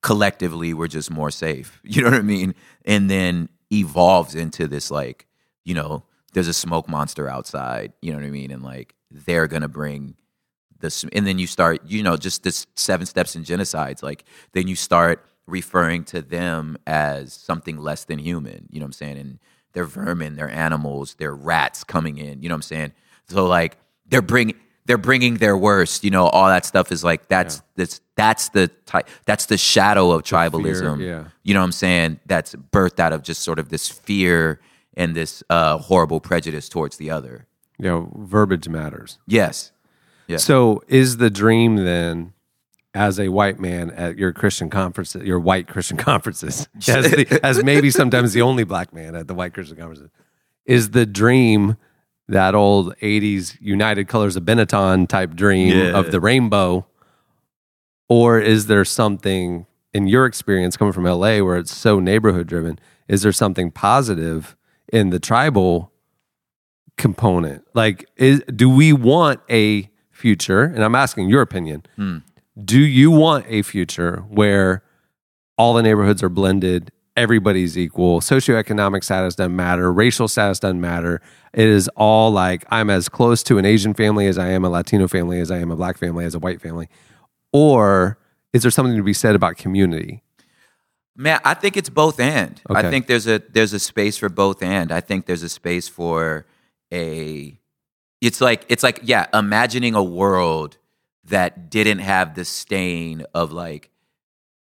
collectively 0.03 0.75
we're 0.75 0.89
just 0.89 1.11
more 1.11 1.31
safe. 1.31 1.81
You 1.85 2.03
know 2.03 2.11
what 2.11 2.19
I 2.19 2.23
mean? 2.23 2.55
And 2.85 3.09
then 3.11 3.49
evolves 3.73 4.35
into 4.35 4.69
this 4.69 4.91
like, 4.91 5.27
you 5.65 5.75
know, 5.75 6.05
there's 6.35 6.49
a 6.49 6.55
smoke 6.55 6.89
monster 6.89 7.29
outside, 7.29 7.93
you 8.03 8.13
know 8.13 8.19
what 8.19 8.27
I 8.27 8.31
mean? 8.31 8.51
And 8.51 8.63
like 8.63 8.95
they're 9.11 9.49
to 9.63 9.69
bring 9.69 10.17
this 10.81 11.05
and 11.13 11.27
then 11.27 11.39
you 11.39 11.47
start, 11.47 11.81
you 11.87 12.03
know, 12.03 12.17
just 12.17 12.43
this 12.43 12.67
seven 12.75 13.07
steps 13.07 13.35
in 13.37 13.45
genocides 13.45 14.03
like 14.03 14.25
then 14.53 14.69
you 14.69 14.77
start 14.77 15.25
referring 15.47 16.05
to 16.05 16.21
them 16.21 16.77
as 16.87 17.33
something 17.33 17.79
less 17.79 18.05
than 18.05 18.19
human, 18.19 18.67
you 18.71 18.81
know 18.81 18.85
what 18.85 18.89
I'm 18.89 18.93
saying? 18.93 19.19
And 19.19 19.39
they're 19.73 19.85
vermin, 19.85 20.37
they're 20.37 20.51
animals, 20.51 21.15
they're 21.15 21.35
rats 21.35 21.85
coming 21.85 22.19
in, 22.19 22.43
you 22.43 22.49
know 22.49 22.55
what 22.55 22.59
I'm 22.59 22.63
saying? 22.63 22.93
So 23.29 23.47
like 23.47 23.79
they're 24.07 24.23
bringing 24.23 24.57
they're 24.87 24.99
bringing 24.99 25.37
their 25.37 25.57
worst, 25.57 26.05
you 26.05 26.11
know, 26.11 26.27
all 26.27 26.49
that 26.49 26.67
stuff 26.67 26.93
is 26.93 27.03
like 27.03 27.29
that's 27.29 27.63
that's 27.77 28.01
that's 28.17 28.49
the 28.51 28.69
type 28.87 29.09
that's 29.25 29.47
the 29.47 29.57
shadow 29.57 30.11
of 30.11 30.23
tribalism. 30.25 31.01
yeah. 31.01 31.25
You 31.43 31.55
know 31.55 31.61
what 31.61 31.65
I'm 31.65 31.73
saying? 31.73 32.21
That's 32.27 32.55
birthed 32.55 32.99
out 33.01 33.13
of 33.13 33.23
just 33.23 33.43
sort 33.43 33.59
of 33.59 33.69
this 33.69 33.89
fear 33.89 34.61
and 34.97 35.15
this 35.15 35.43
uh, 35.51 35.79
horrible 35.79 36.21
prejudice 36.21 36.69
towards 36.69 36.97
the 36.97 37.11
other. 37.11 37.47
You 37.79 37.87
know, 37.87 38.13
verbiage 38.17 38.69
matters. 38.69 39.19
Yes. 39.27 39.73
Yeah. 40.29 40.37
So 40.39 40.83
is 40.89 41.17
the 41.17 41.29
dream 41.31 41.77
then 41.77 42.33
as 42.95 43.19
a 43.19 43.29
white 43.29 43.59
man 43.59 43.91
at 43.91 44.17
your 44.17 44.33
Christian 44.33 44.71
conferences, 44.71 45.23
your 45.27 45.41
white 45.41 45.67
Christian 45.67 45.97
conferences, 46.11 46.69
as, 46.89 47.11
the, 47.11 47.41
as 47.43 47.63
maybe 47.65 47.91
sometimes 47.91 48.33
the 48.33 48.43
only 48.43 48.63
black 48.65 48.93
man 48.93 49.17
at 49.17 49.27
the 49.27 49.35
white 49.35 49.53
Christian 49.55 49.77
conferences, 49.77 50.11
is 50.65 50.91
the 50.91 51.05
dream 51.05 51.77
that 52.29 52.55
old 52.55 52.97
80s 52.99 53.59
United 53.61 54.07
Colors 54.09 54.37
of 54.37 54.45
Benetton 54.45 55.09
type 55.09 55.35
dream 55.35 55.77
Yeah. 55.77 55.99
of 55.99 56.11
the 56.13 56.21
rainbow? 56.21 56.87
Or 58.09 58.39
is 58.39 58.67
there 58.67 58.85
something 58.85 59.67
in 59.93 60.07
your 60.07 60.27
experience 60.27 60.77
coming 60.77 60.93
from 60.93 61.05
LA 61.05 61.41
where 61.41 61.57
it's 61.57 61.75
so 61.75 61.99
neighborhood 62.01 62.47
driven? 62.47 62.79
Is 63.09 63.23
there 63.23 63.33
something 63.33 63.71
positive 63.71 64.57
in 64.93 65.11
the 65.11 65.19
tribal 65.19 65.93
component? 66.97 67.65
Like, 67.75 68.09
is 68.17 68.43
do 68.55 68.69
we 68.69 68.93
want 68.93 69.41
a 69.51 69.91
future? 70.11 70.63
And 70.63 70.85
I'm 70.85 70.95
asking 70.95 71.29
your 71.29 71.43
opinion. 71.43 71.85
Hmm. 71.97 72.19
Do 72.63 72.81
you 72.81 73.11
want 73.11 73.47
a 73.49 73.63
future 73.63 74.25
where 74.29 74.83
all 75.59 75.75
the 75.75 75.83
neighborhoods 75.83 76.23
are 76.23 76.29
blended, 76.29 76.93
everybody's 77.17 77.77
equal, 77.77 78.21
socioeconomic 78.21 79.03
status 79.03 79.35
doesn't 79.35 79.57
matter, 79.57 79.93
racial 79.93 80.29
status 80.29 80.61
doesn't 80.61 80.81
matter? 80.81 81.21
It 81.53 81.69
is 81.69 81.89
all 81.97 82.31
like 82.31 82.65
I'm 82.71 82.91
as 82.91 83.09
close 83.09 83.43
to 83.45 83.59
an 83.59 83.65
Asian 83.65 83.95
family 83.95 84.27
as 84.27 84.39
I 84.39 84.51
am 84.51 84.65
a 84.65 84.69
Latino 84.69 85.09
family, 85.09 85.41
as 85.41 85.51
I 85.51 85.59
am 85.59 85.71
a 85.71 85.77
black 85.77 85.99
family, 85.99 86.25
as 86.25 86.35
a 86.35 86.39
white 86.39 86.61
family. 86.61 86.89
Or 87.53 88.19
is 88.53 88.63
there 88.63 88.71
something 88.71 88.97
to 88.97 89.03
be 89.03 89.13
said 89.13 89.35
about 89.35 89.57
community? 89.57 90.23
Man, 91.17 91.41
I 91.45 91.55
think 91.55 91.77
it's 91.77 91.89
both 91.89 92.19
and. 92.19 92.61
I 92.69 92.91
think 92.91 93.07
there's 93.07 93.27
a 93.27 93.41
there's 93.51 93.73
a 93.73 93.79
space 93.79 94.17
for 94.17 94.29
both 94.29 94.63
and. 94.63 94.91
I 94.91 95.01
think 95.01 95.27
there's 95.27 95.43
a 95.43 95.49
space 95.49 95.89
for 95.89 96.47
a 96.93 97.59
it's 98.21 98.41
like 98.41 98.65
it's 98.69 98.83
like 98.83 99.01
yeah, 99.03 99.27
imagining 99.33 99.95
a 99.95 100.03
world 100.03 100.77
that 101.25 101.71
didn't 101.71 102.01
have 102.01 102.35
the 102.35 102.45
stain 102.45 103.25
of 103.35 103.53
like 103.53 103.91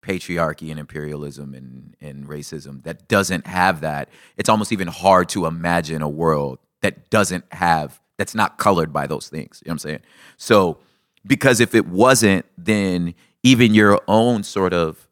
patriarchy 0.02 0.70
and 0.70 0.80
imperialism 0.80 1.54
and, 1.54 1.96
and 2.02 2.28
racism 2.28 2.84
that 2.84 3.08
doesn't 3.08 3.48
have 3.48 3.82
that. 3.82 4.10
It's 4.38 4.50
almost 4.50 4.72
even 4.72 4.90
hard 4.90 5.30
to 5.30 5.46
imagine 5.46 6.02
a 6.02 6.10
world 6.10 6.60
that 6.82 7.10
doesn't 7.10 7.46
have 7.54 8.00
that's 8.18 8.36
not 8.36 8.58
colored 8.58 8.94
by 8.94 9.08
those 9.08 9.28
things. 9.28 9.62
You 9.66 9.70
know 9.70 9.72
what 9.72 9.74
I'm 9.76 9.80
saying? 9.80 10.00
So 10.38 10.78
because 11.26 11.60
if 11.60 11.74
it 11.74 11.88
wasn't, 11.88 12.46
then 12.58 13.16
even 13.44 13.74
your 13.74 14.02
own 14.08 14.44
sort 14.44 14.74
of 14.74 15.08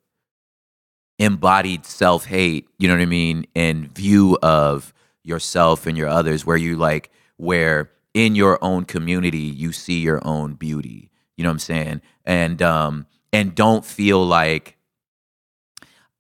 embodied 1.21 1.85
self 1.85 2.25
hate, 2.25 2.67
you 2.79 2.87
know 2.87 2.95
what 2.95 3.01
I 3.01 3.05
mean, 3.05 3.45
and 3.55 3.93
view 3.95 4.37
of 4.41 4.93
yourself 5.23 5.85
and 5.85 5.95
your 5.95 6.07
others, 6.07 6.45
where 6.45 6.57
you 6.57 6.75
like, 6.75 7.11
where 7.37 7.91
in 8.13 8.35
your 8.35 8.61
own 8.63 8.85
community 8.85 9.37
you 9.37 9.71
see 9.71 9.99
your 9.99 10.19
own 10.27 10.55
beauty, 10.55 11.11
you 11.37 11.43
know 11.43 11.49
what 11.49 11.53
I'm 11.53 11.59
saying, 11.59 12.01
and 12.25 12.61
um, 12.61 13.05
and 13.31 13.53
don't 13.53 13.85
feel 13.85 14.25
like 14.25 14.77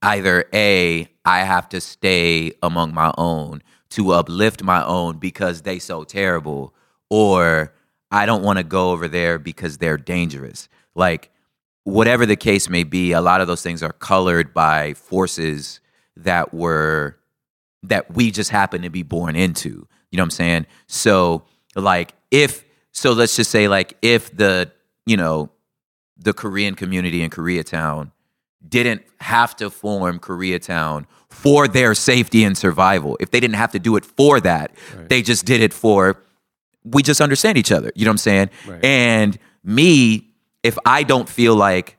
either 0.03 0.45
a 0.53 1.09
I 1.25 1.39
have 1.39 1.67
to 1.69 1.81
stay 1.81 2.53
among 2.61 2.93
my 2.93 3.11
own 3.17 3.63
to 3.91 4.11
uplift 4.11 4.63
my 4.63 4.83
own 4.85 5.17
because 5.17 5.63
they 5.63 5.79
so 5.79 6.03
terrible, 6.03 6.75
or 7.09 7.73
I 8.11 8.27
don't 8.27 8.43
want 8.43 8.57
to 8.57 8.63
go 8.63 8.91
over 8.91 9.07
there 9.07 9.39
because 9.39 9.79
they're 9.79 9.97
dangerous. 9.97 10.69
Like 10.93 11.30
whatever 11.83 12.25
the 12.25 12.35
case 12.35 12.69
may 12.69 12.83
be, 12.83 13.11
a 13.11 13.21
lot 13.21 13.41
of 13.41 13.47
those 13.47 13.61
things 13.61 13.81
are 13.81 13.93
colored 13.93 14.53
by 14.53 14.93
forces 14.93 15.79
that 16.15 16.53
were 16.53 17.17
that 17.83 18.13
we 18.13 18.29
just 18.29 18.51
happen 18.51 18.83
to 18.83 18.89
be 18.89 19.03
born 19.03 19.35
into. 19.35 19.87
You 20.11 20.17
know 20.17 20.23
what 20.23 20.25
I'm 20.25 20.31
saying? 20.31 20.65
So 20.87 21.43
like 21.75 22.13
if 22.29 22.63
so 22.91 23.13
let's 23.13 23.35
just 23.35 23.51
say 23.51 23.67
like 23.67 23.97
if 24.01 24.35
the, 24.35 24.71
you 25.05 25.17
know, 25.17 25.49
the 26.17 26.33
Korean 26.33 26.75
community 26.75 27.23
in 27.23 27.29
Koreatown 27.29 28.11
didn't 28.67 29.01
have 29.19 29.55
to 29.55 29.69
form 29.71 30.19
Koreatown 30.19 31.05
for 31.29 31.67
their 31.67 31.95
safety 31.95 32.43
and 32.43 32.55
survival. 32.55 33.17
If 33.19 33.31
they 33.31 33.39
didn't 33.39 33.55
have 33.55 33.71
to 33.71 33.79
do 33.79 33.95
it 33.95 34.05
for 34.05 34.39
that, 34.41 34.71
they 35.07 35.21
just 35.21 35.45
did 35.45 35.61
it 35.61 35.73
for 35.73 36.21
we 36.83 37.01
just 37.01 37.21
understand 37.21 37.57
each 37.57 37.71
other. 37.71 37.91
You 37.95 38.05
know 38.05 38.09
what 38.09 38.13
I'm 38.13 38.17
saying? 38.17 38.49
Right. 38.67 38.83
And 38.85 39.39
me, 39.63 40.30
if 40.63 40.77
I 40.85 41.03
don't 41.03 41.27
feel 41.27 41.55
like 41.55 41.97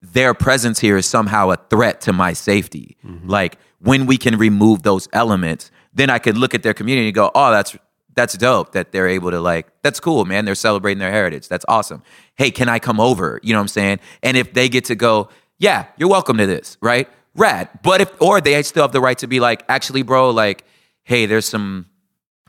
their 0.00 0.34
presence 0.34 0.78
here 0.78 0.96
is 0.96 1.06
somehow 1.06 1.50
a 1.50 1.56
threat 1.70 2.00
to 2.02 2.12
my 2.12 2.32
safety, 2.32 2.96
mm-hmm. 3.04 3.28
like 3.28 3.58
when 3.80 4.06
we 4.06 4.16
can 4.16 4.36
remove 4.36 4.82
those 4.82 5.08
elements, 5.12 5.70
then 5.92 6.10
I 6.10 6.18
could 6.18 6.36
look 6.36 6.54
at 6.54 6.62
their 6.62 6.74
community 6.74 7.08
and 7.08 7.14
go, 7.14 7.30
"Oh, 7.34 7.50
that's 7.50 7.76
that's 8.18 8.36
dope 8.36 8.72
that 8.72 8.90
they're 8.90 9.06
able 9.06 9.30
to 9.30 9.40
like 9.40 9.68
that's 9.82 10.00
cool 10.00 10.24
man. 10.24 10.44
They're 10.44 10.56
celebrating 10.56 10.98
their 10.98 11.12
heritage. 11.12 11.46
That's 11.48 11.64
awesome. 11.68 12.02
Hey 12.34 12.50
can 12.50 12.68
i 12.68 12.80
come 12.80 12.98
over? 12.98 13.38
You 13.44 13.52
know 13.52 13.60
what 13.60 13.62
i'm 13.62 13.68
saying? 13.68 14.00
And 14.24 14.36
if 14.36 14.52
they 14.52 14.68
get 14.68 14.86
to 14.86 14.96
go 14.96 15.28
yeah 15.58 15.86
you're 15.96 16.08
welcome 16.08 16.36
to 16.38 16.46
this 16.46 16.76
right? 16.80 17.08
Rad. 17.36 17.68
But 17.84 18.00
if 18.00 18.20
or 18.20 18.40
they 18.40 18.60
still 18.64 18.82
have 18.82 18.90
the 18.90 19.00
right 19.00 19.16
to 19.18 19.28
be 19.28 19.38
like 19.38 19.62
actually 19.68 20.02
bro 20.02 20.30
like 20.30 20.64
hey 21.04 21.26
there's 21.26 21.46
some 21.46 21.86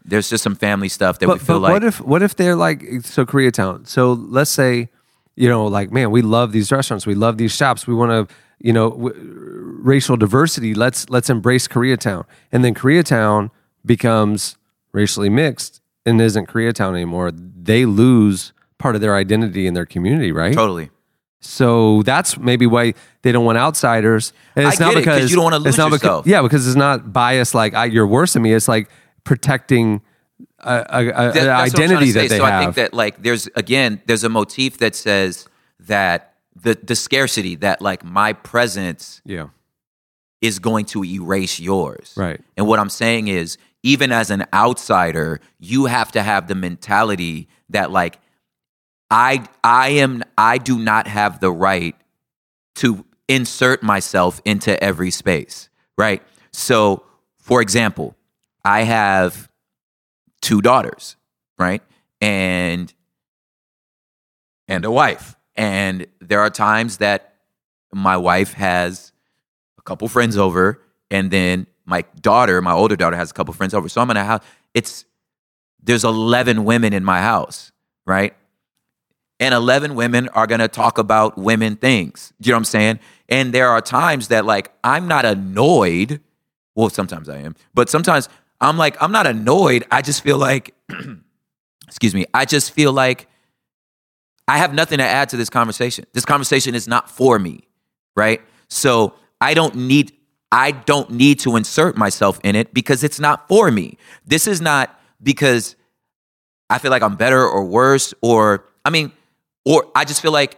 there's 0.04 0.28
just 0.28 0.44
some 0.44 0.56
family 0.56 0.90
stuff 0.90 1.20
that 1.20 1.28
we 1.28 1.36
But, 1.36 1.42
feel 1.42 1.56
but 1.58 1.62
like 1.62 1.74
what 1.74 1.84
if 1.84 2.02
what 2.02 2.24
if 2.24 2.36
they're 2.36 2.56
like 2.56 2.82
so 3.04 3.24
Koreatown? 3.26 3.88
So 3.88 4.14
let's 4.14 4.50
say 4.50 4.90
you 5.40 5.48
know 5.48 5.66
like 5.66 5.92
man, 5.92 6.12
we 6.12 6.22
love 6.22 6.52
these 6.52 6.72
restaurants, 6.72 7.08
we 7.08 7.16
love 7.16 7.38
these 7.38 7.56
shops, 7.56 7.88
we 7.88 7.96
want 7.96 8.12
to 8.12 8.36
you 8.60 8.74
know 8.74 8.90
w- 8.92 9.14
racial 9.82 10.18
diversity. 10.18 10.76
Let's 10.76 11.10
let's 11.10 11.30
embrace 11.30 11.68
Koreatown, 11.68 12.26
and 12.52 12.64
then 12.64 12.76
Koreatown 12.76 13.50
becomes 13.86 14.58
racially 14.92 15.30
mixed 15.30 15.82
and 16.06 16.20
isn't 16.20 16.48
Koreatown 16.48 16.92
anymore. 16.94 17.32
They 17.32 17.86
lose 17.86 18.54
part 18.78 18.96
of 18.96 19.02
their 19.02 19.16
identity 19.16 19.66
in 19.66 19.74
their 19.74 19.86
community, 19.86 20.32
right? 20.32 20.54
totally 20.54 20.90
So 21.40 22.04
that's 22.04 22.38
maybe 22.38 22.66
why 22.66 22.94
they 23.22 23.32
don't 23.32 23.46
want 23.46 23.58
outsiders. 23.58 24.34
And 24.58 24.68
I 24.68 24.72
it's 24.72 24.80
not 24.80 24.94
get 24.94 24.98
it, 24.98 25.02
because 25.06 25.30
you 25.30 25.38
don't 25.38 25.46
wanna 25.46 25.60
lose 25.60 25.68
it's 25.68 25.78
not 25.78 25.92
yourself. 25.92 26.26
Because, 26.26 26.32
yeah, 26.32 26.42
because 26.42 26.68
it's 26.68 26.76
not 26.76 27.14
biased. 27.14 27.56
Like 27.56 27.74
I, 27.74 27.86
you're 27.86 28.08
worse 28.08 28.34
than 28.34 28.42
me. 28.44 28.52
It's 28.54 28.68
like 28.68 28.90
protecting 29.24 30.02
That- 30.64 31.34
trying 31.34 31.50
identity 31.50 32.12
that 32.12 32.30
they 32.30 32.38
so 32.38 32.46
have. 32.46 32.54
I 32.54 32.64
think 32.64 32.76
that 32.76 32.94
like 32.94 33.22
there's 33.22 33.48
again 33.56 34.02
there's 34.06 34.24
a 34.24 34.30
motif 34.30 34.78
that 34.80 34.96
says 34.96 35.48
that 35.82 36.36
the 36.56 36.78
the 36.82 36.96
scarcity 36.96 37.56
that 37.56 37.82
like 37.82 38.04
my 38.04 38.34
presence 38.34 39.22
yeah, 39.26 39.50
is 40.42 40.60
going 40.60 40.86
to 40.86 41.04
erase 41.04 41.60
yours. 41.60 42.14
Right. 42.16 42.42
And 42.58 42.68
what 42.68 42.80
I'm 42.80 42.90
saying 42.90 43.28
is 43.28 43.58
even 43.84 44.12
as 44.12 44.30
an 44.30 44.46
outsider, 44.54 45.40
you 45.60 45.86
have 45.86 46.12
to 46.14 46.24
have 46.24 46.48
the 46.48 46.56
mentality 46.56 47.48
that 47.70 47.92
like 47.92 48.20
I 49.10 49.46
I 49.64 49.90
am 49.90 50.24
I 50.38 50.58
do 50.58 50.78
not 50.78 51.08
have 51.08 51.40
the 51.40 51.52
right 51.52 51.96
to 52.76 53.06
insert 53.28 53.84
myself 53.84 54.42
into 54.46 54.82
every 54.84 55.12
space, 55.12 55.70
right? 55.98 56.22
So, 56.52 57.04
for 57.38 57.62
example, 57.62 58.16
I 58.66 58.84
have 58.84 59.50
two 60.42 60.62
daughters, 60.62 61.16
right? 61.58 61.82
And 62.22 62.94
and 64.68 64.86
a 64.86 64.92
wife. 64.92 65.36
And 65.56 66.08
there 66.22 66.40
are 66.40 66.50
times 66.50 66.98
that 66.98 67.36
my 67.92 68.18
wife 68.18 68.54
has 68.54 69.12
a 69.78 69.82
couple 69.82 70.08
friends 70.08 70.38
over 70.38 70.82
and 71.12 71.32
then 71.32 71.68
my 71.86 72.04
daughter, 72.22 72.62
my 72.62 72.72
older 72.72 72.96
daughter 72.96 73.18
has 73.18 73.32
a 73.32 73.34
couple 73.34 73.54
friends 73.54 73.74
over. 73.74 73.90
So 73.90 74.00
I'm 74.00 74.12
in 74.12 74.18
a 74.18 74.24
house. 74.24 74.44
It's 74.74 75.06
there's 75.82 76.04
11 76.04 76.66
women 76.66 76.94
in 76.94 77.04
my 77.04 77.20
house, 77.22 77.72
right? 78.06 78.36
And 79.40 79.54
11 79.54 79.96
women 79.96 80.28
are 80.30 80.46
going 80.46 80.60
to 80.60 80.68
talk 80.68 80.98
about 80.98 81.38
women 81.38 81.78
things. 81.78 82.34
You 82.40 82.52
know 82.52 82.58
what 82.58 82.60
I'm 82.60 82.66
saying? 82.66 83.00
And 83.30 83.54
there 83.54 83.70
are 83.70 83.82
times 83.82 84.28
that 84.28 84.46
like 84.46 84.72
I'm 84.84 85.08
not 85.08 85.26
annoyed. 85.26 86.22
Well, 86.76 86.90
sometimes 86.90 87.28
I 87.28 87.40
am. 87.40 87.56
But 87.74 87.90
sometimes 87.90 88.30
I'm 88.62 88.78
like 88.78 89.02
I'm 89.02 89.12
not 89.12 89.28
annoyed. 89.28 89.86
I 89.92 90.02
just 90.02 90.24
feel 90.24 90.38
like 90.38 90.74
excuse 91.88 92.14
me. 92.14 92.26
I 92.34 92.46
just 92.46 92.72
feel 92.72 92.94
like 92.94 93.28
I 94.48 94.58
have 94.58 94.74
nothing 94.74 94.98
to 94.98 95.04
add 95.04 95.30
to 95.30 95.38
this 95.38 95.50
conversation. 95.50 96.06
This 96.14 96.26
conversation 96.26 96.74
is 96.74 96.88
not 96.88 97.10
for 97.10 97.38
me, 97.38 97.68
right? 98.16 98.42
So 98.68 99.14
I 99.40 99.54
don't 99.54 99.76
need 99.76 100.14
I 100.52 100.72
don't 100.72 101.12
need 101.12 101.40
to 101.42 101.56
insert 101.56 101.96
myself 101.96 102.40
in 102.44 102.56
it 102.56 102.74
because 102.74 103.04
it's 103.04 103.20
not 103.20 103.48
for 103.48 103.70
me. 103.70 103.98
This 104.26 104.48
is 104.48 104.62
not 104.62 105.00
because 105.22 105.76
I 106.70 106.80
feel 106.80 106.92
like 106.92 107.04
I'm 107.04 107.16
better 107.16 107.48
or 107.48 107.64
worse 107.66 108.14
or 108.22 108.66
I 108.84 108.90
mean 108.90 109.12
or 109.66 109.86
I 109.96 110.06
just 110.06 110.22
feel 110.22 110.32
like 110.32 110.58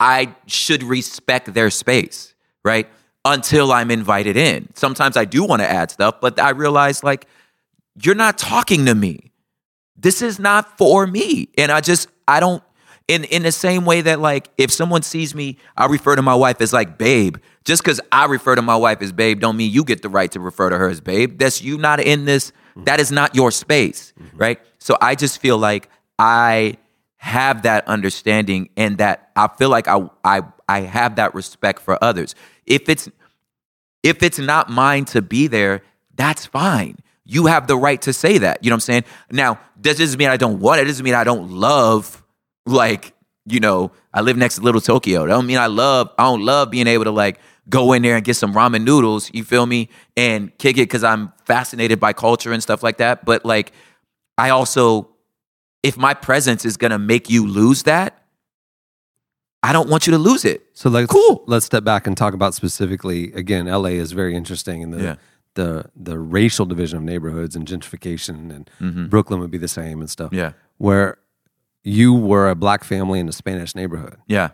I 0.00 0.34
should 0.46 0.82
respect 0.82 1.54
their 1.54 1.70
space, 1.70 2.34
right? 2.64 2.88
Until 3.24 3.72
I'm 3.72 3.90
invited 3.90 4.36
in. 4.36 4.68
Sometimes 4.74 5.16
I 5.16 5.24
do 5.24 5.44
want 5.44 5.62
to 5.62 5.70
add 5.70 5.90
stuff, 5.90 6.20
but 6.20 6.38
I 6.38 6.50
realize 6.50 7.02
like 7.02 7.26
you're 8.02 8.14
not 8.14 8.38
talking 8.38 8.86
to 8.86 8.94
me. 8.94 9.32
This 9.96 10.20
is 10.20 10.38
not 10.38 10.76
for 10.76 11.06
me. 11.06 11.48
And 11.56 11.72
I 11.72 11.80
just 11.80 12.08
I 12.28 12.40
don't 12.40 12.62
in 13.08 13.24
in 13.24 13.42
the 13.42 13.52
same 13.52 13.84
way 13.84 14.00
that 14.02 14.20
like 14.20 14.50
if 14.58 14.70
someone 14.70 15.02
sees 15.02 15.34
me, 15.34 15.58
I 15.76 15.86
refer 15.86 16.16
to 16.16 16.22
my 16.22 16.34
wife 16.34 16.60
as 16.60 16.72
like 16.72 16.98
babe. 16.98 17.36
Just 17.64 17.82
because 17.82 18.00
I 18.12 18.26
refer 18.26 18.54
to 18.56 18.62
my 18.62 18.76
wife 18.76 19.00
as 19.00 19.12
babe, 19.12 19.40
don't 19.40 19.56
mean 19.56 19.72
you 19.72 19.84
get 19.84 20.02
the 20.02 20.08
right 20.08 20.30
to 20.32 20.40
refer 20.40 20.70
to 20.70 20.76
her 20.76 20.88
as 20.88 21.00
babe. 21.00 21.38
That's 21.38 21.62
you 21.62 21.78
not 21.78 22.00
in 22.00 22.24
this. 22.24 22.50
Mm-hmm. 22.50 22.84
That 22.84 23.00
is 23.00 23.10
not 23.10 23.34
your 23.34 23.50
space, 23.50 24.12
mm-hmm. 24.20 24.36
right? 24.36 24.60
So 24.78 24.98
I 25.00 25.14
just 25.14 25.40
feel 25.40 25.56
like 25.56 25.88
I 26.18 26.76
have 27.24 27.62
that 27.62 27.88
understanding 27.88 28.68
and 28.76 28.98
that 28.98 29.30
I 29.34 29.48
feel 29.48 29.70
like 29.70 29.88
I 29.88 30.10
I 30.22 30.42
I 30.68 30.80
have 30.80 31.16
that 31.16 31.34
respect 31.34 31.80
for 31.80 31.96
others. 32.04 32.34
If 32.66 32.90
it's 32.90 33.08
if 34.02 34.22
it's 34.22 34.38
not 34.38 34.68
mine 34.68 35.06
to 35.06 35.22
be 35.22 35.46
there, 35.46 35.80
that's 36.14 36.44
fine. 36.44 36.98
You 37.24 37.46
have 37.46 37.66
the 37.66 37.78
right 37.78 38.00
to 38.02 38.12
say 38.12 38.36
that. 38.36 38.62
You 38.62 38.68
know 38.68 38.74
what 38.74 38.76
I'm 38.76 38.80
saying? 38.80 39.04
Now, 39.30 39.58
that 39.80 39.96
doesn't 39.96 40.18
mean 40.18 40.28
I 40.28 40.36
don't 40.36 40.60
want 40.60 40.80
it. 40.80 40.82
It 40.82 40.88
doesn't 40.88 41.02
mean 41.02 41.14
I 41.14 41.24
don't 41.24 41.50
love, 41.50 42.22
like, 42.66 43.14
you 43.46 43.58
know, 43.58 43.92
I 44.12 44.20
live 44.20 44.36
next 44.36 44.56
to 44.56 44.60
Little 44.60 44.82
Tokyo. 44.82 45.22
That 45.22 45.32
don't 45.32 45.46
mean 45.46 45.56
I 45.56 45.68
love, 45.68 46.10
I 46.18 46.24
don't 46.24 46.44
love 46.44 46.70
being 46.70 46.86
able 46.86 47.04
to 47.04 47.10
like 47.10 47.40
go 47.70 47.94
in 47.94 48.02
there 48.02 48.16
and 48.16 48.24
get 48.24 48.34
some 48.34 48.52
ramen 48.52 48.84
noodles, 48.84 49.30
you 49.32 49.44
feel 49.44 49.64
me? 49.64 49.88
And 50.14 50.56
kick 50.58 50.76
it 50.76 50.82
because 50.82 51.02
I'm 51.02 51.32
fascinated 51.46 51.98
by 51.98 52.12
culture 52.12 52.52
and 52.52 52.62
stuff 52.62 52.82
like 52.82 52.98
that. 52.98 53.24
But 53.24 53.46
like, 53.46 53.72
I 54.36 54.50
also, 54.50 55.13
if 55.84 55.96
my 55.96 56.14
presence 56.14 56.64
is 56.64 56.76
gonna 56.76 56.98
make 56.98 57.28
you 57.30 57.46
lose 57.46 57.82
that, 57.84 58.10
I 59.62 59.72
don't 59.72 59.88
want 59.88 60.06
you 60.06 60.10
to 60.12 60.18
lose 60.18 60.44
it. 60.44 60.62
so 60.74 60.90
let's 60.90 61.10
Cool. 61.10 61.44
Let's 61.46 61.64
step 61.66 61.84
back 61.84 62.06
and 62.06 62.16
talk 62.16 62.34
about 62.34 62.54
specifically. 62.54 63.32
Again, 63.32 63.66
LA 63.66 63.90
is 64.04 64.12
very 64.12 64.34
interesting 64.36 64.82
in 64.82 64.90
the 64.90 65.02
Yeah. 65.02 65.14
the 65.54 65.84
the 65.96 66.18
racial 66.18 66.66
division 66.66 66.98
of 66.98 67.04
neighborhoods 67.04 67.54
and 67.56 67.66
gentrification, 67.66 68.50
and 68.80 69.10
Brooklyn 69.10 69.40
would 69.40 69.50
be 69.50 69.58
the 69.58 69.68
same 69.68 70.00
and 70.00 70.10
stuff. 70.10 70.28
Mm-hmm. 70.32 70.38
Yeah. 70.38 70.52
where 70.78 71.18
you 71.86 72.12
were 72.14 72.48
a 72.50 72.54
black 72.54 72.82
family 72.82 73.20
in 73.20 73.28
a 73.28 73.32
Spanish 73.32 73.74
neighborhood. 73.74 74.16
Yeah. 74.26 74.50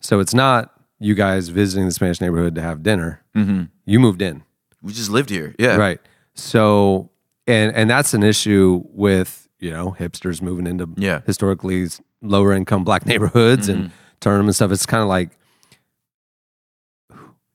So 0.00 0.18
it's 0.18 0.34
not 0.34 0.72
you 0.98 1.14
guys 1.14 1.48
visiting 1.50 1.86
the 1.86 1.92
Spanish 1.92 2.20
neighborhood 2.20 2.54
to 2.56 2.62
have 2.62 2.82
dinner. 2.82 3.22
Mm-hmm. 3.36 3.64
You 3.84 4.00
moved 4.00 4.20
in. 4.22 4.42
We 4.82 4.92
just 4.92 5.10
lived 5.10 5.28
here. 5.30 5.54
Yeah. 5.58 5.76
Right. 5.76 6.00
So 6.34 7.10
and 7.46 7.74
and 7.76 7.88
that's 7.88 8.12
an 8.14 8.22
issue 8.22 8.82
with, 8.92 9.48
you 9.60 9.70
know, 9.70 9.94
hipsters 9.98 10.42
moving 10.42 10.66
into 10.66 10.88
Yeah. 10.96 11.18
Mm-hmm. 11.18 11.26
historically 11.26 11.86
lower 12.22 12.52
income 12.52 12.82
black 12.84 13.06
neighborhoods 13.10 13.68
and 13.68 13.90
turning 14.20 14.38
them 14.38 14.46
and 14.48 14.54
stuff. 14.56 14.72
It's 14.72 14.86
kind 14.86 15.02
of 15.02 15.08
like 15.08 15.30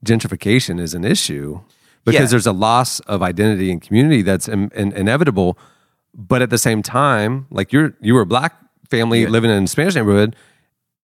gentrification 0.06 0.80
is 0.80 0.93
an 0.93 1.03
issue 1.03 1.62
because 2.03 2.22
Yeah. 2.22 2.28
there's 2.28 2.45
a 2.47 2.51
loss 2.53 2.99
of 3.01 3.22
identity 3.24 3.72
and 3.72 3.82
community 3.82 4.22
that's 4.22 4.47
in, 4.47 4.70
in- 4.76 4.91
inevitable. 4.93 5.58
But 6.14 6.41
at 6.41 6.49
the 6.49 6.58
same 6.58 6.82
time, 6.82 7.47
like 7.49 7.74
you're 7.74 7.93
you 7.99 8.14
were 8.14 8.22
a 8.22 8.26
black 8.26 8.56
family 8.89 9.26
living 9.26 9.51
in 9.51 9.64
a 9.64 9.68
Spanish 9.68 9.95
neighborhood, 9.95 10.36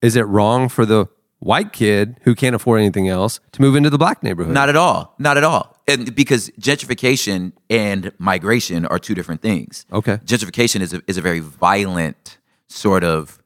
is 0.01 0.15
it 0.15 0.21
wrong 0.27 0.69
for 0.69 0.85
the 0.85 1.07
white 1.41 1.73
kid 1.73 2.17
who 2.21 2.33
can't 2.35 2.55
afford 2.55 2.79
anything 2.79 3.09
else 3.09 3.39
to 3.51 3.61
move 3.61 3.75
into 3.75 3.89
the 3.89 3.97
black 3.97 4.23
neighborhood? 4.23 4.53
Not 4.53 4.69
at 4.69 4.75
all. 4.75 5.15
Not 5.19 5.37
at 5.37 5.43
all. 5.43 5.75
And 5.87 6.15
because 6.15 6.49
gentrification 6.51 7.51
and 7.69 8.11
migration 8.17 8.85
are 8.85 8.99
two 8.99 9.15
different 9.15 9.41
things. 9.41 9.85
Okay. 9.91 10.17
Gentrification 10.23 10.81
is 10.81 10.93
a, 10.93 11.01
is 11.07 11.17
a 11.17 11.21
very 11.21 11.39
violent 11.39 12.37
sort 12.69 13.03
of 13.03 13.37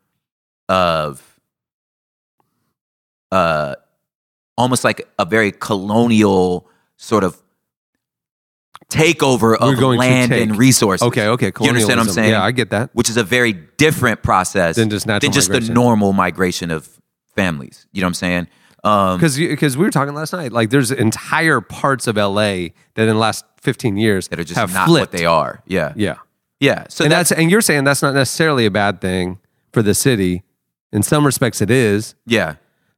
of 0.67 1.39
uh 3.31 3.75
almost 4.57 4.83
like 4.83 5.07
a 5.17 5.25
very 5.25 5.51
colonial 5.51 6.67
sort 6.97 7.23
of 7.23 7.41
takeover 8.89 9.55
of 9.55 9.79
land 9.97 10.31
take. 10.31 10.43
and 10.43 10.57
resources. 10.57 11.07
Okay, 11.07 11.27
okay. 11.27 11.51
You 11.59 11.69
understand 11.69 11.99
what 11.99 12.07
I'm 12.07 12.13
saying? 12.13 12.31
Yeah, 12.31 12.43
I 12.43 12.51
get 12.51 12.69
that. 12.69 12.89
Which 12.93 13.09
is 13.09 13.17
a 13.17 13.23
very 13.23 13.53
different 13.53 14.21
process 14.21 14.75
Than 14.75 14.89
just 14.89 15.07
natural 15.07 15.31
than 15.31 15.33
just 15.33 15.51
the 15.51 15.61
normal 15.61 16.13
migration 16.13 16.71
of 16.71 16.89
families. 17.35 17.87
You 17.91 18.01
know 18.01 18.05
what 18.05 18.09
I'm 18.09 18.13
saying? 18.15 18.47
Um, 18.83 19.17
Because 19.17 19.37
because 19.37 19.77
we 19.77 19.83
were 19.83 19.91
talking 19.91 20.13
last 20.13 20.33
night, 20.33 20.51
like 20.51 20.69
there's 20.69 20.91
entire 20.91 21.61
parts 21.61 22.07
of 22.07 22.17
LA 22.17 22.69
that 22.93 23.07
in 23.07 23.07
the 23.07 23.15
last 23.15 23.45
15 23.61 23.97
years 23.97 24.27
that 24.27 24.39
are 24.39 24.43
just 24.43 24.57
have 24.59 24.73
not 24.73 24.87
flipped. 24.87 25.11
what 25.13 25.17
they 25.19 25.25
are. 25.25 25.61
Yeah. 25.65 25.93
Yeah, 25.95 26.17
Yeah. 26.59 26.85
So 26.89 27.03
and 27.03 27.11
that's, 27.11 27.29
that's 27.29 27.41
and 27.41 27.49
you're 27.49 27.61
saying 27.61 27.83
that's 27.83 28.01
not 28.01 28.13
necessarily 28.13 28.65
a 28.65 28.71
bad 28.71 29.01
thing 29.01 29.39
for 29.73 29.81
the 29.81 29.95
city. 29.95 30.43
In 30.91 31.03
some 31.03 31.25
respects, 31.25 31.61
it 31.61 31.71
is. 31.71 32.15
yeah. 32.25 32.55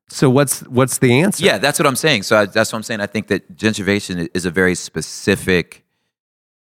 So 0.10 0.30
what's 0.30 0.62
what's 0.62 1.00
the 1.00 1.20
answer? 1.22 1.44
Yeah, 1.44 1.58
that's 1.58 1.80
what 1.80 1.86
I'm 1.86 1.98
saying. 1.98 2.24
So 2.24 2.38
I, 2.38 2.46
that's 2.46 2.72
what 2.72 2.78
I'm 2.78 2.84
saying. 2.84 3.02
I 3.02 3.08
think 3.08 3.28
that 3.28 3.58
gentrification 3.58 4.30
is 4.34 4.46
a 4.46 4.52
very 4.52 4.74
specific 4.76 5.84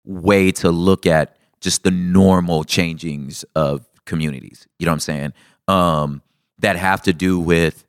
way 0.05 0.53
to 0.53 0.71
look 0.71 1.07
at 1.07 1.37
just 1.61 1.83
the 1.83 1.91
normal 1.91 2.63
changings 2.65 3.45
of 3.57 3.85
communities. 4.05 4.69
You 4.79 4.87
know 4.87 4.93
what 4.93 4.97
I'm 4.97 5.01
saying? 5.01 5.33
Um, 5.67 6.23
that 6.63 6.77
have 6.77 7.03
to 7.03 7.13
do 7.13 7.39
with 7.39 7.85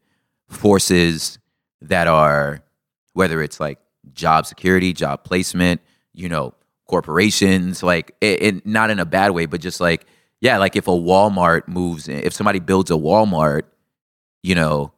forces 0.49 1.39
that 1.81 2.07
are 2.07 2.61
whether 3.13 3.41
it's 3.41 3.59
like 3.59 3.79
job 4.13 4.45
security, 4.45 4.91
job 4.91 5.23
placement, 5.23 5.81
you 6.13 6.27
know, 6.27 6.53
corporations, 6.87 7.81
like 7.81 8.15
it, 8.21 8.41
it, 8.41 8.65
not 8.65 8.89
in 8.89 8.99
a 8.99 9.05
bad 9.05 9.31
way, 9.31 9.45
but 9.45 9.61
just 9.61 9.79
like 9.79 10.05
yeah, 10.41 10.57
like 10.57 10.75
if 10.75 10.89
a 10.89 10.91
Walmart 10.91 11.69
moves, 11.69 12.09
in, 12.09 12.17
if 12.17 12.33
somebody 12.33 12.59
builds 12.59 12.91
a 12.91 12.95
Walmart, 12.95 13.61
you 14.41 14.55
know, 14.55 14.91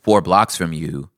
four 0.00 0.22
blocks 0.22 0.56
from 0.56 0.72
you, 0.72 1.10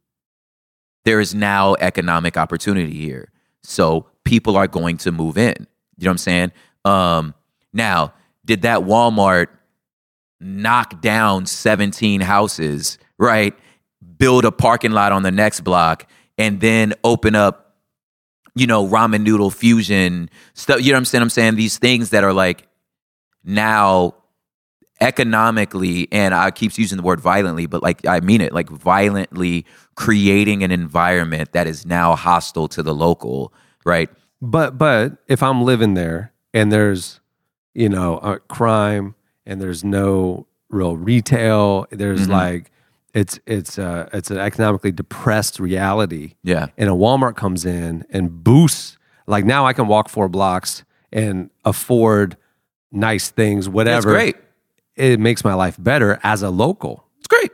there 1.05 1.21
is 1.21 1.37
now 1.37 1.77
economic 1.79 2.37
opportunity 2.37 2.99
here. 2.99 3.31
So 3.63 4.07
people 4.25 4.57
are 4.57 4.67
going 4.67 4.97
to 4.99 5.13
move 5.13 5.39
in. 5.39 5.55
You 5.99 6.05
know 6.05 6.09
what 6.09 6.11
I'm 6.11 6.19
saying? 6.19 6.53
Um, 6.85 7.35
now, 7.73 8.13
did 8.45 8.63
that 8.63 8.81
Walmart 8.81 9.47
knock 10.41 11.01
down 11.01 11.47
17 11.47 12.21
houses, 12.21 12.99
right? 13.19 13.55
Build 14.17 14.45
a 14.45 14.53
parking 14.53 14.93
lot 14.93 15.13
on 15.13 15.23
the 15.23 15.31
next 15.31 15.61
block 15.61 16.07
and 16.39 16.61
then 16.61 16.95
open 17.05 17.35
up, 17.35 17.77
you 18.55 18.67
know, 18.67 18.87
ramen 18.87 19.23
noodle 19.23 19.51
fusion 19.51 20.31
stuff. 20.55 20.81
You 20.81 20.93
know 20.93 20.97
what 20.97 20.99
I'm 20.99 21.05
saying? 21.05 21.23
I'm 21.23 21.31
saying 21.31 21.55
these 21.57 21.79
things 21.79 22.11
that 22.11 22.25
are 22.25 22.33
like 22.33 22.67
now 23.45 24.15
economically, 25.01 26.09
and 26.13 26.35
I 26.35 26.51
keeps 26.51 26.79
using 26.79 26.97
the 26.97 27.03
word 27.03 27.21
violently, 27.21 27.67
but 27.67 27.83
like 27.83 28.07
I 28.07 28.21
mean 28.21 28.41
it, 28.41 28.53
like 28.53 28.69
violently 28.69 29.67
creating 29.95 30.63
an 30.63 30.71
environment 30.71 31.53
that 31.53 31.67
is 31.67 31.87
now 31.87 32.15
hostile 32.15 32.69
to 32.69 32.83
the 32.83 32.95
local, 32.95 33.53
right? 33.85 34.11
But 34.43 34.79
but 34.79 35.19
if 35.29 35.43
I'm 35.43 35.63
living 35.63 35.95
there 35.95 36.33
and 36.53 36.71
there's 36.73 37.21
you 37.75 37.89
know 37.89 38.19
a 38.19 38.39
crime 38.39 39.15
and 39.51 39.61
there's 39.61 39.83
no 39.85 40.47
real 40.71 40.97
retail, 40.97 41.87
there's 41.91 42.23
Mm-hmm. 42.23 42.33
like 42.33 42.71
it's 43.13 43.41
it's 43.45 43.77
uh 43.79 44.09
it's 44.13 44.31
an 44.31 44.39
economically 44.39 44.93
depressed 44.93 45.59
reality. 45.59 46.35
Yeah. 46.45 46.69
And 46.79 46.89
a 46.89 46.93
Walmart 46.93 47.35
comes 47.35 47.65
in 47.67 48.05
and 48.11 48.45
boosts 48.45 48.97
like 49.27 49.45
now 49.45 49.67
I 49.67 49.73
can 49.73 49.89
walk 49.89 50.09
four 50.09 50.29
blocks 50.29 50.85
and 51.13 51.51
afford 51.65 52.37
nice 52.93 53.29
things, 53.31 53.67
That's 53.67 53.75
whatever. 53.75 54.11
great. 54.13 54.37
It 54.97 55.19
makes 55.19 55.45
my 55.45 55.55
life 55.55 55.77
better 55.79 56.21
as 56.23 56.43
a 56.43 56.51
local. 56.51 57.05
It's 57.19 57.27
great. 57.29 57.51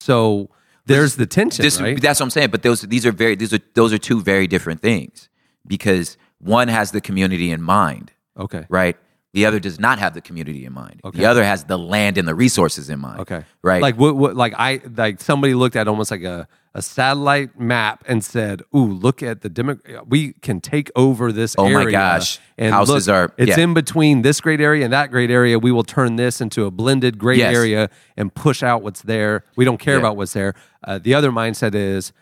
So 0.00 0.50
there's 0.86 1.16
the 1.16 1.26
tension, 1.26 1.62
This, 1.62 1.80
right? 1.80 2.00
That's 2.00 2.18
what 2.20 2.26
I'm 2.26 2.30
saying. 2.30 2.50
But 2.50 2.62
those 2.62 2.80
these 2.82 3.06
are 3.06 3.12
very 3.12 3.36
these 3.36 3.52
are 3.54 3.60
those 3.74 3.92
are 3.92 3.98
two 3.98 4.20
very 4.20 4.46
different 4.48 4.80
things 4.82 5.28
because 5.66 6.16
one 6.38 6.68
has 6.68 6.90
the 6.90 7.00
community 7.00 7.50
in 7.52 7.62
mind, 7.62 8.12
okay. 8.36 8.66
right? 8.68 8.96
The 9.36 9.44
other 9.44 9.60
does 9.60 9.78
not 9.78 9.98
have 9.98 10.14
the 10.14 10.22
community 10.22 10.64
in 10.64 10.72
mind. 10.72 11.02
Okay. 11.04 11.18
The 11.18 11.26
other 11.26 11.44
has 11.44 11.64
the 11.64 11.76
land 11.78 12.16
and 12.16 12.26
the 12.26 12.34
resources 12.34 12.88
in 12.88 13.00
mind. 13.00 13.20
Okay. 13.20 13.44
Right. 13.62 13.82
Like 13.82 13.96
what, 13.98 14.16
what 14.16 14.34
like 14.34 14.54
I 14.56 14.80
like 14.96 15.20
somebody 15.20 15.52
looked 15.52 15.76
at 15.76 15.86
almost 15.88 16.10
like 16.10 16.22
a, 16.22 16.48
a 16.74 16.80
satellite 16.80 17.60
map 17.60 18.02
and 18.08 18.24
said, 18.24 18.62
"Ooh, 18.74 18.86
look 18.92 19.22
at 19.22 19.42
the 19.42 19.50
demo 19.50 19.76
we 20.06 20.32
can 20.40 20.60
take 20.62 20.90
over 20.96 21.32
this 21.32 21.54
Oh 21.58 21.68
my 21.68 21.90
gosh. 21.90 22.38
And 22.56 22.72
Houses 22.72 23.08
look, 23.08 23.14
are- 23.14 23.32
it's 23.36 23.58
yeah. 23.58 23.64
in 23.64 23.74
between 23.74 24.22
this 24.22 24.40
great 24.40 24.62
area 24.62 24.84
and 24.84 24.92
that 24.94 25.10
great 25.10 25.30
area. 25.30 25.58
We 25.58 25.70
will 25.70 25.84
turn 25.84 26.16
this 26.16 26.40
into 26.40 26.64
a 26.64 26.70
blended 26.70 27.18
great 27.18 27.38
Yes. 27.38 27.54
area 27.54 27.90
and 28.16 28.34
push 28.34 28.62
out 28.62 28.82
what's 28.82 29.02
there. 29.02 29.44
We 29.54 29.66
don't 29.66 29.78
care 29.78 29.94
Yeah. 29.96 30.00
about 30.00 30.16
what's 30.16 30.32
there. 30.32 30.54
Uh, 30.82 30.98
the 30.98 31.12
other 31.12 31.30
mindset 31.30 31.74
is 31.74 32.14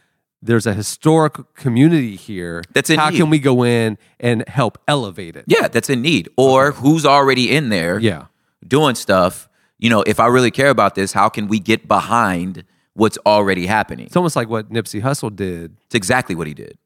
there's 0.45 0.67
a 0.67 0.75
historic 0.75 1.35
community 1.55 2.17
here. 2.17 2.63
That's 2.73 2.91
in 2.91 2.99
How 2.99 3.11
need. 3.11 3.17
can 3.19 3.31
we 3.31 3.39
go 3.39 3.65
in 3.65 3.99
and 4.21 4.47
help 4.49 4.79
elevate 4.87 5.37
it? 5.37 5.45
yeah, 5.49 5.69
that's 5.69 5.89
in 5.91 6.03
need. 6.03 6.29
Or 6.37 6.73
who's 6.73 7.05
already 7.07 7.55
in 7.57 7.71
there 7.71 7.99
Yeah. 7.99 8.27
doing 8.67 8.95
stuff. 8.95 9.49
You 9.79 9.91
know, 9.91 10.03
if 10.07 10.21
I 10.21 10.27
really 10.27 10.51
care 10.51 10.69
about 10.71 10.95
this, 10.95 11.13
how 11.13 11.29
can 11.29 11.49
we 11.49 11.59
get 11.59 11.89
behind 11.89 12.65
what's 12.93 13.19
already 13.27 13.67
happening? 13.67 14.07
It's 14.07 14.17
almost 14.17 14.37
like 14.37 14.49
what 14.49 14.71
Nipsey 14.71 15.03
Hussle 15.03 15.35
did. 15.35 15.77
It's 15.87 15.95
exactly 15.95 16.35
what 16.35 16.47
he 16.47 16.55
did. 16.55 16.79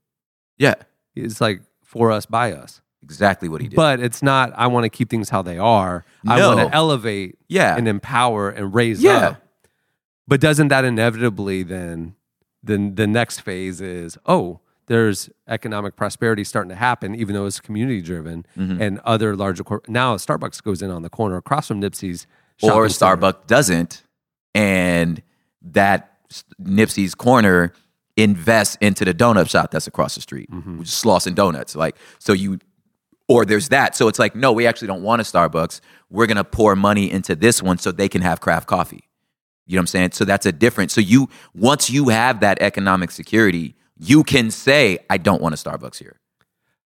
Yeah, 0.56 0.74
It's 1.14 1.40
like 1.40 1.60
for 1.84 2.10
us, 2.12 2.26
by 2.26 2.52
us. 2.52 2.80
exactly 3.02 3.48
what 3.48 3.60
he 3.60 3.68
did. 3.68 3.76
But 3.76 4.00
it's 4.00 4.22
not, 4.22 4.52
I 4.56 4.66
want 4.68 4.84
to 4.84 4.88
keep 4.90 5.08
things 5.10 5.30
how 5.30 5.42
they 5.42 5.58
are. 5.58 6.04
I 6.26 6.46
want 6.46 6.60
to 6.60 6.74
elevate 6.74 7.38
Yeah. 7.48 7.76
and 7.76 7.86
empower 7.88 8.50
and 8.50 8.74
raise 8.74 9.02
Yeah. 9.02 9.16
up. 9.28 9.42
But 10.26 10.40
doesn't 10.40 10.68
that 10.68 10.84
inevitably 10.84 11.62
then, 11.62 12.14
then 12.68 12.94
the 12.94 13.06
next 13.08 13.40
phase 13.40 13.80
is, 13.80 14.16
oh, 14.26 14.60
there's 14.86 15.28
economic 15.48 15.96
prosperity 15.96 16.44
starting 16.44 16.70
to 16.70 16.74
happen, 16.76 17.14
even 17.14 17.34
though 17.34 17.44
it's 17.46 17.60
community 17.60 18.00
driven 18.00 18.46
Mm-hmm. 18.56 18.80
and 18.80 19.00
other 19.00 19.34
larger, 19.36 19.64
cor- 19.64 19.82
now 19.88 20.16
Starbucks 20.16 20.62
goes 20.62 20.80
in 20.80 20.90
on 20.90 21.02
the 21.02 21.10
corner 21.10 21.36
across 21.36 21.68
from 21.68 21.80
Nipsey's. 21.80 22.26
or. 22.62 22.86
Starbucks 22.86 23.46
doesn't, 23.46 24.02
and 24.54 25.20
that 25.62 26.16
Nipsey's 26.62 27.14
corner 27.14 27.72
invests 28.16 28.76
into 28.80 29.04
the 29.04 29.14
donut 29.14 29.48
shop 29.48 29.70
that's 29.70 29.86
across 29.86 30.14
the 30.14 30.20
street, 30.20 30.50
Mm-hmm. 30.50 30.78
which 30.78 30.88
is 30.88 30.94
Slauson 30.94 31.34
Donuts. 31.34 31.76
Like, 31.76 31.96
so 32.18 32.32
you, 32.32 32.58
or 33.28 33.44
there's 33.44 33.68
that. 33.68 33.94
So 33.94 34.08
it's 34.08 34.18
like, 34.18 34.34
no, 34.34 34.52
we 34.52 34.66
actually 34.66 34.88
don't 34.88 35.02
want 35.02 35.20
a 35.20 35.24
Starbucks. 35.24 35.80
We're 36.10 36.26
gonna 36.26 36.44
pour 36.44 36.74
money 36.74 37.10
into 37.10 37.36
this 37.36 37.62
one 37.62 37.78
so 37.78 37.92
they 37.92 38.08
can 38.08 38.22
have 38.22 38.40
craft 38.40 38.66
coffee. 38.68 39.07
You 39.68 39.76
know 39.76 39.80
what 39.80 39.82
I'm 39.82 39.86
saying? 39.86 40.10
So 40.12 40.24
that's 40.24 40.46
a 40.46 40.52
different. 40.52 40.90
So 40.90 41.00
you 41.00 41.28
once 41.54 41.88
you 41.90 42.08
have 42.08 42.40
that 42.40 42.60
economic 42.60 43.10
security, 43.12 43.76
you 43.98 44.24
can 44.24 44.50
say, 44.50 44.98
I 45.08 45.16
don't 45.18 45.40
want 45.40 45.54
a 45.54 45.58
Starbucks 45.58 45.98
here. 45.98 46.18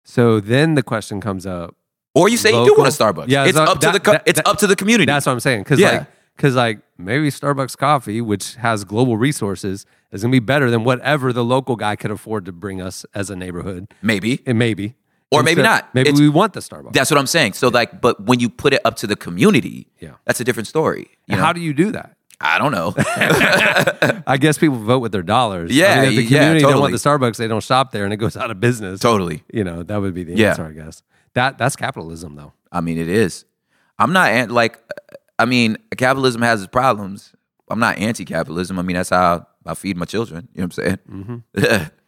So 0.04 0.40
then 0.40 0.76
the 0.76 0.84
question 0.84 1.22
comes 1.22 1.46
up. 1.46 1.76
Or 2.16 2.30
you 2.30 2.38
say 2.38 2.50
you 2.50 2.66
do 2.66 2.76
want 2.78 2.90
a 2.90 3.04
Starbucks. 3.04 3.26
Yeah, 3.30 3.46
it's 3.46 3.58
so 3.58 3.64
up 3.64 3.80
to 3.80 3.92
the 3.92 4.00
that- 4.00 4.24
it's 4.26 4.38
that- 4.38 4.48
up 4.48 4.58
to 4.60 4.68
the 4.68 4.76
community. 4.76 5.06
That's 5.06 5.26
what 5.26 5.32
I'm 5.32 5.40
saying. 5.40 5.60
Because 5.64 5.80
Yeah. 5.80 5.92
like, 5.92 6.08
because 6.36 6.56
like 6.56 6.80
maybe 6.98 7.30
Starbucks 7.30 7.78
coffee, 7.78 8.22
which 8.22 8.56
has 8.56 8.84
global 8.84 9.18
resources, 9.18 9.86
is 10.12 10.22
gonna 10.22 10.32
be 10.32 10.40
better 10.40 10.70
than 10.70 10.84
whatever 10.84 11.32
the 11.34 11.44
local 11.44 11.76
guy 11.76 11.96
could 11.96 12.12
afford 12.12 12.46
to 12.46 12.52
bring 12.52 12.82
us 12.82 13.06
as 13.16 13.30
a 13.30 13.36
neighborhood. 13.36 13.88
Maybe. 14.02 14.42
And 14.46 14.58
maybe, 14.60 14.96
Or 15.32 15.42
maybe 15.42 15.62
Instead- 15.62 15.64
not. 15.64 15.96
Maybe 15.96 16.10
It's- 16.10 16.20
we 16.22 16.30
want 16.30 16.54
the 16.54 16.60
Starbucks. 16.60 16.94
That's 16.94 17.10
what 17.10 17.20
I'm 17.20 17.26
saying. 17.26 17.54
So 17.54 17.68
like, 17.70 18.00
but 18.02 18.24
when 18.28 18.40
you 18.40 18.50
put 18.50 18.72
it 18.74 18.82
up 18.86 18.96
to 18.98 19.08
the 19.08 19.16
community, 19.16 19.88
Yeah. 20.00 20.12
that's 20.26 20.40
a 20.40 20.44
different 20.44 20.68
story. 20.68 21.08
You 21.28 21.38
know? 21.38 21.42
How 21.44 21.54
do 21.54 21.60
you 21.60 21.74
do 21.74 21.92
that? 21.92 22.16
I 22.46 22.58
don't 22.60 22.72
know. 22.72 22.94
I 24.28 24.38
guess 24.38 24.58
people 24.58 24.78
vote 24.78 25.00
with 25.00 25.12
their 25.12 25.24
dollars. 25.24 25.72
I 25.72 25.74
Yeah, 25.74 26.02
mean, 26.02 26.10
if 26.10 26.16
the 26.18 26.24
yeah, 26.24 26.40
community 26.40 26.62
don't 26.62 26.80
want 26.82 26.92
the 26.92 26.98
Starbucks, 26.98 27.38
they 27.38 27.48
don't 27.48 27.64
shop 27.64 27.92
there, 27.92 28.04
and 28.04 28.14
it 28.14 28.18
goes 28.18 28.36
out 28.36 28.52
of 28.52 28.60
business. 28.60 29.00
totally. 29.00 29.44
You 29.54 29.64
know, 29.64 29.84
that 29.84 29.98
would 30.02 30.14
be 30.14 30.24
the 30.24 30.36
Yeah. 30.36 30.50
answer, 30.50 30.66
I 30.66 30.72
guess. 30.74 31.04
That 31.34 31.58
that's 31.58 31.76
capitalism, 31.76 32.36
though. 32.36 32.54
I 32.72 32.82
mean, 32.82 32.98
it 32.98 33.08
is. 33.10 33.46
I'm 33.98 34.14
not 34.14 34.50
like. 34.52 34.80
I 35.40 35.46
mean, 35.46 35.78
capitalism 35.98 36.42
has 36.44 36.62
its 36.62 36.70
problems. 36.72 37.34
I'm 37.70 37.80
not 37.80 37.98
anti-capitalism. 37.98 38.78
I 38.78 38.82
mean, 38.84 38.96
that's 38.96 39.10
how 39.10 39.48
I 39.66 39.74
feed 39.74 39.98
my 39.98 40.06
children. 40.06 40.48
You 40.54 40.62
know 40.62 40.68
what 40.68 40.78
I'm 40.78 40.84
saying? 40.84 41.44
Mm-hmm. 41.56 41.84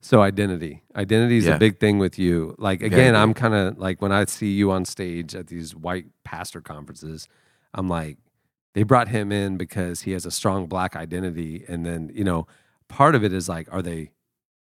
So 0.00 0.22
identity, 0.22 0.82
identity 0.94 1.38
is 1.38 1.46
Yeah. 1.46 1.56
a 1.56 1.58
big 1.58 1.80
thing 1.80 1.98
with 1.98 2.20
you. 2.20 2.54
Like 2.56 2.82
again. 2.82 3.16
I'm 3.16 3.34
kind 3.34 3.52
of 3.52 3.78
like 3.78 4.00
when 4.00 4.12
I 4.12 4.24
see 4.26 4.52
you 4.52 4.70
on 4.70 4.84
stage 4.84 5.34
at 5.34 5.48
these 5.48 5.74
white 5.74 6.06
pastor 6.22 6.60
conferences, 6.60 7.26
I'm 7.74 7.88
like, 7.88 8.16
they 8.78 8.84
brought 8.84 9.08
him 9.08 9.32
in 9.32 9.56
because 9.56 10.02
he 10.02 10.12
has 10.12 10.24
a 10.24 10.30
strong 10.30 10.66
black 10.68 10.94
identity, 10.94 11.64
and 11.66 11.84
then 11.84 12.12
you 12.14 12.22
know, 12.22 12.46
part 12.86 13.16
of 13.16 13.24
it 13.24 13.32
is 13.32 13.48
like, 13.48 13.66
are 13.72 13.82
they, 13.82 14.12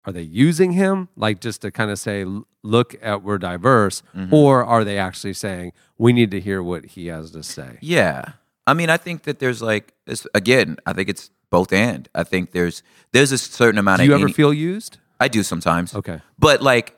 are 0.05 0.13
they 0.13 0.21
using 0.21 0.71
him 0.71 1.09
like 1.17 1.41
just 1.41 1.61
to 1.63 1.69
kind 1.69 1.91
of 1.91 1.99
say, 1.99 2.23
look 2.63 2.95
at 3.01 3.23
we're 3.23 3.37
diverse, 3.37 4.01
Mm-hmm. 4.15 4.33
or 4.33 4.63
are 4.63 4.85
they 4.85 4.97
actually 4.97 5.33
saying 5.33 5.73
we 5.97 6.13
need 6.13 6.31
to 6.31 6.39
hear 6.39 6.63
what 6.63 6.85
he 6.85 7.07
has 7.07 7.31
to 7.31 7.43
say? 7.43 7.77
yeah. 7.81 8.23
I 8.65 8.73
mean, 8.73 8.89
I 8.89 8.95
think 8.97 9.23
that 9.23 9.39
there's 9.39 9.61
like 9.61 9.93
again. 10.33 10.77
I 10.85 10.93
think 10.93 11.09
it's 11.09 11.29
both 11.49 11.73
and. 11.73 12.07
I 12.15 12.23
think 12.23 12.51
there's 12.51 12.83
there's 13.11 13.31
a 13.33 13.37
certain 13.37 13.79
amount 13.79 13.97
Do 13.97 14.03
of. 14.03 14.07
you 14.09 14.13
ever 14.15 14.25
any- 14.25 14.33
feel 14.33 14.53
used? 14.53 14.97
I 15.19 15.27
do 15.27 15.41
sometimes. 15.43 15.93
Okay, 15.95 16.19
But 16.37 16.61
like, 16.61 16.95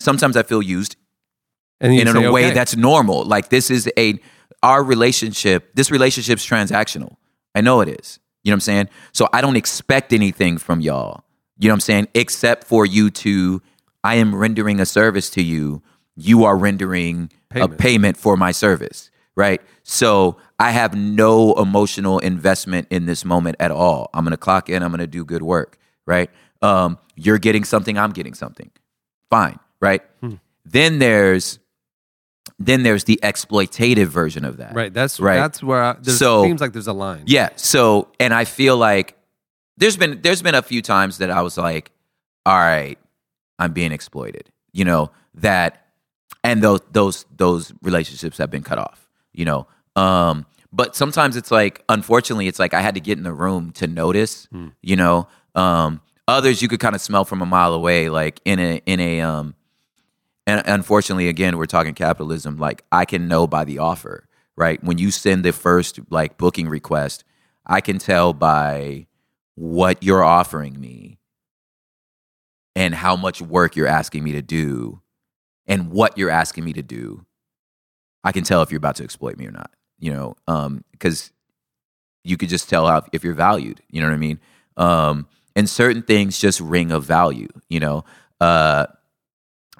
sometimes 0.00 0.36
I 0.36 0.42
feel 0.44 0.62
used 0.62 0.94
and 1.80 1.94
you 1.94 2.02
in 2.02 2.08
a 2.08 2.30
way 2.30 2.44
"Okay." 2.46 2.54
that's 2.54 2.76
normal. 2.76 3.24
Like 3.24 3.48
this 3.48 3.70
is 3.70 3.90
a 3.96 4.20
our 4.62 4.82
relationship. 4.82 5.74
This 5.74 5.90
relationship's 5.90 6.46
transactional. 6.46 7.16
I 7.54 7.60
know 7.60 7.80
it 7.80 7.88
is. 7.88 8.18
You 8.44 8.50
know 8.50 8.54
what 8.54 8.56
I'm 8.56 8.60
saying? 8.60 8.88
So 9.12 9.28
I 9.32 9.40
don't 9.40 9.56
expect 9.56 10.12
anything 10.12 10.58
from 10.58 10.80
y'all. 10.80 11.24
You 11.58 11.68
know 11.68 11.74
what 11.74 11.76
I'm 11.76 11.80
saying? 11.80 12.08
Except 12.14 12.64
for 12.64 12.84
you 12.84 13.10
to, 13.10 13.62
I 14.02 14.16
am 14.16 14.34
rendering 14.34 14.80
a 14.80 14.86
service 14.86 15.30
to 15.30 15.42
you. 15.42 15.82
You 16.16 16.44
are 16.44 16.56
rendering 16.56 17.30
Payment. 17.50 17.72
a 17.72 17.76
payment 17.76 18.16
for 18.16 18.36
my 18.36 18.50
service, 18.50 19.10
right? 19.36 19.60
So 19.84 20.38
I 20.58 20.70
have 20.72 20.94
no 20.94 21.52
emotional 21.54 22.18
investment 22.18 22.88
in 22.90 23.06
this 23.06 23.24
moment 23.24 23.56
at 23.60 23.70
all. 23.70 24.10
I'm 24.12 24.24
gonna 24.24 24.36
clock 24.36 24.68
in. 24.68 24.82
I'm 24.82 24.90
gonna 24.90 25.06
do 25.06 25.24
good 25.24 25.42
work, 25.42 25.78
right? 26.06 26.30
Um, 26.62 26.98
you're 27.14 27.38
getting 27.38 27.64
something. 27.64 27.96
I'm 27.98 28.10
getting 28.12 28.34
something. 28.34 28.70
Fine, 29.30 29.58
right? 29.80 30.02
Hmm. 30.20 30.34
Then 30.64 30.98
there's 30.98 31.58
then 32.66 32.82
there's 32.82 33.04
the 33.04 33.18
exploitative 33.22 34.06
version 34.06 34.44
of 34.44 34.56
that. 34.58 34.74
right. 34.74 34.92
That's 34.92 35.18
Right. 35.20 35.36
That's 35.36 35.62
where 35.62 35.82
I, 35.82 35.96
So- 36.02 36.42
seems 36.44 36.60
like 36.60 36.72
there's 36.72 36.86
a 36.86 36.92
line. 36.92 37.24
Yeah. 37.26 37.50
So, 37.56 38.08
and 38.20 38.32
I 38.34 38.44
feel 38.44 38.76
like 38.76 39.16
there's 39.76 39.96
been 39.96 40.20
there's 40.22 40.42
been 40.42 40.54
a 40.54 40.62
few 40.62 40.82
times 40.82 41.18
that 41.18 41.30
I 41.30 41.42
was 41.42 41.56
like, 41.58 41.90
all 42.46 42.56
right, 42.58 42.98
I'm 43.58 43.72
being 43.72 43.92
exploited. 43.92 44.50
You 44.72 44.84
know 44.84 45.10
that, 45.34 45.86
and 46.44 46.62
those 46.62 46.80
those 46.92 47.24
those 47.36 47.72
relationships 47.82 48.38
have 48.38 48.50
been 48.50 48.62
cut 48.62 48.78
off. 48.78 49.08
You 49.32 49.44
know, 49.46 49.66
um, 49.96 50.46
but 50.72 50.94
sometimes 50.96 51.36
it's 51.36 51.50
like, 51.50 51.82
unfortunately, 51.88 52.48
it's 52.48 52.58
like 52.58 52.74
I 52.74 52.80
had 52.80 52.94
to 52.94 53.00
get 53.00 53.16
in 53.18 53.24
the 53.24 53.32
room 53.32 53.72
to 53.72 53.86
notice. 53.86 54.46
You 54.82 54.96
know, 54.96 55.28
um, 55.54 56.00
others 56.28 56.60
you 56.62 56.68
could 56.68 56.80
kind 56.80 56.94
of 56.94 57.00
smell 57.00 57.24
from 57.24 57.40
a 57.42 57.46
mile 57.46 57.72
away, 57.74 58.08
like 58.10 58.40
in 58.44 58.58
a 58.60 58.82
in 58.86 59.00
a 59.00 59.20
um 59.22 59.54
and 60.46 60.62
unfortunately, 60.66 61.28
again, 61.28 61.56
we're 61.56 61.66
talking 61.66 61.94
capitalism. 61.94 62.58
Like 62.58 62.84
I 62.90 63.04
can 63.04 63.28
know 63.28 63.46
by 63.46 63.64
the 63.64 63.78
offer, 63.78 64.28
right? 64.56 64.82
When 64.82 64.98
you 64.98 65.10
send 65.10 65.44
the 65.44 65.52
first 65.52 66.00
like 66.10 66.38
booking 66.38 66.68
request, 66.68 67.24
I 67.66 67.80
can 67.80 67.98
tell 67.98 68.32
by 68.32 69.06
what 69.54 70.02
you're 70.02 70.24
offering 70.24 70.80
me 70.80 71.18
and 72.74 72.94
how 72.94 73.16
much 73.16 73.40
work 73.40 73.76
you're 73.76 73.86
asking 73.86 74.24
me 74.24 74.32
to 74.32 74.42
do 74.42 75.00
and 75.66 75.90
what 75.90 76.18
you're 76.18 76.30
asking 76.30 76.64
me 76.64 76.72
to 76.72 76.82
do. 76.82 77.24
I 78.24 78.32
can 78.32 78.44
tell 78.44 78.62
if 78.62 78.70
you're 78.70 78.78
about 78.78 78.96
to 78.96 79.04
exploit 79.04 79.36
me 79.36 79.46
or 79.46 79.50
not, 79.50 79.70
you 79.98 80.12
know, 80.12 80.36
because 80.92 81.28
um, 81.28 81.34
you 82.24 82.36
could 82.36 82.48
just 82.48 82.68
tell 82.68 82.86
how, 82.86 83.04
if 83.12 83.24
you're 83.24 83.34
valued, 83.34 83.80
you 83.90 84.00
know 84.00 84.08
what 84.08 84.14
I 84.14 84.18
mean? 84.18 84.40
Um, 84.76 85.26
and 85.54 85.68
certain 85.68 86.02
things 86.02 86.38
just 86.38 86.60
ring 86.60 86.92
of 86.92 87.04
value, 87.04 87.48
you 87.68 87.80
know. 87.80 88.04
Uh, 88.40 88.86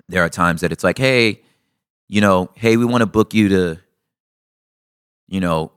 there 0.09 0.23
are 0.23 0.29
times 0.29 0.61
that 0.61 0.73
it's 0.73 0.85
like, 0.85 0.99
hey, 0.99 1.43
you 2.09 2.21
know, 2.21 2.51
hey, 2.55 2.77
we 2.77 2.85
want 2.85 3.03
to 3.03 3.07
book 3.07 3.33
you 3.35 3.49
to, 3.49 3.81
you 5.29 5.41
know, 5.41 5.73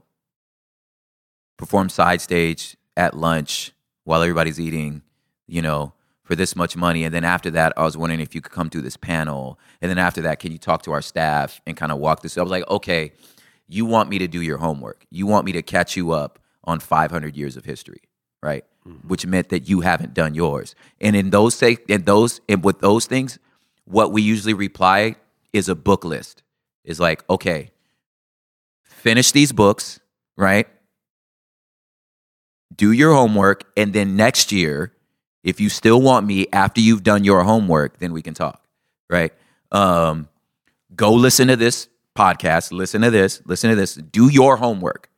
perform 1.58 1.90
side 1.90 2.22
stage 2.22 2.76
at 2.98 3.16
lunch 3.16 3.72
while 4.04 4.22
everybody's 4.22 4.60
eating, 4.60 5.02
you 5.48 5.62
know, 5.62 5.94
for 6.24 6.36
this 6.36 6.56
much 6.56 6.76
money. 6.76 7.04
And 7.04 7.14
then 7.14 7.24
after 7.24 7.52
that, 7.52 7.74
I 7.78 7.84
was 7.84 7.96
wondering 7.96 8.20
if 8.20 8.36
you 8.36 8.42
could 8.42 8.52
come 8.52 8.70
to 8.72 8.82
this 8.82 8.98
panel. 8.98 9.60
And 9.82 9.90
then 9.90 9.98
after 9.98 10.22
that, 10.24 10.40
can 10.40 10.52
you 10.52 10.58
talk 10.58 10.82
to 10.84 10.92
our 10.92 11.02
staff 11.02 11.62
and 11.66 11.78
kind 11.78 11.92
of 11.92 12.00
walk 12.00 12.22
this? 12.22 12.38
I 12.38 12.42
was 12.42 12.52
like, 12.52 12.68
okay, 12.70 13.12
you 13.68 13.86
want 13.86 14.10
me 14.10 14.18
to 14.20 14.28
do 14.28 14.42
your 14.42 14.58
homework. 14.58 15.06
You 15.10 15.28
want 15.28 15.46
me 15.46 15.52
to 15.54 15.62
catch 15.62 15.96
you 15.96 16.12
up 16.12 16.40
on 16.64 16.80
500 16.80 17.36
years 17.38 17.58
of 17.58 17.66
history, 17.66 18.02
right? 18.42 18.66
Mm-hmm. 18.88 19.08
Which 19.08 19.26
meant 19.26 19.50
that 19.50 19.70
you 19.70 19.82
haven't 19.82 20.14
done 20.14 20.34
yours. 20.34 20.76
And 21.00 21.16
in 21.16 21.30
those 21.30 21.56
say, 21.56 21.78
in 21.88 22.04
those, 22.04 22.42
and 22.50 22.64
with 22.64 22.80
those 22.80 23.06
things, 23.06 23.40
what 23.86 24.12
we 24.12 24.22
usually 24.22 24.54
reply 24.54 25.16
is 25.54 25.70
a 25.70 25.76
book 25.76 26.04
list. 26.04 26.44
Is 26.84 27.00
like, 27.00 27.28
okay, 27.30 27.72
finish 28.84 29.32
these 29.32 29.52
books, 29.52 30.00
right? 30.38 30.68
Do 32.76 32.92
your 32.92 33.14
homework, 33.14 33.64
and 33.78 33.94
then 33.94 34.16
next 34.16 34.52
year, 34.52 34.92
if 35.44 35.60
you 35.60 35.70
still 35.70 36.02
want 36.02 36.26
me 36.26 36.48
after 36.52 36.82
you've 36.82 37.04
done 37.04 37.24
your 37.24 37.44
homework, 37.44 38.00
then 38.00 38.12
we 38.12 38.22
can 38.22 38.34
talk, 38.34 38.64
right? 39.10 39.32
Um, 39.72 40.28
go 40.96 41.14
listen 41.14 41.48
to 41.48 41.56
this 41.56 41.88
podcast, 42.16 42.72
listen 42.72 43.02
to 43.02 43.12
this, 43.12 43.42
listen 43.46 43.70
to 43.70 43.76
this, 43.76 43.96
do 43.96 44.30
your 44.30 44.58
homework, 44.58 45.10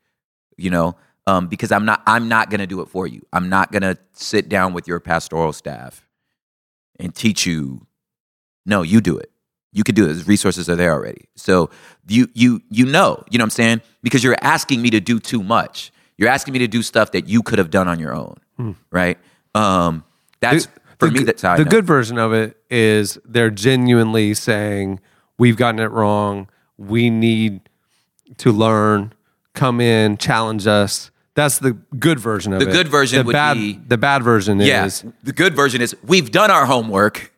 you 0.57 0.69
know, 0.69 0.95
um, 1.25 1.47
because 1.47 1.71
I'm 1.71 1.85
not 1.85 2.03
I'm 2.05 2.27
not 2.27 2.49
gonna 2.49 2.67
do 2.67 2.81
it 2.81 2.89
for 2.89 3.07
you. 3.07 3.25
I'm 3.31 3.49
not 3.49 3.71
gonna 3.71 3.97
sit 4.13 4.49
down 4.49 4.73
with 4.73 4.87
your 4.87 4.99
pastoral 4.99 5.53
staff 5.53 6.05
and 6.99 7.15
teach 7.15 7.45
you 7.45 7.86
no, 8.67 8.83
you 8.83 9.01
do 9.01 9.17
it. 9.17 9.31
You 9.71 9.83
could 9.83 9.95
do 9.95 10.07
it. 10.07 10.13
The 10.13 10.23
resources 10.25 10.69
are 10.69 10.75
there 10.75 10.91
already. 10.91 11.25
So 11.35 11.69
you 12.07 12.27
you 12.33 12.61
you 12.69 12.85
know, 12.85 13.23
you 13.29 13.37
know 13.37 13.43
what 13.43 13.47
I'm 13.47 13.49
saying? 13.51 13.81
Because 14.03 14.23
you're 14.23 14.37
asking 14.41 14.81
me 14.81 14.89
to 14.91 14.99
do 14.99 15.19
too 15.19 15.41
much. 15.41 15.91
You're 16.17 16.29
asking 16.29 16.53
me 16.53 16.59
to 16.59 16.67
do 16.67 16.81
stuff 16.81 17.11
that 17.11 17.27
you 17.27 17.41
could 17.41 17.59
have 17.59 17.69
done 17.69 17.87
on 17.87 17.99
your 17.99 18.13
own. 18.13 18.37
Hmm. 18.57 18.71
Right? 18.91 19.17
Um 19.55 20.03
that's 20.39 20.65
the, 20.65 20.71
for 20.99 21.07
the, 21.07 21.19
me 21.19 21.23
that's 21.23 21.41
how 21.41 21.57
the 21.57 21.65
good 21.65 21.85
version 21.85 22.17
of 22.17 22.33
it 22.33 22.57
is 22.69 23.17
they're 23.25 23.49
genuinely 23.49 24.33
saying 24.33 24.99
we've 25.37 25.57
gotten 25.57 25.79
it 25.79 25.91
wrong. 25.91 26.49
We 26.77 27.09
need 27.09 27.61
to 28.37 28.51
learn, 28.51 29.13
come 29.53 29.79
in, 29.81 30.17
challenge 30.17 30.67
us. 30.67 31.11
That's 31.35 31.59
the 31.59 31.73
good 31.73 32.19
version 32.19 32.53
of 32.53 32.59
the 32.59 32.65
it. 32.65 32.69
The 32.69 32.77
good 32.77 32.87
version 32.87 33.19
the 33.19 33.25
would 33.25 33.33
bad, 33.33 33.53
be 33.55 33.73
the 33.73 33.97
bad 33.97 34.23
version 34.23 34.59
yeah, 34.59 34.85
is 34.85 35.05
the 35.23 35.33
good 35.33 35.55
version 35.55 35.81
is 35.81 35.95
we've 36.03 36.31
done 36.31 36.49
our 36.49 36.65
homework 36.65 37.31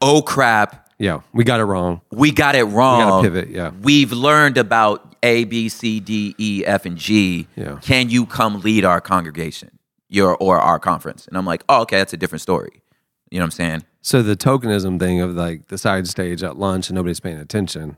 oh 0.00 0.22
crap, 0.22 0.88
yeah, 0.98 1.20
we 1.32 1.44
got 1.44 1.60
it 1.60 1.64
wrong. 1.64 2.00
we 2.10 2.30
got 2.30 2.54
it 2.54 2.64
wrong. 2.64 2.98
We 2.98 3.04
gotta 3.04 3.22
pivot, 3.22 3.48
yeah. 3.50 3.70
We've 3.82 4.12
learned 4.12 4.58
about 4.58 5.14
A, 5.22 5.44
B, 5.44 5.68
C, 5.68 6.00
D, 6.00 6.34
E, 6.38 6.62
F, 6.66 6.84
and 6.86 6.96
G. 6.96 7.46
Yeah. 7.56 7.78
Can 7.82 8.10
you 8.10 8.26
come 8.26 8.60
lead 8.60 8.84
our 8.84 9.00
congregation 9.00 9.78
your 10.08 10.36
or 10.36 10.58
our 10.58 10.78
conference? 10.78 11.26
And 11.26 11.36
I'm 11.38 11.46
like, 11.46 11.62
oh, 11.68 11.82
okay, 11.82 11.98
that's 11.98 12.12
a 12.12 12.16
different 12.16 12.42
story. 12.42 12.82
You 13.30 13.38
know 13.38 13.44
what 13.44 13.46
I'm 13.46 13.50
saying? 13.52 13.84
So 14.02 14.22
the 14.22 14.36
tokenism 14.36 14.98
thing 14.98 15.20
of 15.20 15.34
like 15.34 15.68
the 15.68 15.78
side 15.78 16.08
stage 16.08 16.42
at 16.42 16.56
lunch 16.58 16.88
and 16.88 16.96
nobody's 16.96 17.20
paying 17.20 17.38
attention. 17.38 17.96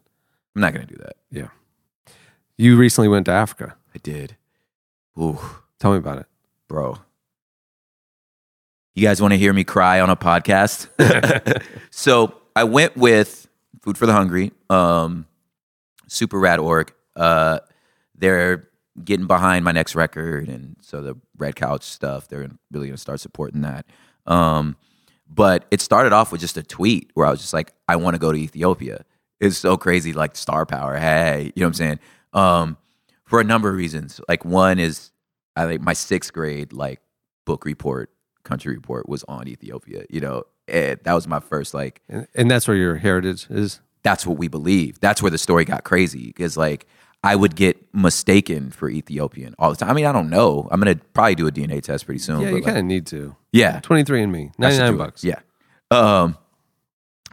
I'm 0.55 0.61
not 0.61 0.73
gonna 0.75 0.87
do 0.87 0.97
that. 0.97 1.17
Yeah. 1.31 1.49
You 2.59 2.77
recently 2.77 3.09
went 3.09 3.27
to 3.27 3.33
Africa. 3.33 3.77
I 3.95 3.99
did. 3.99 4.37
Ooh, 5.19 5.39
Tell 5.79 5.93
me 5.93 5.99
about 5.99 6.19
it. 6.19 6.27
bro. 6.69 6.99
You 8.95 9.03
guys 9.07 9.23
want 9.23 9.33
to 9.33 9.39
hear 9.39 9.53
me 9.55 9.65
cry 9.65 10.01
on 10.01 10.11
a 10.11 10.17
podcast? 10.17 10.89
so 11.93 12.35
I 12.57 12.65
went 12.65 12.97
with 12.97 13.47
Food 13.83 13.99
for 13.99 14.07
the 14.07 14.13
Hungry, 14.13 14.51
um, 14.71 15.27
super 16.09 16.39
rad 16.39 16.59
org. 16.59 16.93
Uh, 17.15 17.61
they're 18.17 18.69
getting 19.05 19.27
behind 19.27 19.65
my 19.65 19.73
next 19.73 19.95
record, 19.95 20.49
and 20.49 20.77
so 20.81 21.03
the 21.03 21.17
Red 21.37 21.55
Couch 21.55 21.83
stuff, 21.83 22.29
they're 22.29 22.49
really 22.73 22.87
going 22.87 22.93
to 22.93 22.97
start 22.97 23.21
supporting 23.21 23.61
that. 23.61 23.87
Um, 24.27 24.77
but 25.29 25.67
it 25.71 25.81
started 25.81 26.13
off 26.13 26.33
with 26.33 26.41
just 26.41 26.57
a 26.57 26.63
tweet 26.63 27.11
where 27.15 27.27
I 27.27 27.31
was 27.31 27.41
just 27.41 27.53
like, 27.53 27.73
I 27.89 27.97
want 27.97 28.15
to 28.15 28.19
go 28.19 28.33
to 28.33 28.39
Ethiopia. 28.39 29.05
It's 29.41 29.59
so 29.59 29.77
crazy, 29.77 30.13
like 30.13 30.37
star 30.37 30.67
power. 30.67 30.97
Hey, 30.97 31.53
you 31.55 31.61
know 31.61 31.67
what 31.67 31.69
I'm 31.69 31.75
saying? 31.75 31.99
Um, 32.33 32.77
for 33.25 33.41
a 33.41 33.45
number 33.45 33.69
of 33.69 33.77
reasons. 33.77 34.21
Like 34.29 34.45
one 34.45 34.79
is 34.79 35.11
I 35.57 35.67
think 35.67 35.83
my 35.83 35.95
sixth 35.95 36.33
grade 36.33 36.73
like 36.73 37.01
book 37.45 37.65
report, 37.65 38.11
country 38.45 38.75
report 38.75 39.09
was 39.09 39.25
on 39.25 39.49
Ethiopia. 39.49 40.05
You 40.11 40.21
know, 40.21 40.45
and 40.69 40.99
that 41.05 41.13
was 41.15 41.27
my 41.27 41.41
first 41.41 41.75
like 41.75 42.01
And, 42.09 42.27
and 42.35 42.51
that's 42.51 42.67
where 42.69 42.77
your 42.77 42.97
heritage 42.97 43.47
is. 43.51 43.81
that's 44.03 44.27
what 44.27 44.39
we 44.39 44.49
believe. 44.49 45.01
That's 45.01 45.23
where 45.23 45.31
the 45.31 45.39
story 45.39 45.65
got 45.65 45.85
crazy 45.85 46.27
because 46.27 46.57
like 46.57 46.87
I 47.25 47.37
would 47.37 47.55
get 47.55 47.77
mistaken 47.95 48.71
for 48.71 48.89
Ethiopian 48.91 49.55
all 49.59 49.71
the 49.71 49.77
time. 49.77 49.91
I 49.91 49.93
mean, 49.93 50.07
I 50.07 50.13
don't 50.13 50.29
know. 50.29 50.67
I'm 50.71 50.81
gonna 50.81 50.97
probably 51.15 51.37
do 51.37 51.47
a 51.47 51.53
DNA 51.53 51.81
test 51.81 52.05
pretty 52.07 52.19
soon. 52.19 52.41
Yeah, 52.41 52.47
but, 52.47 52.49
you 52.51 52.55
like, 52.57 52.65
kind 52.65 52.79
of 52.79 52.85
need 52.85 53.07
to. 53.09 53.37
yeah, 53.53 53.79
23 53.81 54.23
and 54.25 54.33
me, 54.33 54.51
I 54.59 54.63
99 54.63 54.89
do 54.91 54.95
it. 54.95 54.99
bucks. 54.99 55.25
Yeah. 55.25 55.39
Um, 55.91 56.37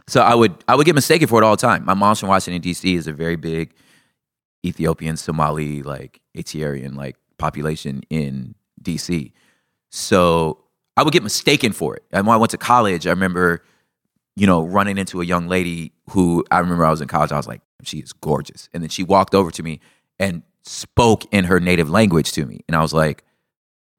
so 0.06 0.20
I 0.20 0.34
would 0.34 0.54
I 0.68 0.76
would 0.76 0.86
get 0.86 0.94
mistaken 0.94 1.26
for 1.28 1.40
it 1.42 1.44
all 1.44 1.56
the 1.56 1.60
time. 1.60 1.84
My 1.84 1.94
mom's 1.94 2.20
from 2.20 2.28
Washington 2.28 2.60
D.C. 2.60 2.94
is 2.94 3.06
a 3.06 3.12
very 3.12 3.36
big 3.36 3.72
Ethiopian, 4.64 5.16
Somali, 5.16 5.82
like 5.82 6.20
Ethiopian 6.36 6.94
like 6.94 7.16
population 7.38 8.02
in 8.10 8.54
D.C. 8.82 9.32
So 9.90 10.64
I 10.96 11.02
would 11.02 11.12
get 11.12 11.22
mistaken 11.22 11.72
for 11.72 11.96
it. 11.96 12.04
And 12.10 12.26
when 12.26 12.34
I 12.34 12.38
went 12.38 12.50
to 12.50 12.58
college, 12.58 13.06
I 13.06 13.10
remember, 13.10 13.62
you 14.36 14.46
know, 14.46 14.64
running 14.64 14.98
into 14.98 15.20
a 15.20 15.24
young 15.24 15.48
lady 15.48 15.92
who 16.10 16.44
I 16.50 16.58
remember 16.58 16.84
I 16.84 16.90
was 16.90 17.00
in 17.00 17.08
college. 17.08 17.32
I 17.32 17.36
was 17.36 17.46
like, 17.48 17.62
she 17.82 17.98
is 17.98 18.12
gorgeous, 18.12 18.68
and 18.74 18.82
then 18.82 18.90
she 18.90 19.02
walked 19.02 19.34
over 19.34 19.50
to 19.50 19.62
me 19.62 19.80
and 20.18 20.42
spoke 20.62 21.24
in 21.32 21.44
her 21.44 21.60
native 21.60 21.88
language 21.88 22.32
to 22.32 22.44
me, 22.44 22.60
and 22.68 22.76
I 22.76 22.82
was 22.82 22.92
like 22.92 23.24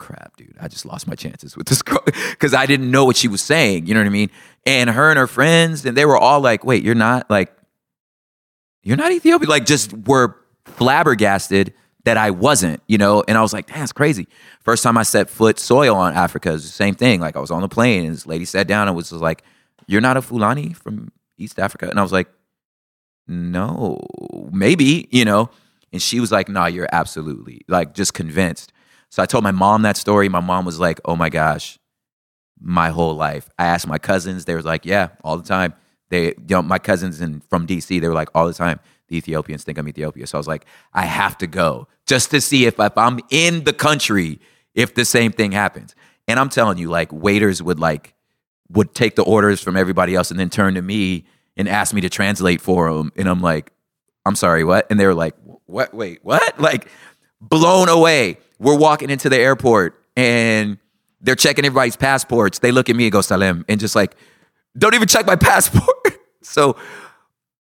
crap, 0.02 0.36
dude, 0.36 0.56
I 0.60 0.68
just 0.68 0.84
lost 0.84 1.08
my 1.08 1.14
chances 1.14 1.56
with 1.56 1.68
this 1.68 1.84
girl 1.84 2.02
because 2.06 2.56
I 2.56 2.66
didn't 2.66 2.90
know 2.90 3.06
what 3.06 3.16
she 3.16 3.28
was 3.28 3.42
saying. 3.42 3.86
You 3.86 3.94
know 3.94 4.00
what 4.00 4.08
I 4.08 4.10
mean? 4.10 4.32
And 4.66 4.90
her 4.90 5.12
and 5.12 5.20
her 5.20 5.28
friends, 5.28 5.86
and 5.86 5.96
they 5.96 6.06
were 6.06 6.18
all 6.18 6.42
like, 6.42 6.66
wait, 6.66 6.84
you're 6.84 6.96
not 6.96 7.30
like, 7.30 7.56
you're 8.82 8.98
not 8.98 9.12
Ethiopian. 9.12 9.48
Like, 9.48 9.66
just 9.66 9.94
were 9.94 10.36
flabbergasted 10.66 11.74
that 12.04 12.18
I 12.18 12.32
wasn't, 12.32 12.82
you 12.88 12.98
know? 12.98 13.24
And 13.28 13.38
I 13.38 13.42
was 13.42 13.54
like, 13.54 13.68
that's 13.68 13.92
crazy. 13.92 14.28
First 14.62 14.84
time 14.84 14.98
I 14.98 15.04
set 15.04 15.30
foot 15.30 15.60
soil 15.60 15.96
on 15.96 16.14
Africa 16.14 16.52
is 16.52 16.64
the 16.64 16.70
same 16.70 16.96
thing. 16.96 17.20
Like, 17.20 17.36
I 17.36 17.40
was 17.40 17.52
on 17.52 17.62
the 17.62 17.70
plane 17.70 18.06
and 18.06 18.14
this 18.14 18.26
lady 18.26 18.46
sat 18.46 18.68
down 18.68 18.88
and 18.88 18.96
was 18.98 19.10
just 19.10 19.22
like, 19.22 19.44
you're 19.88 20.02
not 20.02 20.18
a 20.18 20.22
Fulani 20.22 20.74
from 20.74 21.12
East 21.38 21.60
Africa? 21.60 21.90
And 21.90 22.00
I 22.00 22.04
was 22.04 22.12
like, 22.12 22.28
no, 23.28 24.00
maybe, 24.52 25.08
you 25.12 25.26
know? 25.26 25.50
And 25.94 26.02
she 26.02 26.20
was 26.20 26.32
like, 26.32 26.50
nah, 26.50 26.66
you're 26.68 26.90
absolutely, 26.92 27.62
like, 27.68 27.94
just 27.94 28.14
convinced. 28.14 28.74
So 29.12 29.22
I 29.22 29.26
told 29.26 29.44
my 29.44 29.52
mom 29.52 29.82
that 29.82 29.98
story. 29.98 30.30
My 30.30 30.40
mom 30.40 30.66
was 30.66 30.80
like, 30.80 31.00
"Oh 31.04 31.16
my 31.16 31.30
gosh, 31.30 31.78
my 32.60 32.90
whole 32.90 33.14
life." 33.14 33.50
I 33.60 33.66
asked 33.66 33.86
my 33.86 33.98
cousins. 33.98 34.46
They 34.46 34.56
were 34.56 34.62
like, 34.62 34.86
"Yeah, 34.86 35.10
all 35.24 35.38
the 35.38 35.44
time." 35.44 35.74
They, 36.10 36.28
you 36.28 36.36
know, 36.50 36.62
my 36.62 36.80
cousins 36.80 37.22
in 37.22 37.42
from 37.50 37.68
DC. 37.68 38.00
They 38.00 38.08
were 38.08 38.14
like, 38.14 38.30
all 38.36 38.48
the 38.48 38.54
time. 38.54 38.80
The 39.12 39.18
Ethiopians 39.18 39.66
think 39.66 39.78
I'm 39.78 39.90
Ethiopia. 39.90 40.26
So 40.26 40.38
I 40.38 40.40
was 40.40 40.48
like, 40.48 40.66
I 40.94 41.06
have 41.06 41.38
to 41.40 41.48
go 41.48 41.90
just 42.08 42.32
to 42.32 42.40
see 42.40 42.66
if 42.66 42.80
if 42.80 42.98
I'm 42.98 43.20
in 43.30 43.66
the 43.66 43.74
country, 43.74 44.40
if 44.74 44.96
the 44.96 45.04
same 45.04 45.34
thing 45.34 45.52
happens. 45.52 45.96
And 46.30 46.40
I'm 46.40 46.48
telling 46.48 46.78
you, 46.78 46.90
like 46.90 47.12
waiters 47.12 47.62
would 47.62 47.78
like 47.78 48.14
would 48.70 48.96
take 48.96 49.18
the 49.18 49.24
orders 49.24 49.62
from 49.62 49.76
everybody 49.76 50.16
else 50.16 50.32
and 50.32 50.40
then 50.40 50.50
turn 50.50 50.76
to 50.76 50.82
me 50.82 51.26
and 51.58 51.68
ask 51.68 51.94
me 51.94 52.00
to 52.00 52.10
translate 52.10 52.62
for 52.62 52.92
them. 52.94 53.12
And 53.18 53.28
I'm 53.28 53.42
like, 53.42 53.74
I'm 54.26 54.36
sorry, 54.36 54.64
what? 54.64 54.90
And 54.90 54.98
they 54.98 55.06
were 55.06 55.14
like, 55.14 55.36
what? 55.66 55.94
Wait, 55.94 56.20
what? 56.24 56.58
Like 56.60 56.88
blown 57.42 57.90
away. 57.90 58.38
We're 58.60 58.78
walking 58.78 59.10
into 59.10 59.28
the 59.28 59.38
airport 59.38 60.02
and 60.16 60.78
they're 61.20 61.36
checking 61.36 61.66
everybody's 61.66 61.98
passports. 61.98 62.60
They 62.60 62.72
look 62.72 62.90
at 62.90 62.96
me 62.96 63.06
and 63.06 63.12
go, 63.12 63.20
Salem, 63.20 63.66
and 63.68 63.78
just 63.78 63.94
like, 63.94 64.16
don't 64.78 64.96
even 64.96 65.10
check 65.10 65.26
my 65.26 65.36
passport. 65.50 66.18
so 66.44 66.78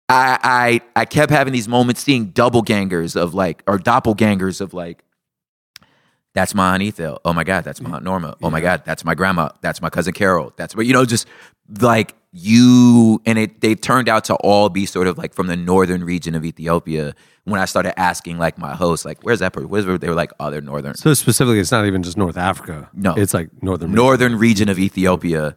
I, 0.09 0.81
I 0.95 1.01
I 1.01 1.05
kept 1.05 1.31
having 1.31 1.53
these 1.53 1.67
moments 1.67 2.01
seeing 2.01 2.27
double 2.27 2.61
gangers 2.61 3.15
of 3.15 3.33
like 3.33 3.63
or 3.67 3.77
doppelgangers 3.77 4.61
of 4.61 4.73
like 4.73 5.03
that's 6.33 6.53
my 6.53 6.75
aunt 6.75 6.83
Ethel. 6.83 7.19
Oh 7.25 7.33
my 7.33 7.43
God, 7.43 7.63
that's 7.63 7.81
my 7.81 7.89
aunt 7.95 8.03
Norma. 8.03 8.37
Oh 8.41 8.49
my 8.49 8.61
God, 8.61 8.83
that's 8.85 9.03
my 9.03 9.15
grandma. 9.15 9.49
That's 9.61 9.81
my 9.81 9.89
cousin 9.89 10.13
Carol. 10.13 10.53
That's 10.55 10.75
what 10.75 10.85
you 10.85 10.93
know, 10.93 11.03
just 11.03 11.27
like 11.81 12.13
you 12.31 13.21
and 13.25 13.39
it 13.39 13.61
they 13.61 13.75
turned 13.75 14.07
out 14.07 14.25
to 14.25 14.35
all 14.35 14.69
be 14.69 14.85
sort 14.85 15.07
of 15.07 15.17
like 15.17 15.33
from 15.33 15.47
the 15.47 15.57
northern 15.57 16.03
region 16.03 16.35
of 16.35 16.45
Ethiopia. 16.45 17.15
When 17.43 17.59
I 17.59 17.65
started 17.65 17.97
asking 17.99 18.37
like 18.37 18.57
my 18.57 18.75
host, 18.75 19.05
like, 19.05 19.23
where's 19.23 19.39
that 19.39 19.53
person? 19.53 19.69
Where's 19.69 19.85
they 19.85 20.09
were 20.09 20.15
like, 20.15 20.33
oh, 20.39 20.51
they're 20.51 20.61
northern. 20.61 20.95
So 20.95 21.13
specifically, 21.13 21.59
it's 21.59 21.71
not 21.71 21.85
even 21.85 22.03
just 22.03 22.17
North 22.17 22.37
Africa. 22.37 22.89
No. 22.93 23.15
it's 23.15 23.33
like 23.33 23.49
northern. 23.63 23.93
Northern 23.93 24.37
region 24.37 24.67
of 24.69 24.77
Ethiopia 24.77 25.55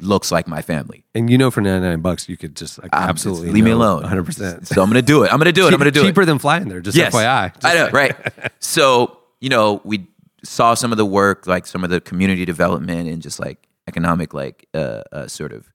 looks 0.00 0.32
like 0.32 0.46
my 0.48 0.60
family. 0.62 1.04
and 1.14 1.30
you 1.30 1.38
know, 1.38 1.50
for 1.50 1.60
ninety 1.60 1.86
nine 1.86 2.00
bucks, 2.00 2.28
you 2.28 2.36
could 2.36 2.56
just 2.56 2.82
like 2.82 2.94
I'm- 2.94 3.08
absolutely 3.08 3.50
leave 3.50 3.64
me 3.64 3.70
alone. 3.70 4.02
100. 4.02 4.24
percent 4.24 4.66
So 4.66 4.82
I'm 4.82 4.88
gonna 4.88 5.02
do 5.02 5.22
it. 5.22 5.32
I'm 5.32 5.38
gonna 5.38 5.52
do 5.52 5.66
it. 5.68 5.72
I'm 5.72 5.78
gonna 5.78 5.90
do 5.90 6.02
it. 6.02 6.06
cheaper 6.06 6.24
than 6.24 6.38
flying 6.38 6.68
there. 6.68 6.80
Just 6.80 6.96
FYI. 6.98 7.52
Just- 7.54 7.64
I 7.64 7.74
know, 7.74 7.90
right? 7.90 8.16
so 8.58 9.18
you 9.40 9.48
know, 9.50 9.80
we 9.84 10.06
saw 10.42 10.74
some 10.74 10.90
of 10.92 10.98
the 10.98 11.06
work, 11.06 11.46
like 11.46 11.66
some 11.66 11.84
of 11.84 11.90
the 11.90 12.00
community 12.00 12.44
development 12.44 13.08
and 13.08 13.22
just 13.22 13.38
like 13.38 13.68
economic, 13.86 14.34
like 14.34 14.66
uh, 14.74 15.02
uh, 15.12 15.26
sort 15.28 15.52
of 15.52 15.70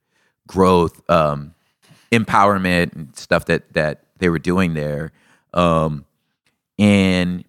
growth, 0.47 1.01
um, 1.09 1.53
empowerment, 2.11 2.93
and 2.93 3.15
stuff 3.15 3.45
that 3.45 3.73
that 3.73 4.03
they 4.17 4.29
were 4.29 4.39
doing 4.39 4.73
there, 4.73 5.11
um, 5.53 6.05
and 6.77 7.45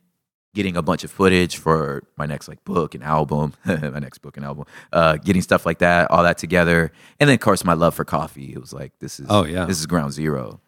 getting 0.55 0.77
a 0.77 0.83
bunch 0.83 1.05
of 1.05 1.11
footage 1.11 1.59
for 1.59 2.03
my 2.17 2.27
next 2.27 2.49
like 2.49 2.63
book 2.65 2.95
and 2.95 3.05
album, 3.05 3.55
my 3.65 3.99
next 4.01 4.19
book 4.19 4.37
and 4.37 4.45
album, 4.45 4.65
uh, 4.93 5.17
getting 5.17 5.43
stuff 5.43 5.65
like 5.65 5.79
that, 5.79 6.11
all 6.11 6.23
that 6.23 6.39
together, 6.39 6.91
and 7.21 7.29
then 7.29 7.35
of 7.35 7.41
course 7.41 7.65
my 7.65 7.75
love 7.75 7.95
for 7.95 8.05
coffee. 8.05 8.53
It 8.53 8.61
was 8.61 8.73
like 8.73 8.93
this 8.99 9.21
is 9.21 9.27
Oh, 9.31 9.45
yeah. 9.45 9.65
this 9.65 9.79
is 9.79 9.87
ground 9.87 10.13
zero. 10.13 10.61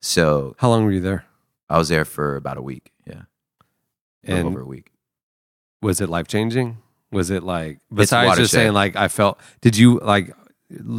So 0.00 0.54
How 0.58 0.68
long 0.70 0.84
were 0.84 0.92
you 0.92 1.00
there? 1.00 1.24
I 1.68 1.76
was 1.78 1.88
there 1.88 2.04
for 2.04 2.36
about 2.36 2.56
a 2.56 2.62
week. 2.62 2.90
Yeah. 3.06 3.22
And 4.24 4.46
over 4.48 4.60
a 4.60 4.66
week. 4.66 4.90
was 5.82 6.00
it 6.00 6.08
life 6.08 6.26
changing? 6.28 6.78
Was 7.10 7.30
it 7.30 7.42
like 7.42 7.78
besides 7.92 8.36
just 8.36 8.52
saying 8.52 8.72
like 8.74 8.94
I 8.96 9.08
felt? 9.08 9.40
Did 9.60 9.76
you 9.76 9.98
like 10.00 10.34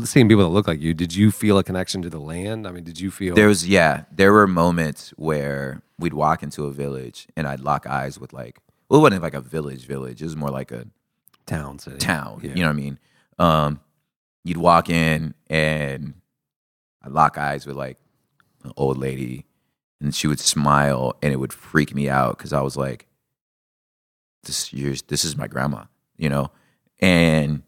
seeing 0.04 0.28
people 0.28 0.44
that 0.44 0.50
look 0.50 0.68
like 0.68 0.80
you? 0.80 0.94
Did 0.94 1.16
you 1.16 1.32
feel 1.32 1.58
a 1.58 1.64
connection 1.64 2.02
to 2.02 2.10
the 2.10 2.20
land? 2.20 2.68
I 2.68 2.72
mean, 2.72 2.84
did 2.84 3.00
you 3.00 3.12
feel 3.12 3.36
There 3.36 3.48
was 3.48 3.68
yeah, 3.68 4.06
there 4.12 4.34
were 4.34 4.48
moments 4.48 5.12
where 5.18 5.82
we'd 5.98 6.14
walk 6.14 6.44
into 6.44 6.66
a 6.66 6.72
village 6.72 7.28
and 7.36 7.48
I'd 7.48 7.60
lock 7.60 7.86
eyes 7.86 8.20
with 8.20 8.34
like 8.34 8.60
well, 8.90 9.00
it 9.00 9.04
wasn't 9.04 9.22
like 9.22 9.36
a 9.36 9.42
village 9.42 9.86
village. 9.86 10.22
It 10.22 10.26
was 10.26 10.36
more 10.36 10.50
like 10.50 10.72
a 10.72 10.88
town 11.46 11.80
city 11.80 11.98
town. 11.98 12.40
Yeah. 12.42 12.50
You 12.50 12.62
know 12.62 12.68
what 12.68 12.74
I 12.74 12.74
mean? 12.74 13.00
Um, 13.38 13.80
you'd 14.44 14.58
walk 14.58 14.90
in 14.90 15.36
and 15.48 16.16
I'd 17.04 17.12
lock 17.12 17.38
eyes 17.38 17.66
with 17.66 17.76
like 17.76 17.98
an 18.64 18.72
old 18.76 18.98
lady 18.98 19.46
and 20.02 20.14
she 20.14 20.28
would 20.28 20.40
smile 20.40 21.16
and 21.22 21.32
it 21.32 21.38
would 21.38 21.54
freak 21.54 21.94
me 21.94 22.10
out 22.10 22.38
because 22.38 22.54
I 22.54 22.62
was 22.62 22.76
like, 22.76 23.06
this 24.44 24.74
year's 24.74 25.02
this 25.04 25.26
is 25.26 25.38
my 25.38 25.48
grandma, 25.48 25.84
you 26.18 26.30
know? 26.30 26.52
And 27.00 27.64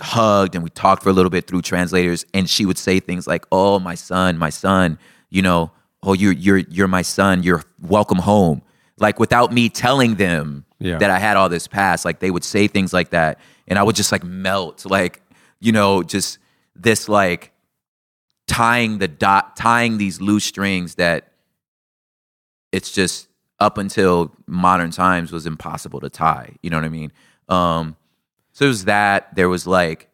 hugged 0.00 0.54
and 0.54 0.64
we 0.64 0.70
talked 0.70 1.02
for 1.02 1.10
a 1.10 1.12
little 1.12 1.30
bit 1.30 1.46
through 1.46 1.62
translators 1.62 2.24
and 2.32 2.48
she 2.48 2.64
would 2.66 2.78
say 2.78 2.98
things 3.00 3.26
like, 3.26 3.44
Oh, 3.52 3.78
my 3.78 3.94
son, 3.94 4.38
my 4.38 4.50
son, 4.50 4.98
you 5.30 5.42
know, 5.42 5.70
oh 6.02 6.12
you're 6.14 6.32
you're 6.32 6.58
you're 6.58 6.88
my 6.88 7.02
son, 7.02 7.42
you're 7.42 7.62
welcome 7.80 8.18
home. 8.18 8.62
Like 8.98 9.18
without 9.20 9.52
me 9.52 9.68
telling 9.68 10.14
them 10.16 10.64
Yeah. 10.78 10.98
that 10.98 11.10
I 11.10 11.18
had 11.18 11.36
all 11.36 11.48
this 11.48 11.66
past, 11.66 12.04
like 12.04 12.20
they 12.20 12.30
would 12.30 12.44
say 12.44 12.68
things 12.68 12.92
like 12.92 13.10
that 13.10 13.38
and 13.68 13.78
I 13.78 13.82
would 13.82 13.96
just 13.96 14.12
like 14.12 14.24
melt, 14.24 14.84
like, 14.86 15.22
you 15.60 15.72
know, 15.72 16.02
just 16.02 16.38
this 16.74 17.08
like 17.08 17.52
tying 18.48 18.98
the 18.98 19.08
dot 19.08 19.56
tying 19.56 19.98
these 19.98 20.20
loose 20.20 20.44
strings 20.44 20.96
that 20.96 21.28
it's 22.72 22.90
just 22.90 23.28
up 23.60 23.78
until 23.78 24.32
modern 24.46 24.90
times 24.90 25.30
was 25.30 25.46
impossible 25.46 26.00
to 26.00 26.10
tie. 26.10 26.54
You 26.62 26.70
know 26.70 26.78
what 26.78 26.84
I 26.84 26.88
mean? 26.88 27.12
Um, 27.48 27.96
so 28.52 28.66
it 28.66 28.68
was 28.68 28.84
that. 28.84 29.34
There 29.34 29.48
was 29.48 29.66
like, 29.66 30.08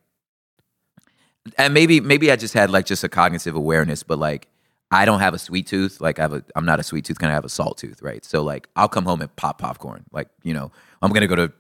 and 1.56 1.74
maybe 1.74 2.00
maybe 2.00 2.30
I 2.30 2.36
just 2.36 2.54
had 2.54 2.70
like 2.70 2.86
just 2.86 3.04
a 3.04 3.08
cognitive 3.08 3.54
awareness, 3.54 4.02
but 4.02 4.18
like 4.18 4.48
I 4.90 5.04
don't 5.04 5.20
have 5.20 5.34
a 5.34 5.38
sweet 5.38 5.66
tooth. 5.66 6.00
Like 6.00 6.18
I 6.18 6.22
have 6.22 6.32
a, 6.32 6.44
I'm 6.56 6.64
not 6.64 6.80
a 6.80 6.82
sweet 6.82 7.04
tooth. 7.04 7.18
Kind 7.18 7.30
of 7.30 7.34
have 7.34 7.44
a 7.44 7.48
salt 7.50 7.78
tooth, 7.78 8.00
right? 8.02 8.24
So 8.24 8.42
like 8.42 8.68
I'll 8.76 8.88
come 8.88 9.04
home 9.04 9.20
and 9.20 9.34
pop 9.36 9.58
popcorn. 9.58 10.04
Like 10.12 10.28
you 10.42 10.54
know, 10.54 10.70
I'm 11.02 11.12
gonna 11.12 11.26
go 11.26 11.36
to 11.36 11.52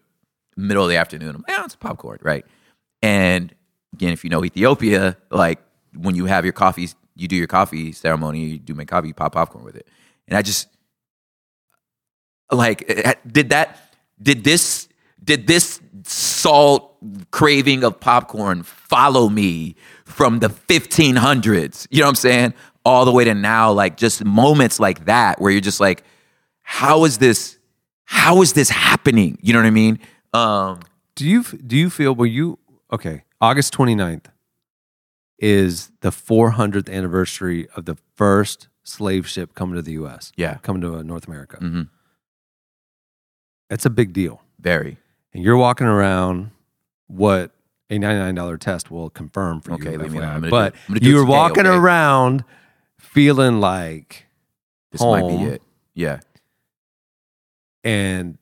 middle 0.56 0.84
of 0.84 0.88
the 0.90 0.96
afternoon. 0.96 1.34
I'm, 1.36 1.44
yeah, 1.48 1.64
it's 1.64 1.76
popcorn, 1.76 2.18
right? 2.22 2.44
And 3.02 3.54
again, 3.92 4.12
if 4.12 4.24
you 4.24 4.30
know 4.30 4.44
Ethiopia, 4.44 5.16
like 5.30 5.60
when 5.94 6.14
you 6.14 6.26
have 6.26 6.44
your 6.44 6.52
coffee, 6.52 6.88
you 7.16 7.28
do 7.28 7.36
your 7.36 7.46
coffee 7.46 7.92
ceremony, 7.92 8.44
you 8.44 8.58
do 8.58 8.74
make 8.74 8.88
coffee, 8.88 9.08
you 9.08 9.14
pop 9.14 9.32
popcorn 9.32 9.64
with 9.64 9.76
it. 9.76 9.86
And 10.26 10.36
I 10.36 10.42
just 10.42 10.68
like 12.50 12.84
eh, 12.88 13.14
did 13.26 13.50
that 13.50 13.78
did 14.22 14.44
this 14.44 14.88
did 15.22 15.46
this 15.46 15.80
salt 16.04 16.96
craving 17.30 17.84
of 17.84 17.98
popcorn 18.00 18.62
follow 18.62 19.28
me 19.28 19.74
from 20.04 20.38
the 20.40 20.48
1500s 20.48 21.86
you 21.90 22.00
know 22.00 22.04
what 22.06 22.08
i'm 22.10 22.14
saying 22.14 22.54
all 22.84 23.04
the 23.04 23.12
way 23.12 23.24
to 23.24 23.34
now 23.34 23.70
like 23.72 23.96
just 23.96 24.24
moments 24.24 24.80
like 24.80 25.04
that 25.06 25.40
where 25.40 25.50
you're 25.50 25.60
just 25.60 25.80
like 25.80 26.02
how 26.62 27.04
is 27.04 27.18
this 27.18 27.58
how 28.04 28.42
is 28.42 28.52
this 28.54 28.68
happening 28.70 29.38
you 29.42 29.52
know 29.52 29.58
what 29.58 29.66
i 29.66 29.70
mean 29.70 29.98
um 30.34 30.80
Do 31.16 31.26
you 31.26 31.42
do 31.42 31.76
you 31.76 31.90
feel 31.90 32.14
were 32.14 32.26
you 32.26 32.58
okay? 32.92 33.24
August 33.40 33.72
29th 33.74 34.26
is 35.38 35.92
the 36.00 36.10
400th 36.10 36.90
anniversary 36.92 37.68
of 37.76 37.84
the 37.84 37.96
first 38.16 38.68
slave 38.82 39.28
ship 39.28 39.54
coming 39.54 39.76
to 39.76 39.82
the 39.82 39.92
U.S. 39.92 40.32
Yeah. 40.36 40.56
coming 40.62 40.82
to 40.82 40.96
uh, 40.96 41.02
North 41.02 41.26
America. 41.28 41.58
mhm, 41.60 41.88
That's 43.70 43.86
a 43.86 43.90
big 43.90 44.12
deal. 44.12 44.42
very 44.60 44.98
And 45.34 45.42
you're 45.44 45.56
walking 45.56 45.86
around 45.86 46.50
what 47.06 47.50
a 47.90 47.98
$99 47.98 48.58
test 48.60 48.90
will 48.90 49.10
confirm 49.10 49.60
for 49.60 49.72
Okay, 49.72 49.92
you. 49.92 49.98
leave 49.98 50.12
me 50.12 50.18
FYI. 50.18 50.22
alone. 50.22 50.44
I'm 50.44 50.50
but 50.50 50.74
it. 50.74 50.78
I'm 50.88 50.94
gonna 50.94 51.00
do 51.00 51.10
you're 51.10 51.20
today, 51.24 51.30
walking 51.32 51.66
okay? 51.66 51.76
around 51.76 52.44
feeling 52.98 53.60
like 53.60 54.26
this 54.92 55.00
might 55.00 55.26
be 55.28 55.44
it 55.44 55.62
yeah 55.94 56.20
and 57.84 58.36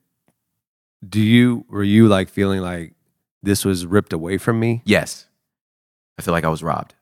do 1.07 1.21
you 1.21 1.65
were 1.69 1.85
you 1.85 2.09
like 2.09 2.29
feeling 2.29 2.61
like 2.61 2.95
this 3.43 3.65
was 3.65 3.87
ripped 3.87 4.13
away 4.13 4.39
from 4.39 4.59
me? 4.59 4.83
Yes. 4.85 5.27
I 6.19 6.23
feel 6.23 6.33
like 6.33 6.45
I 6.45 6.49
was 6.49 6.63
robbed. 6.63 6.95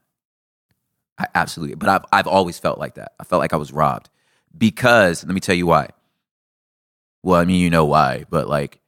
I 1.17 1.27
absolutely. 1.35 1.77
But 1.77 1.89
I've 1.89 2.05
I've 2.13 2.27
always 2.27 2.59
felt 2.59 2.79
like 2.79 2.95
that. 2.97 3.13
I 3.19 3.25
felt 3.25 3.41
like 3.41 3.53
I 3.55 3.57
was 3.57 3.73
robbed. 3.73 4.11
Because 4.57 5.25
let 5.25 5.33
me 5.33 5.41
tell 5.41 5.55
you 5.55 5.67
why. 5.67 5.89
Well, 7.23 7.41
I 7.41 7.45
mean, 7.45 7.61
you 7.61 7.71
know 7.71 7.87
why, 7.87 8.25
but 8.29 8.49
like 8.49 8.81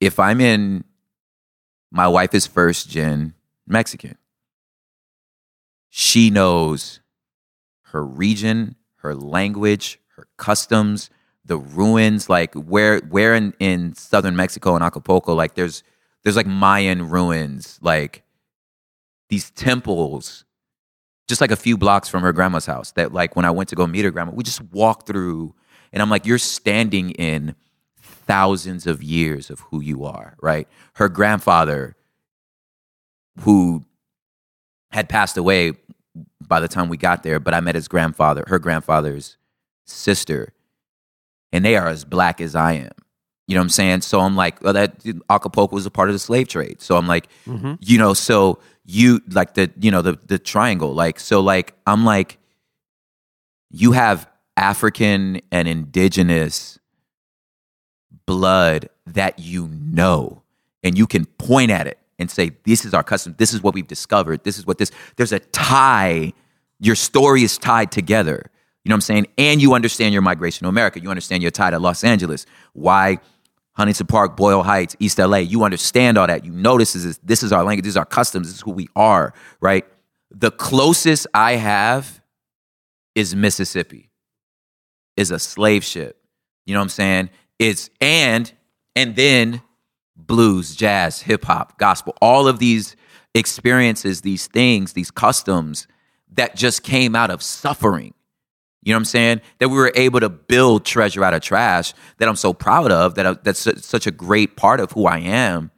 if 0.00 0.18
I'm 0.18 0.40
in 0.40 0.84
my 1.90 2.08
wife 2.08 2.34
is 2.34 2.46
first 2.46 2.90
gen 2.90 3.34
Mexican. 3.66 4.18
She 5.88 6.30
knows 6.30 7.00
her 7.84 8.04
region, 8.04 8.76
her 8.96 9.14
language, 9.14 9.98
her 10.16 10.26
customs, 10.36 11.10
the 11.44 11.56
ruins, 11.56 12.28
like 12.28 12.54
where 12.54 12.98
where 13.00 13.34
in, 13.34 13.54
in 13.60 13.94
southern 13.94 14.36
Mexico 14.36 14.74
and 14.74 14.84
Acapulco, 14.84 15.34
like 15.34 15.54
there's 15.54 15.82
there's 16.22 16.36
like 16.36 16.46
Mayan 16.46 17.08
ruins, 17.08 17.78
like 17.80 18.24
these 19.28 19.50
temples, 19.52 20.44
just 21.28 21.40
like 21.40 21.50
a 21.52 21.56
few 21.56 21.78
blocks 21.78 22.08
from 22.08 22.22
her 22.22 22.32
grandma's 22.32 22.66
house. 22.66 22.92
That 22.92 23.12
like 23.12 23.36
when 23.36 23.44
I 23.44 23.50
went 23.52 23.68
to 23.70 23.76
go 23.76 23.86
meet 23.86 24.04
her 24.04 24.10
grandma, 24.10 24.32
we 24.32 24.42
just 24.44 24.60
walked 24.72 25.06
through, 25.06 25.54
and 25.92 26.02
I'm 26.02 26.10
like, 26.10 26.26
you're 26.26 26.38
standing 26.38 27.12
in 27.12 27.54
thousands 28.26 28.86
of 28.86 29.02
years 29.02 29.50
of 29.50 29.60
who 29.60 29.80
you 29.80 30.04
are, 30.04 30.36
right? 30.40 30.68
Her 30.94 31.08
grandfather, 31.08 31.96
who 33.40 33.84
had 34.90 35.08
passed 35.08 35.36
away 35.36 35.72
by 36.46 36.60
the 36.60 36.68
time 36.68 36.88
we 36.88 36.96
got 36.96 37.22
there, 37.22 37.38
but 37.38 37.54
I 37.54 37.60
met 37.60 37.74
his 37.74 37.88
grandfather, 37.88 38.44
her 38.46 38.58
grandfather's 38.58 39.36
sister, 39.84 40.52
and 41.52 41.64
they 41.64 41.76
are 41.76 41.88
as 41.88 42.04
black 42.04 42.40
as 42.40 42.54
I 42.54 42.72
am. 42.74 42.90
You 43.46 43.54
know 43.54 43.60
what 43.60 43.66
I'm 43.66 43.70
saying? 43.70 44.00
So 44.00 44.20
I'm 44.20 44.34
like, 44.34 44.60
well, 44.62 44.72
that 44.72 45.02
Acapulco 45.30 45.74
was 45.74 45.86
a 45.86 45.90
part 45.90 46.08
of 46.08 46.14
the 46.14 46.18
slave 46.18 46.48
trade. 46.48 46.82
So 46.82 46.96
I'm 46.96 47.06
like, 47.06 47.28
mm-hmm. 47.46 47.74
you 47.80 47.96
know, 47.96 48.12
so 48.12 48.58
you 48.84 49.20
like 49.30 49.54
the, 49.54 49.70
you 49.78 49.90
know, 49.90 50.02
the 50.02 50.18
the 50.26 50.38
triangle. 50.38 50.92
Like, 50.92 51.20
so 51.20 51.40
like 51.40 51.74
I'm 51.86 52.04
like, 52.04 52.38
you 53.70 53.92
have 53.92 54.28
African 54.56 55.40
and 55.52 55.68
indigenous 55.68 56.78
blood 58.26 58.88
that 59.06 59.38
you 59.38 59.68
know, 59.68 60.42
and 60.82 60.98
you 60.98 61.06
can 61.06 61.24
point 61.24 61.70
at 61.70 61.86
it 61.86 61.98
and 62.18 62.30
say, 62.30 62.52
this 62.64 62.84
is 62.84 62.94
our 62.94 63.02
custom, 63.02 63.34
this 63.38 63.52
is 63.54 63.62
what 63.62 63.74
we've 63.74 63.86
discovered, 63.86 64.44
this 64.44 64.58
is 64.58 64.66
what 64.66 64.78
this, 64.78 64.90
there's 65.16 65.32
a 65.32 65.38
tie, 65.38 66.32
your 66.80 66.94
story 66.94 67.42
is 67.42 67.58
tied 67.58 67.92
together. 67.92 68.50
You 68.84 68.90
know 68.90 68.94
what 68.94 68.98
I'm 68.98 69.00
saying? 69.00 69.26
And 69.36 69.60
you 69.60 69.74
understand 69.74 70.12
your 70.12 70.22
migration 70.22 70.64
to 70.64 70.68
America. 70.68 71.00
You 71.00 71.10
understand 71.10 71.42
your 71.42 71.50
tie 71.50 71.70
to 71.70 71.78
Los 71.80 72.04
Angeles. 72.04 72.46
Why 72.72 73.18
Huntington 73.76 74.06
Park, 74.06 74.36
Boyle 74.36 74.62
Heights, 74.62 74.96
East 75.00 75.18
LA. 75.18 75.38
You 75.38 75.64
understand 75.64 76.16
all 76.16 76.26
that. 76.26 76.44
You 76.44 76.52
know 76.52 76.78
this 76.78 76.96
is 76.96 77.18
this 77.18 77.42
is 77.42 77.52
our 77.52 77.62
language, 77.62 77.84
this 77.84 77.92
is 77.92 77.96
our 77.96 78.06
customs, 78.06 78.48
this 78.48 78.56
is 78.56 78.62
who 78.62 78.70
we 78.70 78.88
are, 78.96 79.34
right? 79.60 79.84
The 80.30 80.50
closest 80.50 81.26
I 81.34 81.56
have 81.56 82.22
is 83.14 83.34
Mississippi. 83.34 84.10
Is 85.16 85.30
a 85.30 85.38
slave 85.38 85.84
ship. 85.84 86.22
You 86.64 86.74
know 86.74 86.80
what 86.80 86.84
I'm 86.84 86.88
saying? 86.90 87.30
It's 87.58 87.90
and 88.00 88.52
And 88.96 89.14
then 89.14 89.62
blues, 90.16 90.74
jazz, 90.74 91.20
hip 91.20 91.44
hop, 91.44 91.78
gospel, 91.78 92.16
all 92.22 92.48
of 92.48 92.58
these 92.58 92.96
experiences, 93.34 94.22
these 94.22 94.46
things, 94.46 94.94
these 94.94 95.10
customs 95.10 95.86
that 96.32 96.56
just 96.56 96.82
came 96.82 97.14
out 97.14 97.30
of 97.30 97.42
suffering. 97.42 98.14
You 98.82 98.92
know 98.92 98.96
what 98.96 99.00
I'm 99.00 99.04
saying? 99.04 99.40
That 99.58 99.68
we 99.68 99.76
were 99.76 99.92
able 99.94 100.20
to 100.20 100.30
build 100.30 100.84
treasure 100.86 101.22
out 101.22 101.34
of 101.34 101.42
trash 101.42 101.92
that 102.16 102.28
I'm 102.28 102.36
so 102.36 102.54
proud 102.54 102.90
of, 102.90 103.16
that 103.16 103.26
I, 103.26 103.32
that's 103.34 103.68
such 103.84 104.06
a 104.06 104.10
great 104.10 104.56
part 104.56 104.80
of 104.80 104.92
who 104.92 105.06
I 105.06 105.18
am. 105.18 105.70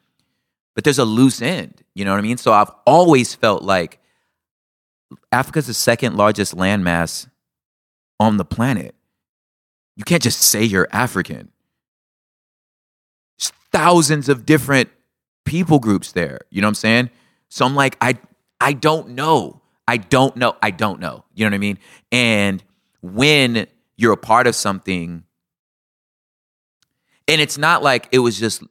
But 0.75 0.85
there's 0.85 0.99
a 0.99 1.05
loose 1.05 1.43
end. 1.43 1.83
You 1.95 2.05
know 2.05 2.13
what 2.13 2.19
I 2.19 2.23
mean? 2.23 2.37
So 2.37 2.53
I've 2.53 2.71
always 2.87 3.35
felt 3.35 3.63
like 3.63 3.99
Africa's 5.33 5.67
the 5.67 5.75
second 5.75 6.17
largest 6.17 6.55
landmass 6.55 7.29
on 8.21 8.37
the 8.37 8.45
planet. 8.45 8.95
You 9.97 10.05
can't 10.05 10.23
just 10.23 10.41
say 10.41 10.63
you're 10.63 10.87
African. 10.93 11.51
Thousands 13.73 14.29
of 14.29 14.47
different 14.47 14.89
people 15.45 15.79
groups 15.79 16.13
there. 16.13 16.41
You 16.51 16.61
know 16.61 16.67
what 16.67 16.71
I'm 16.71 16.75
saying? 16.77 17.11
So 17.49 17.65
I'm 17.65 17.75
like, 17.75 17.97
I 18.01 18.19
I 18.61 18.73
don't 18.73 19.11
know. 19.11 19.61
I 19.87 19.97
don't 19.97 20.37
know. 20.37 20.57
I 20.63 20.71
don't 20.71 21.01
know. 21.01 21.25
You 21.35 21.45
know 21.45 21.51
what 21.51 21.55
I 21.55 21.59
mean? 21.59 21.79
And 22.13 22.63
when 23.01 23.67
you're 23.97 24.13
a 24.13 24.19
part 24.19 24.47
of 24.47 24.55
something, 24.55 25.25
and 27.27 27.41
it's 27.41 27.59
not 27.59 27.83
like 27.83 28.09
it 28.13 28.19
was 28.19 28.39
just 28.39 28.63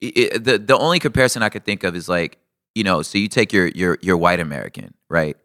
it, 0.00 0.44
the 0.44 0.58
the 0.58 0.76
only 0.76 0.98
comparison 0.98 1.42
I 1.42 1.48
could 1.48 1.64
think 1.64 1.84
of 1.84 1.94
is 1.94 2.08
like 2.08 2.38
you 2.74 2.84
know, 2.84 3.02
so 3.02 3.18
you 3.18 3.28
take 3.28 3.52
your 3.52 3.68
your 3.68 3.98
your 4.00 4.16
white 4.16 4.40
American, 4.40 4.94
right? 5.08 5.36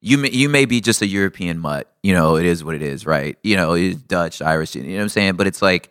You 0.00 0.18
may, 0.18 0.30
you 0.30 0.50
may 0.50 0.66
be 0.66 0.82
just 0.82 1.00
a 1.00 1.06
European 1.06 1.58
mutt, 1.58 1.90
you 2.02 2.12
know, 2.12 2.36
it 2.36 2.44
is 2.44 2.62
what 2.62 2.74
it 2.74 2.82
is, 2.82 3.06
right? 3.06 3.38
You 3.42 3.56
know, 3.56 3.72
it's 3.72 4.02
Dutch, 4.02 4.42
Irish, 4.42 4.74
you 4.74 4.82
know 4.82 4.96
what 4.96 5.02
I'm 5.02 5.08
saying? 5.08 5.36
But 5.36 5.46
it's 5.46 5.62
like 5.62 5.90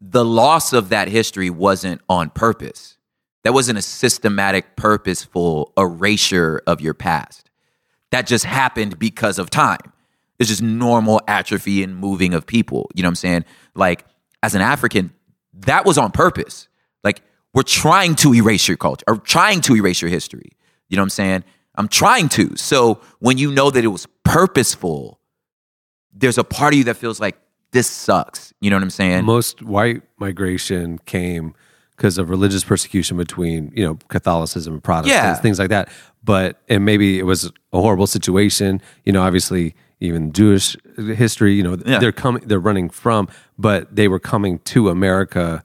the 0.00 0.24
loss 0.24 0.72
of 0.72 0.88
that 0.90 1.08
history 1.08 1.50
wasn't 1.50 2.00
on 2.08 2.30
purpose. 2.30 2.96
That 3.44 3.52
wasn't 3.54 3.78
a 3.78 3.82
systematic, 3.82 4.76
purposeful 4.76 5.72
erasure 5.76 6.62
of 6.66 6.80
your 6.80 6.94
past. 6.94 7.50
That 8.10 8.26
just 8.26 8.44
happened 8.44 8.98
because 8.98 9.38
of 9.38 9.50
time. 9.50 9.92
It's 10.38 10.48
just 10.48 10.62
normal 10.62 11.20
atrophy 11.26 11.82
and 11.82 11.96
moving 11.96 12.34
of 12.34 12.46
people. 12.46 12.90
You 12.94 13.02
know 13.02 13.08
what 13.08 13.12
I'm 13.12 13.16
saying? 13.16 13.44
Like, 13.74 14.04
as 14.42 14.54
an 14.54 14.60
African, 14.60 15.12
that 15.54 15.84
was 15.84 15.96
on 15.96 16.12
purpose. 16.12 16.68
Like, 17.02 17.22
we're 17.54 17.62
trying 17.62 18.16
to 18.16 18.34
erase 18.34 18.68
your 18.68 18.76
culture 18.76 19.04
or 19.06 19.16
trying 19.16 19.60
to 19.62 19.76
erase 19.76 20.02
your 20.02 20.10
history. 20.10 20.52
You 20.88 20.96
know 20.96 21.02
what 21.02 21.06
I'm 21.06 21.10
saying? 21.10 21.44
I'm 21.76 21.88
trying 21.88 22.28
to. 22.30 22.56
So 22.56 23.00
when 23.18 23.38
you 23.38 23.50
know 23.50 23.70
that 23.70 23.84
it 23.84 23.88
was 23.88 24.06
purposeful, 24.24 25.20
there's 26.12 26.38
a 26.38 26.44
part 26.44 26.74
of 26.74 26.78
you 26.78 26.84
that 26.84 26.96
feels 26.96 27.20
like 27.20 27.36
this 27.76 27.88
sucks. 27.88 28.52
You 28.60 28.70
know 28.70 28.76
what 28.76 28.82
I'm 28.82 28.90
saying? 28.90 29.24
Most 29.24 29.62
white 29.62 30.02
migration 30.18 30.98
came 31.06 31.54
because 31.96 32.18
of 32.18 32.28
religious 32.30 32.64
persecution 32.64 33.16
between 33.16 33.72
you 33.74 33.84
know 33.84 33.98
Catholicism 34.08 34.74
and 34.74 34.82
Protestants, 34.82 35.14
Yeah. 35.22 35.34
things 35.34 35.58
like 35.58 35.68
that. 35.70 35.88
But 36.24 36.60
and 36.68 36.84
maybe 36.84 37.18
it 37.18 37.24
was 37.24 37.44
a 37.72 37.80
horrible 37.80 38.06
situation. 38.06 38.80
You 39.04 39.12
know, 39.12 39.22
obviously 39.22 39.74
even 40.00 40.32
Jewish 40.32 40.76
history. 40.96 41.54
You 41.54 41.62
know, 41.62 41.76
Yeah. 41.86 41.98
they're 41.98 42.12
coming, 42.12 42.42
they're 42.46 42.58
running 42.70 42.90
from, 42.90 43.28
but 43.58 43.94
they 43.94 44.08
were 44.08 44.18
coming 44.20 44.58
to 44.74 44.88
America 44.90 45.62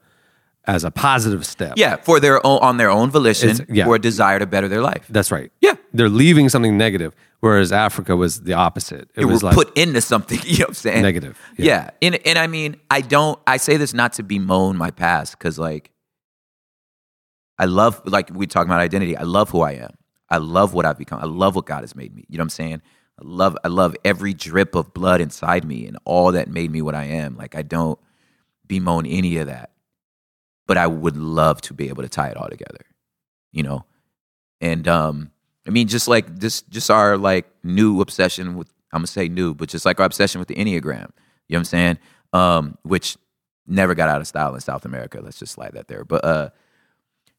as 0.66 0.84
a 0.84 0.90
positive 0.90 1.44
step. 1.44 1.74
Yeah, 1.76 1.96
for 1.96 2.20
their 2.20 2.44
own 2.46 2.58
on 2.62 2.76
their 2.76 2.90
own 2.90 3.10
volition 3.10 3.50
It's- 3.50 3.66
yeah. 3.68 3.86
or 3.86 3.96
a 3.96 3.98
desire 4.00 4.38
to 4.38 4.46
better 4.46 4.68
their 4.68 4.80
life. 4.80 5.04
that's 5.10 5.30
right. 5.32 5.50
Yeah. 5.60 5.74
they're 5.92 6.08
leaving 6.08 6.48
something 6.48 6.78
negative, 6.78 7.14
whereas 7.40 7.72
Africa 7.72 8.14
was 8.16 8.42
the 8.42 8.52
opposite. 8.54 9.10
It 9.16 9.24
were 9.24 9.32
was 9.32 9.42
like 9.42 9.54
put 9.54 9.76
into 9.76 10.00
something, 10.00 10.38
you 10.44 10.58
know 10.58 10.62
what 10.64 10.68
I'm 10.68 10.74
saying? 10.74 11.02
Negative, 11.02 11.38
Yeah. 11.58 11.64
yeah. 11.66 11.90
And 12.08 12.26
and 12.26 12.38
I 12.38 12.46
mean, 12.46 12.76
I 12.90 13.00
don't 13.00 13.38
I 13.46 13.56
say 13.56 13.76
this 13.76 13.92
not 13.92 14.12
to 14.14 14.22
bemoan 14.22 14.76
my 14.76 14.90
past 14.90 15.38
cuz 15.38 15.58
like 15.58 15.90
I 17.58 17.66
love 17.66 18.00
like 18.04 18.30
we 18.32 18.46
talk 18.46 18.64
about 18.66 18.80
identity. 18.80 19.16
I 19.16 19.22
love 19.24 19.50
who 19.50 19.60
I 19.60 19.72
am. 19.72 19.90
I 20.30 20.38
love 20.38 20.72
what 20.74 20.86
I've 20.86 20.96
become. 20.98 21.18
I 21.20 21.26
love 21.26 21.54
what 21.54 21.66
God 21.66 21.80
has 21.82 21.94
made 21.94 22.14
me. 22.14 22.24
You 22.28 22.38
know 22.38 22.42
what 22.42 22.46
I'm 22.46 22.50
saying? 22.50 22.82
I 23.20 23.24
love 23.24 23.56
I 23.64 23.68
love 23.68 23.94
every 24.04 24.32
drip 24.32 24.74
of 24.74 24.94
blood 24.94 25.20
inside 25.20 25.64
me 25.64 25.86
and 25.86 25.98
all 26.04 26.32
that 26.32 26.48
made 26.48 26.70
me 26.70 26.80
what 26.82 26.94
I 26.94 27.04
am. 27.04 27.36
Like 27.36 27.54
I 27.54 27.62
don't 27.62 27.98
bemoan 28.66 29.04
any 29.06 29.36
of 29.36 29.48
that. 29.48 29.71
But 30.72 30.78
I 30.78 30.86
would 30.86 31.18
love 31.18 31.60
to 31.62 31.74
be 31.74 31.90
able 31.90 32.02
to 32.02 32.08
tie 32.08 32.28
it 32.28 32.36
all 32.38 32.48
together. 32.48 32.86
You 33.52 33.62
know? 33.62 33.84
And 34.62 34.88
um 34.88 35.30
I 35.68 35.70
mean 35.70 35.86
just 35.86 36.08
like 36.08 36.34
this 36.38 36.62
just 36.62 36.90
our 36.90 37.18
like 37.18 37.44
new 37.62 38.00
obsession 38.00 38.56
with 38.56 38.72
I'm 38.90 39.00
gonna 39.00 39.08
say 39.08 39.28
new, 39.28 39.52
but 39.52 39.68
just 39.68 39.84
like 39.84 40.00
our 40.00 40.06
obsession 40.06 40.38
with 40.38 40.48
the 40.48 40.54
Enneagram. 40.54 40.86
You 40.86 40.94
know 40.94 41.10
what 41.48 41.58
I'm 41.58 41.64
saying? 41.66 41.98
Um, 42.32 42.78
which 42.84 43.18
never 43.66 43.94
got 43.94 44.08
out 44.08 44.22
of 44.22 44.26
style 44.26 44.54
in 44.54 44.62
South 44.62 44.86
America. 44.86 45.20
Let's 45.22 45.38
just 45.38 45.52
slide 45.52 45.72
that 45.74 45.88
there. 45.88 46.06
But 46.06 46.24
uh 46.24 46.48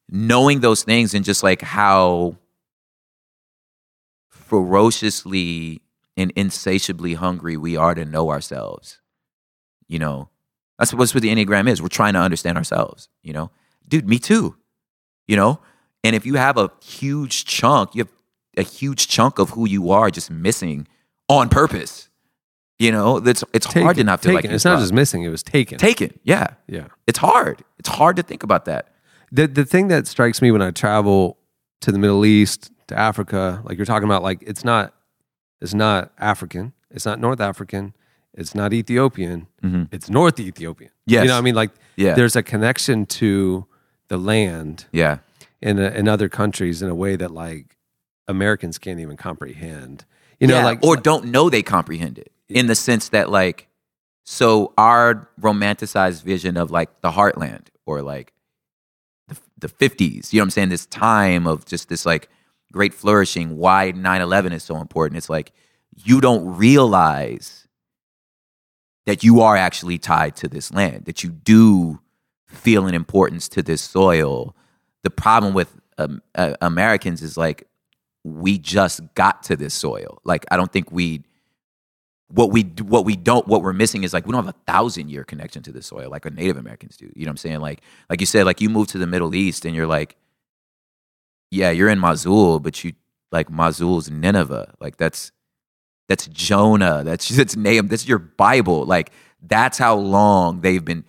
knowing 0.08 0.60
those 0.60 0.84
things 0.84 1.12
and 1.12 1.24
just 1.24 1.42
like 1.42 1.60
how 1.60 2.36
ferociously 4.30 5.82
and 6.16 6.32
insatiably 6.36 7.14
hungry 7.14 7.56
we 7.56 7.76
are 7.76 7.96
to 7.96 8.04
know 8.04 8.30
ourselves. 8.30 9.00
You 9.88 9.98
know, 9.98 10.28
that's 10.78 10.92
what 10.92 11.14
what 11.14 11.22
the 11.22 11.34
Enneagram 11.34 11.68
is. 11.68 11.80
We're 11.80 11.88
trying 11.88 12.14
to 12.14 12.20
understand 12.20 12.58
ourselves, 12.58 13.08
you 13.22 13.32
know? 13.32 13.50
Dude, 13.86 14.08
me 14.08 14.18
too. 14.18 14.56
You 15.26 15.36
know? 15.36 15.60
And 16.02 16.14
if 16.14 16.26
you 16.26 16.34
have 16.34 16.58
a 16.58 16.70
huge 16.82 17.44
chunk, 17.44 17.94
you 17.94 18.00
have 18.02 18.12
a 18.56 18.62
huge 18.62 19.08
chunk 19.08 19.38
of 19.38 19.50
who 19.50 19.66
you 19.68 19.90
are 19.90 20.10
just 20.10 20.30
missing 20.30 20.86
on 21.28 21.48
purpose. 21.48 22.08
You 22.78 22.90
know, 22.90 23.18
it's 23.18 23.44
it's 23.52 23.72
hard 23.72 23.96
to 23.96 24.04
not 24.04 24.20
feel 24.20 24.34
like 24.34 24.42
taken. 24.42 24.50
you're 24.50 24.56
it's 24.56 24.64
not 24.64 24.80
just 24.80 24.92
missing; 24.92 25.22
it 25.22 25.28
was 25.28 25.44
taken. 25.44 25.78
taken. 25.78 26.18
Yeah. 26.24 26.48
yeah. 26.66 26.88
It's 27.06 27.18
hard. 27.18 27.62
It's 27.78 27.88
hard 27.88 28.16
to 28.16 28.22
think 28.22 28.42
about 28.42 28.64
that. 28.64 28.88
the 29.30 29.46
the 29.46 29.64
thing 29.64 29.88
that 29.88 30.08
strikes 30.08 30.42
me 30.42 30.50
when 30.50 30.60
I 30.60 30.72
travel 30.72 31.38
to 31.82 31.92
the 31.92 31.98
Middle 31.98 32.26
East, 32.26 32.72
to 32.88 32.98
Africa, 32.98 33.62
like 33.64 33.78
you're 33.78 33.86
talking 33.86 34.08
about, 34.08 34.22
like 34.22 34.42
it's 34.42 34.64
not 34.64 34.92
it's 35.60 35.74
not 35.74 36.12
African, 36.18 36.72
it's 36.90 37.06
not 37.06 37.20
North 37.20 37.40
African, 37.40 37.94
it's 38.36 38.54
not 38.54 38.72
Ethiopian, 38.72 39.46
it's 39.92 40.10
North 40.10 40.38
Ethiopian. 40.40 40.90
Mm-hmm. 40.90 41.10
Yes. 41.12 41.22
you 41.22 41.28
know, 41.28 41.34
what 41.34 41.38
I 41.38 41.42
mean, 41.42 41.54
like 41.54 41.70
Yeah. 41.96 42.14
there's 42.14 42.36
a 42.36 42.42
connection 42.42 43.06
to 43.06 43.66
the 44.08 44.18
land 44.18 44.86
Yeah. 44.92 45.18
in 45.62 45.78
a, 45.78 45.88
in 45.90 46.08
other 46.08 46.28
countries 46.28 46.82
in 46.82 46.88
a 46.88 46.94
way 46.94 47.16
that 47.16 47.30
like 47.30 47.76
Americans 48.28 48.78
can't 48.78 49.00
even 49.00 49.16
comprehend. 49.16 50.04
You 50.40 50.48
know, 50.48 50.56
Yeah, 50.58 50.64
like 50.64 50.82
or 50.82 50.96
don't 50.96 51.26
know 51.26 51.48
they 51.48 51.62
comprehend 51.62 52.18
it 52.18 52.32
in 52.48 52.66
the 52.66 52.74
sense 52.74 53.08
that 53.10 53.30
like 53.30 53.68
so 54.24 54.72
our 54.76 55.28
romanticized 55.40 56.22
vision 56.24 56.56
of 56.56 56.70
like 56.70 57.00
the 57.02 57.10
heartland 57.12 57.66
or 57.86 58.02
like 58.02 58.32
the, 59.28 59.36
the 59.58 59.68
50s 59.68 60.32
you 60.32 60.38
know 60.38 60.42
what 60.42 60.44
i'm 60.46 60.50
saying 60.50 60.68
this 60.70 60.86
time 60.86 61.46
of 61.46 61.64
just 61.66 61.88
this 61.88 62.04
like 62.04 62.28
great 62.72 62.92
flourishing 62.94 63.56
why 63.56 63.92
9-11 63.92 64.52
is 64.52 64.62
so 64.62 64.76
important 64.78 65.16
it's 65.18 65.30
like 65.30 65.52
you 66.04 66.20
don't 66.20 66.56
realize 66.56 67.63
that 69.06 69.22
you 69.22 69.40
are 69.40 69.56
actually 69.56 69.98
tied 69.98 70.36
to 70.36 70.48
this 70.48 70.72
land 70.72 71.04
that 71.04 71.22
you 71.22 71.30
do 71.30 72.00
feel 72.46 72.86
an 72.86 72.94
importance 72.94 73.48
to 73.48 73.62
this 73.62 73.82
soil 73.82 74.54
the 75.02 75.10
problem 75.10 75.54
with 75.54 75.80
um, 75.98 76.22
uh, 76.34 76.54
americans 76.60 77.22
is 77.22 77.36
like 77.36 77.66
we 78.24 78.58
just 78.58 79.02
got 79.14 79.42
to 79.44 79.56
this 79.56 79.74
soil. 79.74 80.20
Like 80.24 80.46
I 80.50 80.56
don't 80.56 80.72
think 80.72 80.90
we 80.90 81.22
what 82.28 82.50
we 82.50 82.62
what 82.62 83.04
we 83.04 83.16
don't 83.16 83.46
what 83.46 83.62
we're 83.62 83.74
missing 83.74 84.02
is 84.02 84.12
like 84.14 84.26
we 84.26 84.32
don't 84.32 84.44
have 84.44 84.54
a 84.54 84.58
thousand 84.66 85.10
year 85.10 85.24
connection 85.24 85.62
to 85.62 85.70
this 85.70 85.86
soil 85.86 86.08
like 86.10 86.24
our 86.24 86.32
Native 86.32 86.56
Americans 86.56 86.96
do. 86.96 87.12
You 87.14 87.26
know 87.26 87.28
what 87.28 87.32
I'm 87.32 87.36
saying? 87.36 87.60
Like 87.60 87.82
like 88.08 88.20
you 88.20 88.26
said, 88.26 88.46
like 88.46 88.60
you 88.60 88.70
move 88.70 88.88
to 88.88 88.98
the 88.98 89.06
Middle 89.06 89.34
East 89.34 89.66
and 89.66 89.76
you're 89.76 89.86
like, 89.86 90.16
yeah, 91.50 91.70
you're 91.70 91.90
in 91.90 91.98
Mosul, 91.98 92.60
but 92.60 92.82
you 92.82 92.94
like 93.30 93.50
Mosul's 93.50 94.10
Nineveh. 94.10 94.74
Like 94.80 94.96
that's 94.96 95.30
that's 96.08 96.26
Jonah. 96.28 97.02
That's 97.04 97.28
that's 97.36 97.56
Nahum. 97.56 97.88
That's 97.88 98.06
your 98.06 98.18
Bible. 98.18 98.84
Like 98.84 99.10
that's 99.42 99.78
how 99.78 99.96
long 99.96 100.60
they've 100.60 100.84
been. 100.84 101.04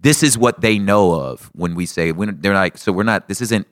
This 0.00 0.22
is 0.22 0.36
what 0.36 0.60
they 0.60 0.78
know 0.78 1.12
of 1.12 1.50
when 1.54 1.74
we 1.74 1.86
say 1.86 2.12
when 2.12 2.40
they're 2.40 2.54
like. 2.54 2.78
So 2.78 2.92
we're 2.92 3.04
not. 3.04 3.28
This 3.28 3.40
isn't. 3.40 3.66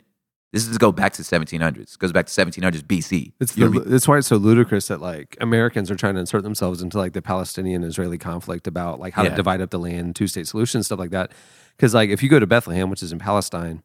This 0.53 0.67
is 0.67 0.79
go 0.79 0.91
back 0.91 1.13
to 1.13 1.23
1700s. 1.23 1.95
It 1.95 1.99
goes 2.01 2.11
back 2.13 2.27
to 2.27 2.33
1700s 2.33 2.83
BC. 2.83 3.33
It's 3.39 3.53
the, 3.53 3.69
what 3.69 3.87
I 3.87 4.11
why 4.11 4.19
it's 4.19 4.27
so 4.27 4.35
ludicrous 4.37 4.89
that 4.89 5.01
like 5.01 5.37
Americans 5.41 5.93
are 5.93 5.97
trying 5.97 6.15
to 6.15 6.21
insert 6.21 6.43
themselves 6.43 6.83
into 6.83 6.99
like 6.99 7.13
the 7.13 7.23
Palestinian 7.23 7.85
Israeli 7.85 8.19
conflict 8.19 8.67
about 8.67 8.99
like 8.99 9.15
how 9.15 9.23
Yeah. 9.23 9.31
to 9.31 9.37
divide 9.37 9.61
up 9.61 9.71
the 9.71 9.79
land, 9.79 10.17
two 10.17 10.27
state 10.27 10.49
solution, 10.49 10.83
stuff 10.83 10.99
like 10.99 11.11
that. 11.11 11.31
Because 11.77 11.95
like 11.95 12.11
if 12.11 12.21
you 12.21 12.29
go 12.29 12.41
to 12.41 12.49
Bethlehem, 12.49 12.91
which 12.91 13.01
is 13.01 13.13
in 13.13 13.21
Palestine, 13.21 13.85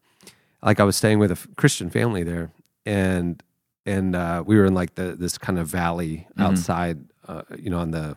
like 0.60 0.80
I 0.80 0.84
was 0.84 0.96
staying 0.96 1.20
with 1.20 1.30
a 1.30 1.38
Christian 1.56 1.88
family 1.88 2.24
there, 2.24 2.50
and 2.84 3.40
and 3.86 4.14
uh, 4.16 4.42
we 4.46 4.56
were 4.56 4.66
in 4.66 4.74
like 4.74 4.94
the 4.96 5.16
this 5.18 5.38
kind 5.38 5.58
of 5.58 5.68
valley 5.68 6.26
Mm-hmm. 6.32 6.42
outside, 6.42 6.98
uh, 7.28 7.42
you 7.58 7.70
know, 7.70 7.78
on 7.78 7.92
the 7.92 8.16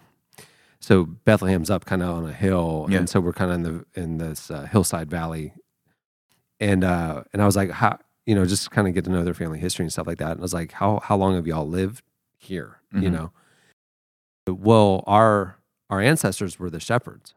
so 0.82 1.06
Bethlehem's 1.06 1.70
up 1.70 1.86
kind 1.86 2.02
of 2.02 2.10
on 2.10 2.26
a 2.28 2.34
hill, 2.34 2.88
Yeah. 2.90 3.00
and 3.00 3.10
so 3.10 3.20
we're 3.20 3.34
kind 3.34 3.52
of 3.52 3.56
in 3.56 3.64
the 3.64 3.86
in 4.02 4.18
this 4.18 4.50
uh, 4.52 4.64
hillside 4.72 5.10
valley, 5.10 5.54
and 6.60 6.84
uh, 6.84 7.24
and 7.34 7.42
I 7.42 7.46
was 7.46 7.56
like, 7.56 7.72
how 7.72 8.00
you 8.26 8.36
know, 8.36 8.46
just 8.46 8.70
kind 8.72 8.88
of 8.88 8.94
get 8.94 9.04
to 9.06 9.10
know 9.12 9.24
their 9.24 9.34
family 9.34 9.60
history 9.60 9.84
and 9.84 9.92
stuff 9.92 10.06
like 10.08 10.20
that. 10.20 10.32
And 10.32 10.40
I 10.40 10.42
was 10.42 10.54
like, 10.54 10.72
how 10.74 11.00
how 11.04 11.16
long 11.18 11.36
have 11.36 11.48
y'all 11.48 11.68
lived 11.68 12.04
here? 12.38 12.78
You 12.94 13.10
Mhm. 13.10 13.12
know, 13.12 13.32
well, 14.48 15.04
our 15.08 15.58
our 15.90 16.00
ancestors 16.02 16.60
were 16.60 16.70
the 16.70 16.80
shepherds. 16.80 17.34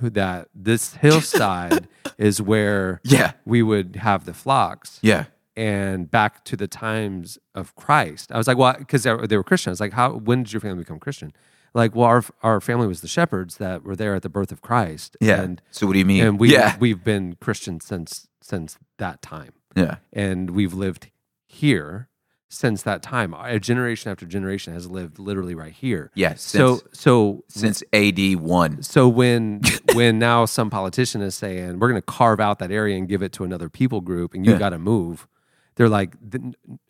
That 0.00 0.48
this 0.54 0.94
hillside 1.02 1.86
is 2.18 2.40
where 2.40 3.00
Yeah. 3.04 3.32
we 3.44 3.62
would 3.62 3.96
have 3.96 4.24
the 4.24 4.34
flocks 4.34 4.98
Yeah. 5.02 5.26
And 5.56 6.10
back 6.10 6.44
to 6.46 6.56
the 6.56 6.68
times 6.68 7.38
of 7.54 7.74
Christ. 7.76 8.30
I 8.32 8.38
was 8.38 8.46
like, 8.46 8.56
well, 8.58 8.74
because 8.78 9.02
they, 9.02 9.12
were- 9.12 9.26
they 9.26 9.36
were 9.36 9.44
Christian. 9.44 9.70
I 9.70 9.72
was 9.72 9.80
like, 9.80 9.92
how? 9.92 10.12
When 10.12 10.42
did 10.44 10.52
your 10.52 10.60
family 10.60 10.78
become 10.84 10.98
Christian? 10.98 11.32
Like, 11.74 11.94
well, 11.94 12.06
our 12.06 12.24
our 12.42 12.60
family 12.60 12.86
was 12.88 13.00
the 13.00 13.08
shepherds 13.08 13.58
that 13.58 13.84
were 13.84 13.94
there 13.94 14.14
at 14.14 14.22
the 14.22 14.28
birth 14.28 14.50
of 14.52 14.60
Christ. 14.60 15.16
Yeah. 15.20 15.40
and 15.42 15.62
so 15.70 15.86
what 15.86 15.92
do 15.94 15.98
you 16.00 16.04
mean? 16.04 16.24
and 16.24 16.40
we 16.40 16.52
yeah. 16.52 16.76
we've 16.80 17.04
been 17.04 17.36
Christian 17.40 17.78
since 17.80 18.26
since 18.42 18.76
that 18.98 19.22
time, 19.22 19.52
yeah. 19.76 19.96
and 20.12 20.50
we've 20.50 20.74
lived 20.74 21.10
here 21.46 22.08
since 22.48 22.82
that 22.82 23.00
time. 23.04 23.32
A 23.38 23.60
generation 23.60 24.10
after 24.10 24.26
generation 24.26 24.72
has 24.74 24.90
lived 24.90 25.20
literally 25.20 25.54
right 25.54 25.72
here. 25.72 26.10
Yeah. 26.16 26.34
So 26.34 26.78
Since, 26.78 26.98
so 26.98 27.44
since 27.48 27.82
AD 27.92 28.36
one. 28.40 28.82
so 28.82 29.08
when 29.08 29.60
when 29.94 30.18
now 30.18 30.46
some 30.46 30.70
politician 30.70 31.20
is 31.22 31.36
saying 31.36 31.78
we're 31.78 31.88
going 31.88 32.02
to 32.02 32.06
carve 32.06 32.40
out 32.40 32.58
that 32.58 32.72
area 32.72 32.96
and 32.96 33.08
give 33.08 33.22
it 33.22 33.30
to 33.34 33.44
another 33.44 33.68
people 33.68 34.00
group 34.00 34.34
and 34.34 34.44
you 34.44 34.52
Yeah. 34.52 34.58
got 34.58 34.70
to 34.70 34.78
move, 34.78 35.28
they're 35.80 35.88
like, 35.88 36.14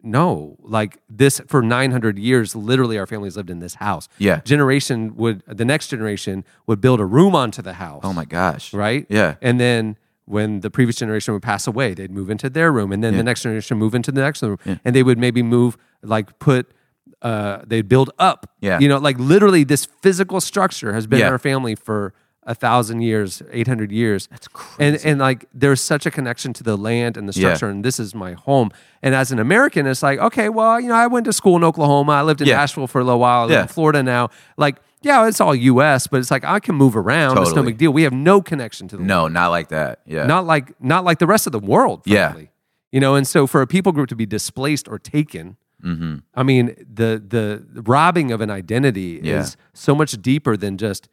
no, 0.03 0.57
like 0.63 0.99
this 1.09 1.41
for 1.47 1.63
900 1.63 2.19
years, 2.19 2.57
literally 2.57 2.99
our 2.99 3.07
families 3.07 3.37
lived 3.37 3.49
in 3.49 3.61
this 3.61 3.77
house. 3.77 4.09
Yeah. 4.19 4.41
Generation 4.41 5.15
would 5.15 5.45
the 5.47 5.65
next 5.65 5.89
generation 5.89 6.45
would 6.67 6.81
build 6.81 6.99
a 6.99 7.05
room 7.07 7.37
onto 7.37 7.63
the 7.63 7.75
house. 7.75 8.01
Oh 8.03 8.13
my 8.13 8.25
gosh. 8.25 8.75
Right. 8.75 9.07
Yeah. 9.09 9.37
And 9.41 9.61
then 9.61 9.97
when 10.25 10.59
the 10.61 10.71
previous 10.71 10.97
generation 10.97 11.33
would 11.35 11.43
pass 11.43 11.69
away, 11.69 11.95
they'd 11.95 12.11
move 12.11 12.31
into 12.31 12.51
their 12.51 12.73
room, 12.73 12.91
and 12.91 13.03
then 13.05 13.13
Yeah. 13.13 13.19
the 13.19 13.25
next 13.25 13.43
generation 13.43 13.79
move 13.79 13.95
into 13.95 14.11
the 14.11 14.21
next 14.23 14.43
room, 14.43 14.59
and 14.85 14.95
they 14.97 15.05
would 15.05 15.19
maybe 15.19 15.43
move 15.43 15.77
like 16.03 16.39
put. 16.41 16.73
Uh, 17.23 17.61
they'd 17.67 17.87
build 17.87 18.11
up, 18.19 18.51
Yeah. 18.61 18.79
You 18.81 18.89
know, 18.89 18.97
like 18.99 19.19
literally, 19.21 19.63
this 19.63 19.85
physical 19.85 20.41
structure 20.41 20.95
has 20.95 21.07
been 21.07 21.19
Yeah. 21.21 21.29
our 21.29 21.39
family 21.39 21.75
for 21.77 22.15
a 22.45 22.55
thousand 22.55 23.03
years, 23.03 23.43
eight 23.53 23.67
hundred 23.69 23.93
years. 23.93 24.27
That's 24.31 24.49
crazy. 24.49 24.83
And 24.97 25.07
and 25.07 25.21
like 25.21 25.47
there's 25.53 25.81
such 25.81 26.07
a 26.07 26.11
connection 26.11 26.53
to 26.55 26.63
the 26.65 26.77
land 26.77 27.17
and 27.17 27.29
the 27.29 27.33
Yeah. 27.39 27.49
structure, 27.55 27.69
and 27.69 27.85
this 27.85 28.01
is 28.01 28.15
my 28.15 28.33
home. 28.33 28.71
And 29.03 29.15
as 29.15 29.31
an 29.33 29.39
American, 29.39 29.87
it's 29.87 30.03
like, 30.03 30.19
okay, 30.19 30.49
well, 30.49 30.81
you 30.81 30.89
know, 30.89 30.95
I 30.95 31.07
went 31.07 31.25
to 31.27 31.33
school 31.33 31.57
in 31.57 31.65
Oklahoma. 31.65 32.13
I 32.13 32.23
lived 32.23 32.41
in 32.41 32.49
Yeah. 32.49 32.57
Nashville 32.57 32.87
for 32.87 33.01
a 33.01 33.05
little 33.05 33.21
while. 33.21 33.41
I 33.41 33.43
live 33.45 33.51
Yeah. 33.53 33.63
in 33.63 33.69
Florida 33.69 34.03
now. 34.03 34.31
Like, 34.57 34.77
yeah, 35.03 35.27
it's 35.27 35.41
all 35.41 35.55
U.S., 35.55 36.07
but 36.07 36.19
it's 36.21 36.31
like 36.31 36.45
I 36.45 36.61
can 36.61 36.75
move 36.75 36.97
around. 36.97 37.39
It's 37.39 37.55
no 37.55 37.63
big 37.63 37.79
deal. 37.79 37.93
We 37.93 38.03
have 38.03 38.13
no 38.13 38.41
connection 38.43 38.89
to 38.89 38.97
the 38.97 39.03
No, 39.05 39.29
not 39.29 39.49
like 39.49 39.69
that. 39.69 40.01
Yeah. 40.07 40.27
not 40.27 40.45
like 40.47 40.73
not 40.81 41.05
like 41.05 41.19
the 41.19 41.27
rest 41.27 41.47
of 41.47 41.53
the 41.53 41.59
world 41.61 42.03
Yeah. 42.05 42.35
you 42.93 43.01
know 43.01 43.15
and 43.15 43.27
so 43.27 43.47
for 43.47 43.61
a 43.63 43.67
people 43.67 43.93
group 43.93 44.09
to 44.09 44.17
be 44.17 44.27
displaced 44.27 44.89
or 44.89 44.99
taken 44.99 45.57
Mm-hmm. 45.85 46.17
i 46.35 46.43
mean 46.43 46.75
the 46.93 47.23
the 47.27 47.63
robbing 47.87 48.33
of 48.33 48.43
an 48.43 48.51
identity 48.51 49.19
Yeah. 49.23 49.41
is 49.41 49.57
so 49.73 49.95
much 49.95 50.21
deeper 50.21 50.55
than 50.55 50.77
just 50.77 51.09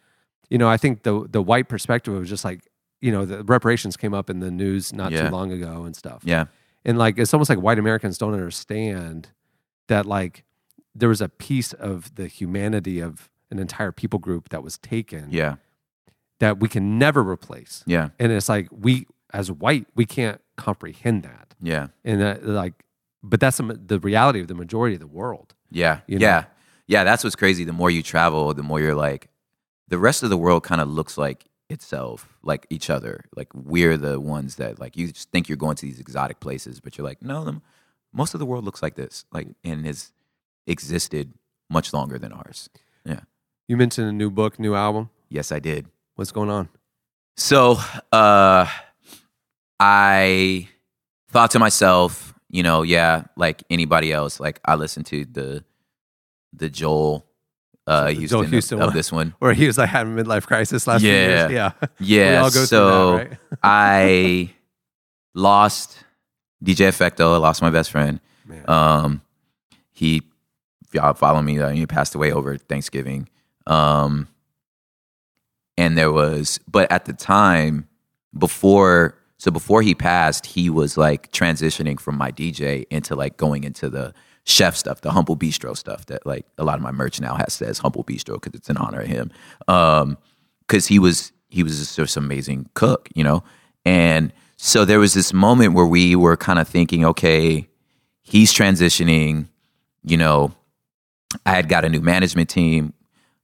you 0.50 0.58
know 0.58 0.70
i 0.70 0.78
think 0.78 1.04
the 1.04 1.28
the 1.30 1.42
white 1.42 1.68
perspective 1.70 2.14
was 2.14 2.30
just 2.30 2.46
like 2.46 2.62
you 3.02 3.12
know 3.12 3.26
the 3.26 3.44
reparations 3.44 3.96
came 3.98 4.14
up 4.14 4.30
in 4.30 4.40
the 4.40 4.52
news 4.52 4.94
not 4.94 5.12
Yeah. 5.12 5.28
too 5.28 5.30
long 5.36 5.52
ago 5.52 5.84
and 5.84 5.96
stuff 5.96 6.22
Yeah. 6.26 6.46
and 6.86 6.98
like 6.98 7.18
it's 7.18 7.34
almost 7.34 7.50
like 7.50 7.60
white 7.60 7.80
americans 7.80 8.18
don't 8.18 8.34
understand 8.34 9.30
that 9.88 10.06
like 10.06 10.44
there 10.96 11.10
was 11.10 11.22
a 11.22 11.30
piece 11.30 11.74
of 11.74 12.16
the 12.16 12.28
humanity 12.28 13.00
of 13.00 13.30
an 13.52 13.60
entire 13.60 13.92
people 13.92 14.20
group 14.20 14.50
that 14.50 14.64
was 14.64 14.78
taken 14.80 15.28
Yeah. 15.32 15.56
that 16.40 16.60
we 16.60 16.68
can 16.68 16.98
never 17.00 17.22
replace 17.22 17.84
Yeah. 17.86 18.10
and 18.20 18.32
it's 18.32 18.50
like 18.50 18.68
we 18.72 19.06
as 19.34 19.52
white 19.52 19.86
we 19.96 20.06
can't 20.06 20.42
comprehend 20.56 21.24
that 21.24 21.54
Yeah. 21.62 21.88
and 22.04 22.22
that, 22.22 22.46
like 22.46 22.74
but 23.24 23.40
that's 23.40 23.58
the, 23.58 24.00
reality 24.00 24.40
of 24.40 24.48
the 24.48 24.56
majority 24.56 24.96
of 24.96 25.00
the 25.02 25.08
world 25.08 25.54
Yeah. 25.70 26.00
You 26.08 26.20
know? 26.20 26.26
yeah. 26.26 26.44
Yeah. 26.88 27.04
That's 27.04 27.24
what's 27.24 27.36
crazy. 27.36 27.64
The 27.66 27.74
more 27.74 27.92
you 27.92 28.02
travel, 28.02 28.54
the 28.54 28.64
more 28.64 28.80
you're 28.80 28.96
like, 28.96 29.28
the 29.88 29.98
rest 29.98 30.24
of 30.24 30.30
the 30.30 30.38
world 30.38 30.64
kind 30.64 30.82
of 30.82 30.90
looks 30.90 31.18
like 31.18 31.46
itself, 31.70 32.28
like 32.44 32.66
each 32.70 32.90
other. 32.90 33.26
Like 33.36 33.48
we're 33.54 33.98
the 33.98 34.20
ones 34.20 34.56
that 34.56 34.80
like 34.80 34.98
you 34.98 35.12
just 35.12 35.32
think 35.32 35.48
you're 35.50 35.58
going 35.58 35.76
to 35.76 35.86
these 35.86 36.00
exotic 36.00 36.40
places, 36.40 36.80
but 36.80 36.98
you're 36.98 37.06
like, 37.08 37.22
no, 37.22 37.44
the, 37.44 37.62
most 38.14 38.34
of 38.34 38.40
the 38.40 38.46
world 38.46 38.64
looks 38.66 38.82
like 38.82 38.96
this, 38.96 39.26
like 39.32 39.48
and 39.64 39.86
has 39.86 40.12
existed 40.66 41.34
much 41.70 41.94
longer 41.94 42.18
than 42.18 42.32
ours. 42.32 42.70
Yeah. 43.06 43.22
you 43.68 43.78
mentioned 43.78 44.08
a 44.10 44.12
new 44.12 44.30
book 44.30 44.60
new 44.60 44.76
album 44.76 45.10
Yes, 45.30 45.52
I 45.52 45.60
did. 45.60 45.88
what's 46.16 46.32
going 46.32 46.50
on 46.50 46.68
So 47.38 47.78
uh 48.12 48.68
I 49.80 50.68
thought 51.30 51.52
to 51.52 51.60
myself, 51.60 52.34
you 52.50 52.64
know, 52.64 52.82
yeah, 52.82 53.26
like 53.36 53.64
anybody 53.70 54.12
else, 54.12 54.40
like 54.40 54.60
I 54.66 54.76
listened 54.76 55.06
to 55.08 55.26
the 55.26 55.64
the 56.54 56.70
Joel 56.70 57.26
uh 57.88 58.08
Houston, 58.08 58.28
Joel 58.28 58.42
of- 58.46 58.50
Houston 58.52 58.82
of, 58.82 58.94
this 58.94 59.12
one. 59.12 59.34
or 59.42 59.54
he 59.54 59.66
was 59.66 59.78
like 59.78 59.90
having 59.90 60.18
a 60.20 60.24
midlife 60.24 60.46
crisis 60.46 60.86
last 60.88 61.02
few 61.02 61.10
years 61.10 61.52
Yeah. 61.52 61.72
yeah 61.82 61.88
Yeah. 62.00 62.32
we 62.32 62.38
all 62.38 62.52
go 62.52 62.66
so 62.66 63.18
that 63.18 63.30
right 63.30 63.38
I 63.64 64.52
lost 65.34 66.04
DJ 66.64 66.90
Efechto, 66.90 67.34
I 67.34 67.38
lost 67.38 67.62
my 67.62 67.70
best 67.70 67.92
friend. 67.92 68.20
Um, 68.68 69.22
he, 69.92 70.24
y'all 70.94 71.14
follow 71.14 71.42
me, 71.42 71.60
uh, 71.60 71.70
he 71.70 71.86
passed 71.86 72.16
away 72.16 72.32
over 72.32 72.58
Thanksgiving. 72.58 73.30
Um, 73.68 74.28
and 75.78 75.96
there 75.98 76.12
was, 76.12 76.60
but 76.70 76.92
at 76.92 77.06
the 77.06 77.14
time, 77.14 77.88
before, 78.38 79.16
so 79.38 79.52
before 79.52 79.82
he 79.84 79.94
passed, 79.94 80.48
he 80.48 80.70
was 80.72 80.98
like 80.98 81.32
transitioning 81.32 82.00
from 82.00 82.18
my 82.18 82.32
DJ 82.32 82.86
into 82.90 83.16
like 83.16 83.38
going 83.38 83.64
into 83.64 83.90
the 83.90 84.14
chef 84.48 84.78
stuff, 84.78 85.02
the 85.02 85.12
Humble 85.12 85.36
Bistro 85.36 85.76
stuff 85.76 86.06
that 86.06 86.26
like 86.26 86.46
a 86.58 86.64
lot 86.64 86.76
of 86.76 86.82
my 86.82 86.92
merch 86.92 87.20
now 87.20 87.36
has 87.36 87.54
says 87.54 87.80
Humble 87.80 88.04
Bistro 88.04 88.36
because 88.42 88.58
it's 88.58 88.70
in 88.70 88.78
honor 88.78 89.02
of 89.02 89.08
him. 89.08 89.30
Um, 89.68 90.18
because 90.62 90.88
he 90.88 91.00
was 91.00 91.32
he 91.50 91.64
was 91.64 91.78
just 91.78 91.96
this 91.96 92.18
amazing 92.18 92.70
cook, 92.74 93.10
you 93.14 93.24
know, 93.24 93.44
and 93.86 94.34
so 94.58 94.86
there 94.86 95.00
was 95.00 95.14
this 95.14 95.34
moment 95.34 95.74
where 95.74 95.86
we 95.86 96.16
were 96.16 96.36
kind 96.36 96.60
of 96.60 96.68
thinking, 96.68 97.06
okay, 97.06 97.70
he's 98.24 98.54
transitioning, 98.54 99.48
you 100.04 100.18
know, 100.18 100.54
I 101.46 101.52
had 101.52 101.70
got 101.70 101.86
a 101.86 101.90
new 101.90 102.02
management 102.02 102.50
team, 102.50 102.94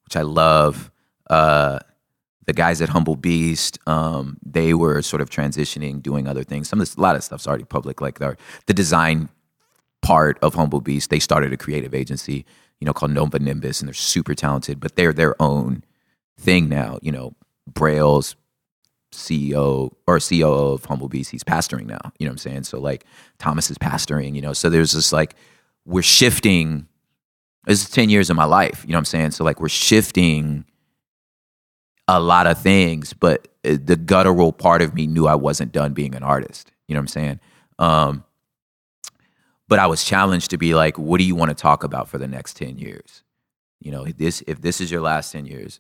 which 0.06 0.16
I 0.16 0.22
love. 0.22 0.90
Uh, 1.30 1.80
the 2.46 2.54
guys 2.54 2.82
at 2.82 2.90
Humble 2.90 3.16
Beast, 3.16 3.80
um, 3.88 4.38
they 4.46 4.74
were 4.74 5.02
sort 5.02 5.22
of 5.22 5.30
transitioning, 5.30 6.02
doing 6.02 6.28
other 6.28 6.44
things. 6.44 6.68
Some 6.68 6.82
of 6.82 6.88
this, 6.88 6.96
a 6.96 7.00
lot 7.00 7.16
of 7.16 7.24
stuff's 7.24 7.48
already 7.48 7.64
public, 7.64 8.02
like 8.02 8.20
the, 8.20 8.36
the 8.66 8.74
design 8.74 9.30
part 10.04 10.38
of 10.44 10.54
Humble 10.54 10.82
Beast. 10.82 11.10
They 11.10 11.20
started 11.20 11.52
a 11.52 11.58
creative 11.58 11.96
agency, 11.96 12.46
you 12.80 12.86
know, 12.86 12.94
called 12.94 13.12
Nova 13.12 13.40
Nimbus, 13.40 13.82
and 13.82 13.88
they're 13.88 13.94
super 13.96 14.36
talented, 14.36 14.80
but 14.80 14.96
they're 14.96 15.14
their 15.14 15.42
own 15.42 15.84
thing 16.38 16.70
now. 16.70 17.00
You 17.02 17.12
know, 17.12 17.34
Braille's 17.68 18.36
CEO 19.12 19.92
or 20.06 20.20
COO 20.20 20.74
of 20.74 20.86
Humble 20.86 21.10
Beast, 21.10 21.32
he's 21.32 21.44
pastoring 21.44 21.86
now. 21.86 22.12
You 22.20 22.26
know 22.26 22.32
what 22.32 22.34
I'm 22.34 22.38
saying? 22.38 22.64
So 22.64 22.80
like 22.80 23.06
Thomas 23.40 23.72
is 23.72 23.78
pastoring, 23.78 24.36
you 24.36 24.42
know. 24.42 24.54
So 24.54 24.70
there's 24.70 24.92
this 24.92 25.12
like 25.12 25.36
we're 25.86 26.02
shifting. 26.02 26.88
This 27.66 27.84
is 27.84 27.90
10 27.90 28.10
years 28.10 28.30
of 28.30 28.36
my 28.36 28.44
life, 28.44 28.84
you 28.86 28.92
know 28.92 28.98
what 28.98 29.02
I'm 29.02 29.06
saying? 29.06 29.32
So 29.32 29.46
like 29.46 29.62
we're 29.62 29.70
shifting 29.70 30.66
a 32.10 32.20
lot 32.20 32.46
of 32.46 32.60
things, 32.60 33.14
but 33.14 33.48
uh, 33.64 33.78
the 33.82 33.96
guttural 33.96 34.52
part 34.52 34.82
of 34.82 34.94
me 34.94 35.08
knew 35.08 35.28
I 35.28 35.36
wasn't 35.36 35.72
done 35.72 35.94
being 35.94 36.14
an 36.14 36.24
artist. 36.24 36.72
You 36.88 36.96
know 36.96 37.00
what 37.00 37.04
I'm 37.04 37.08
saying? 37.08 37.40
Um, 37.80 38.26
but 39.68 39.80
I 39.80 39.88
was 39.88 40.04
challenged 40.04 40.50
to 40.52 40.58
be 40.58 40.74
like, 40.76 40.98
what 40.98 41.18
do 41.20 41.24
you 41.24 41.36
want 41.36 41.50
to 41.50 41.56
talk 41.56 41.84
about 41.84 42.10
for 42.10 42.18
the 42.18 42.28
next 42.28 42.56
10 42.58 42.78
years? 42.78 43.24
You 43.80 43.92
know, 43.92 44.04
if 44.06 44.18
this 44.18 44.44
if 44.48 44.62
this 44.62 44.80
is 44.80 44.92
your 44.92 45.02
last 45.02 45.32
10 45.32 45.46
years, 45.46 45.80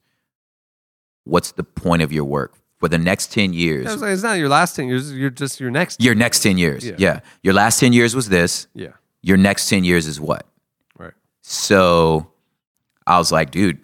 what's 1.23 1.51
the 1.53 1.63
point 1.63 2.01
of 2.01 2.11
your 2.11 2.25
work? 2.25 2.55
For 2.79 2.89
the 2.89 2.97
next 2.97 3.31
10 3.31 3.53
years, 3.53 3.86
like, 4.01 4.11
it's 4.11 4.23
not 4.23 4.34
your 4.34 4.49
last 4.49 4.75
thing 4.75 4.89
you're, 4.89 4.99
you're 4.99 5.29
just 5.29 5.57
your 5.61 5.71
next 5.71 6.03
your 6.03 6.15
next 6.15 6.41
10 6.41 6.57
years. 6.57 6.86
Yeah. 6.86 6.95
Yeah. 6.97 7.19
Your 7.41 7.53
last 7.53 7.79
10 7.79 7.93
years 7.93 8.13
was 8.13 8.27
this. 8.27 8.67
yeah 8.73 8.89
Your 9.21 9.38
next 9.38 9.69
10 9.69 9.86
years 9.86 10.05
is 10.05 10.19
what? 10.19 10.45
right 10.97 11.13
So 11.43 12.27
I 13.07 13.17
was 13.19 13.31
like, 13.31 13.51
dude, 13.51 13.79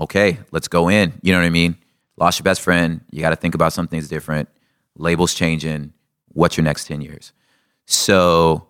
okay, 0.00 0.38
let's 0.52 0.68
go 0.68 0.88
in. 0.88 1.12
You 1.22 1.32
know 1.32 1.40
what 1.40 1.46
I 1.46 1.50
mean? 1.50 1.76
Lost 2.16 2.38
your 2.38 2.44
best 2.44 2.60
friend. 2.60 3.00
You 3.10 3.20
got 3.20 3.30
to 3.30 3.36
think 3.36 3.56
about 3.56 3.72
some 3.72 3.88
things 3.88 4.08
different. 4.08 4.48
Labels 4.96 5.34
changing. 5.34 5.92
What's 6.28 6.56
your 6.56 6.64
next 6.64 6.86
10 6.86 7.00
years? 7.00 7.32
So 7.86 8.67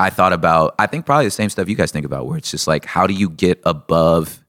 I 0.00 0.10
thought 0.10 0.32
about, 0.32 0.74
I 0.78 0.86
think 0.86 1.06
probably 1.06 1.26
the 1.26 1.30
same 1.30 1.50
stuff 1.50 1.68
you 1.68 1.76
guys 1.76 1.92
think 1.92 2.06
about, 2.06 2.26
where 2.26 2.38
it's 2.38 2.50
just 2.50 2.66
like, 2.66 2.86
how 2.86 3.06
do 3.06 3.14
you 3.14 3.28
get 3.28 3.60
above 3.64 4.44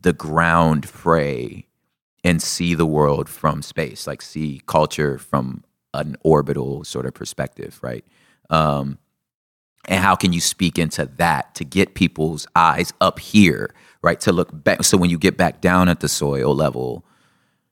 the 0.00 0.12
ground 0.12 0.88
fray 0.88 1.66
and 2.24 2.42
see 2.42 2.74
the 2.74 2.86
world 2.86 3.28
from 3.28 3.62
space, 3.62 4.06
like 4.06 4.22
see 4.22 4.62
culture 4.66 5.18
from 5.18 5.62
an 5.94 6.16
orbital 6.22 6.84
sort 6.84 7.06
of 7.06 7.14
perspective, 7.14 7.78
right? 7.82 8.04
Um, 8.48 8.98
and 9.88 10.02
how 10.02 10.14
can 10.14 10.32
you 10.32 10.40
speak 10.40 10.78
into 10.78 11.06
that 11.16 11.54
to 11.56 11.64
get 11.64 11.94
people's 11.94 12.46
eyes 12.54 12.92
up 13.00 13.18
here 13.18 13.74
right? 14.02 14.20
To 14.20 14.32
look 14.32 14.50
back 14.52 14.84
so 14.84 14.96
when 14.96 15.10
you 15.10 15.18
get 15.18 15.36
back 15.36 15.60
down 15.60 15.88
at 15.88 16.00
the 16.00 16.08
soil 16.08 16.54
level 16.54 17.04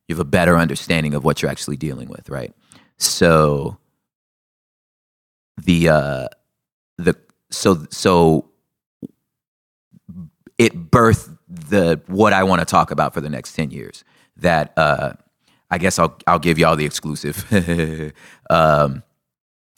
you 0.09 0.15
have 0.15 0.21
a 0.21 0.25
better 0.25 0.57
understanding 0.57 1.15
of 1.15 1.25
what 1.25 1.43
you're 1.43 1.51
actually 1.51 1.77
dealing 1.77 2.09
with 2.09 2.29
right? 2.29 2.55
So 2.99 3.79
the 5.57 5.89
uh 5.89 6.29
the 7.05 7.17
so 7.51 7.87
so 7.91 8.51
it 10.59 10.91
birthed 10.91 11.37
the 11.49 12.01
what 12.07 12.33
I 12.33 12.45
want 12.45 12.61
to 12.61 12.67
talk 12.67 12.91
about 12.91 13.15
for 13.15 13.21
the 13.21 13.31
next 13.31 13.55
ten 13.55 13.71
years. 13.71 14.05
That 14.37 14.73
uh, 14.77 15.15
I 15.71 15.79
guess 15.79 15.99
I'll 15.99 16.17
I'll 16.27 16.39
give 16.39 16.59
y'all 16.59 16.77
the 16.77 16.85
exclusive 16.85 17.45
um, 18.51 19.03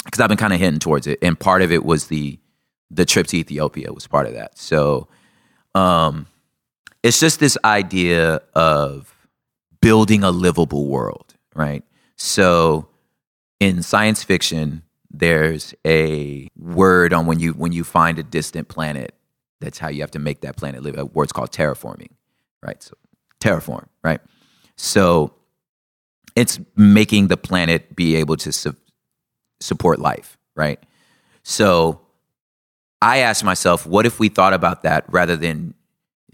because 0.04 0.20
I've 0.20 0.28
been 0.28 0.38
kind 0.38 0.52
of 0.52 0.60
hinting 0.60 0.80
towards 0.80 1.06
it, 1.06 1.18
and 1.22 1.38
part 1.38 1.62
of 1.62 1.72
it 1.72 1.84
was 1.84 2.06
the 2.08 2.38
the 2.90 3.04
trip 3.04 3.26
to 3.28 3.36
Ethiopia 3.38 3.92
was 3.92 4.06
part 4.06 4.26
of 4.26 4.34
that. 4.34 4.58
So, 4.58 5.08
um, 5.74 6.26
it's 7.02 7.18
just 7.18 7.40
this 7.40 7.56
idea 7.64 8.42
of 8.54 9.14
building 9.80 10.22
a 10.22 10.30
livable 10.30 10.86
world, 10.86 11.34
right? 11.54 11.82
So, 12.16 12.88
in 13.60 13.82
science 13.82 14.22
fiction, 14.22 14.82
there's 15.12 15.74
a 15.86 16.48
word 16.58 17.12
on 17.12 17.26
when 17.26 17.38
you 17.38 17.52
when 17.52 17.72
you 17.72 17.84
find 17.84 18.18
a 18.18 18.22
distant 18.22 18.68
planet. 18.68 19.14
That's 19.60 19.78
how 19.78 19.88
you 19.88 20.00
have 20.00 20.10
to 20.12 20.18
make 20.18 20.40
that 20.40 20.56
planet 20.56 20.82
live. 20.82 20.98
A 20.98 21.04
word's 21.04 21.32
called 21.32 21.52
terraforming, 21.52 22.08
right? 22.62 22.82
So, 22.82 22.94
terraform, 23.40 23.86
right? 24.02 24.20
So, 24.76 25.34
it's 26.34 26.58
making 26.76 27.28
the 27.28 27.36
planet 27.36 27.94
be 27.94 28.16
able 28.16 28.36
to 28.38 28.50
su- 28.50 28.74
support 29.60 29.98
life, 30.00 30.38
right? 30.56 30.82
So 31.42 32.00
I 33.00 33.18
asked 33.18 33.44
myself, 33.44 33.86
what 33.86 34.06
if 34.06 34.18
we 34.18 34.28
thought 34.28 34.52
about 34.54 34.82
that 34.82 35.04
rather 35.08 35.36
than 35.36 35.74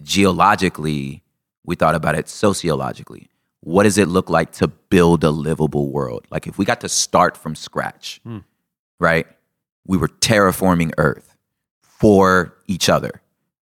geologically, 0.02 1.22
we 1.64 1.74
thought 1.74 1.94
about 1.94 2.14
it 2.14 2.28
sociologically? 2.28 3.28
What 3.60 3.82
does 3.84 3.98
it 3.98 4.08
look 4.08 4.30
like 4.30 4.52
to 4.52 4.68
build 4.68 5.24
a 5.24 5.30
livable 5.30 5.90
world? 5.90 6.26
Like 6.30 6.46
if 6.46 6.58
we 6.58 6.64
got 6.64 6.80
to 6.82 6.88
start 6.88 7.36
from 7.36 7.54
scratch, 7.54 8.20
Hmm. 8.24 8.38
Right? 8.98 9.26
We 9.86 9.96
were 9.96 10.08
terraforming 10.08 10.92
Earth 10.98 11.36
for 11.82 12.54
each 12.66 12.88
other. 12.88 13.22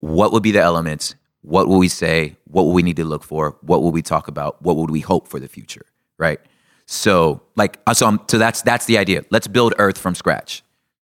What 0.00 0.32
would 0.32 0.42
be 0.42 0.50
the 0.52 0.60
elements? 0.60 1.14
What 1.42 1.68
will 1.68 1.78
we 1.78 1.88
say? 1.88 2.36
What 2.44 2.64
will 2.64 2.72
we 2.72 2.82
need 2.82 2.96
to 2.96 3.04
look 3.04 3.24
for? 3.24 3.56
What 3.62 3.82
will 3.82 3.92
we 3.92 4.02
talk 4.02 4.28
about? 4.28 4.62
What 4.62 4.76
would 4.76 4.90
we 4.90 5.00
hope 5.00 5.28
for 5.28 5.40
the 5.40 5.48
future? 5.48 5.86
Right. 6.18 6.40
So 6.86 7.42
like 7.56 7.78
uh, 7.86 7.94
so, 7.94 8.06
I'm, 8.06 8.20
so 8.28 8.38
that's 8.38 8.62
that's 8.62 8.86
the 8.86 8.98
idea. 8.98 9.24
Let's 9.30 9.46
build 9.46 9.74
Earth 9.78 9.98
from 9.98 10.14
scratch, 10.14 10.62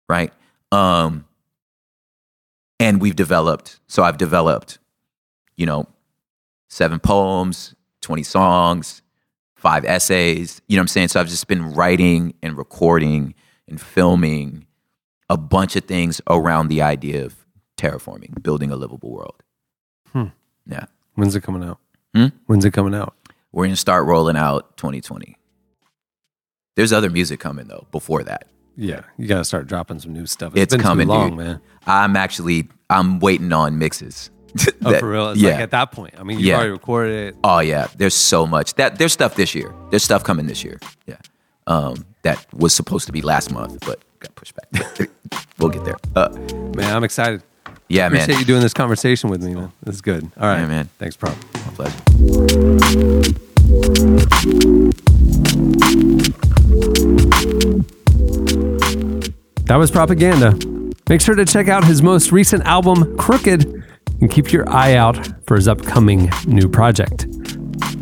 right? 0.08 0.32
Um, 0.70 1.24
and 2.78 3.00
we've 3.00 3.16
developed. 3.16 3.80
So 3.88 4.02
I've 4.02 4.18
developed, 4.18 4.78
you 5.56 5.66
know, 5.66 5.88
seven 6.68 7.00
poems, 7.00 7.74
twenty 8.00 8.22
songs, 8.22 9.02
five 9.56 9.84
essays. 9.84 10.60
You 10.68 10.76
know 10.76 10.80
what 10.80 10.84
I'm 10.84 10.88
saying? 10.88 11.08
So 11.08 11.20
I've 11.20 11.28
just 11.28 11.48
been 11.48 11.72
writing 11.72 12.34
and 12.42 12.56
recording 12.56 13.34
and 13.68 13.80
filming 13.80 14.66
a 15.28 15.36
bunch 15.36 15.76
of 15.76 15.84
things 15.84 16.20
around 16.28 16.68
the 16.68 16.82
idea 16.82 17.24
of 17.24 17.36
terraforming, 17.76 18.42
building 18.42 18.70
a 18.70 18.76
livable 18.76 19.10
world. 19.10 19.42
Hmm. 20.12 20.24
Yeah. 20.66 20.86
When's 21.14 21.34
it 21.36 21.42
coming 21.42 21.62
out? 21.64 21.78
Hmm? 22.14 22.26
When's 22.46 22.64
it 22.64 22.72
coming 22.72 22.94
out? 22.94 23.14
We're 23.52 23.68
to 23.68 23.76
start 23.76 24.06
rolling 24.06 24.36
out 24.36 24.76
2020. 24.76 25.36
There's 26.76 26.92
other 26.92 27.10
music 27.10 27.40
coming 27.40 27.66
though 27.66 27.86
before 27.90 28.22
that. 28.24 28.46
Yeah, 28.76 29.00
you 29.16 29.26
got 29.26 29.38
to 29.38 29.44
start 29.44 29.66
dropping 29.66 29.98
some 29.98 30.12
new 30.12 30.26
stuff. 30.26 30.52
It's 30.54 30.72
been 30.72 30.80
coming, 30.80 31.08
too 31.08 31.12
long, 31.12 31.30
dude. 31.30 31.38
man. 31.38 31.60
I'm 31.86 32.14
actually 32.14 32.68
I'm 32.88 33.18
waiting 33.18 33.52
on 33.52 33.78
mixes. 33.78 34.30
Oh, 34.84 34.96
for 34.98 35.10
real? 35.10 35.30
It's 35.30 35.40
yeah. 35.40 35.50
like 35.52 35.60
at 35.60 35.70
that 35.72 35.92
point. 35.92 36.14
I 36.18 36.22
mean, 36.22 36.38
you 36.38 36.46
Yeah. 36.46 36.54
already 36.54 36.70
recorded 36.70 37.28
it. 37.28 37.36
Oh 37.44 37.58
yeah, 37.58 37.88
there's 37.96 38.14
so 38.14 38.46
much. 38.46 38.74
That 38.74 38.96
there's 38.98 39.12
stuff 39.12 39.34
this 39.34 39.54
year. 39.54 39.74
There's 39.90 40.02
stuff 40.04 40.22
coming 40.24 40.46
this 40.46 40.62
year. 40.64 40.78
Yeah. 41.06 41.16
Um, 41.66 42.06
that 42.36 42.46
was 42.54 42.74
supposed 42.74 43.06
to 43.06 43.12
be 43.12 43.22
last 43.22 43.52
month, 43.52 43.78
but 43.86 44.00
got 44.20 44.34
pushed 44.34 44.54
back. 44.54 45.08
we'll 45.58 45.70
get 45.70 45.84
there. 45.84 45.96
Uh, 46.14 46.28
Man, 46.76 46.94
I'm 46.94 47.04
excited. 47.04 47.42
yeah, 47.88 48.06
Appreciate 48.06 48.10
man. 48.10 48.22
Appreciate 48.22 48.38
you 48.40 48.44
doing 48.46 48.60
this 48.62 48.74
conversation 48.74 49.30
with 49.30 49.42
me, 49.42 49.54
man. 49.54 49.72
This 49.82 49.96
is 49.96 50.00
good. 50.00 50.24
All 50.38 50.48
right, 50.48 50.60
Yeah, 50.60 50.66
man. 50.68 50.88
Thanks, 50.98 51.16
Prop. 51.16 51.34
My 51.54 51.88
pleasure. 51.88 53.08
That 59.66 59.76
was 59.76 59.90
Propaganda. 59.90 60.56
Make 61.08 61.20
sure 61.20 61.34
to 61.34 61.44
check 61.44 61.68
out 61.68 61.84
his 61.84 62.02
most 62.02 62.32
recent 62.32 62.64
album, 62.64 63.16
Crooked, 63.18 63.64
and 64.20 64.30
keep 64.30 64.52
your 64.52 64.68
eye 64.68 64.94
out 64.94 65.28
for 65.46 65.56
his 65.56 65.68
upcoming 65.68 66.30
new 66.46 66.68
project. 66.68 67.26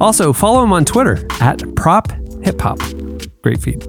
Also, 0.00 0.32
follow 0.32 0.62
him 0.62 0.72
on 0.72 0.84
Twitter 0.84 1.26
at 1.40 1.62
Prop 1.74 2.10
Hip 2.42 2.60
Hop. 2.60 2.78
Great 3.42 3.60
feed. 3.60 3.82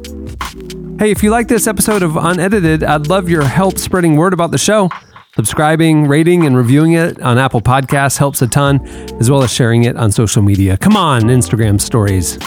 Hey, 1.00 1.12
if 1.12 1.22
you 1.22 1.30
like 1.30 1.48
this 1.48 1.68
episode 1.68 2.02
of 2.02 2.18
Unedited, 2.18 2.84
I'd 2.84 3.06
love 3.06 3.30
your 3.30 3.44
help 3.44 3.78
spreading 3.78 4.16
word 4.16 4.34
about 4.34 4.50
the 4.50 4.58
show. 4.58 4.90
Subscribing, 5.36 6.08
rating, 6.08 6.48
and 6.48 6.58
reviewing 6.58 6.94
it 6.94 7.22
on 7.22 7.38
Apple 7.38 7.62
Podcasts 7.62 8.18
helps 8.18 8.42
a 8.42 8.48
ton, 8.48 8.84
as 9.20 9.30
well 9.30 9.44
as 9.44 9.54
sharing 9.54 9.84
it 9.84 9.96
on 9.96 10.12
social 10.12 10.42
media. 10.42 10.76
Come 10.76 10.98
on, 10.98 11.26
Instagram 11.26 11.80
stories. 11.80 12.40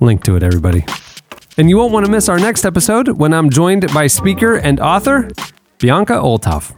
Link 0.00 0.24
to 0.24 0.34
it, 0.34 0.42
everybody. 0.42 0.84
And 1.56 1.70
you 1.70 1.76
won't 1.76 1.92
want 1.92 2.04
to 2.04 2.10
miss 2.10 2.28
our 2.28 2.40
next 2.40 2.64
episode 2.64 3.10
when 3.10 3.32
I'm 3.32 3.48
joined 3.48 3.86
by 3.94 4.08
speaker 4.08 4.56
and 4.56 4.80
author 4.80 5.30
Bianca 5.78 6.14
Olthoff. 6.14 6.74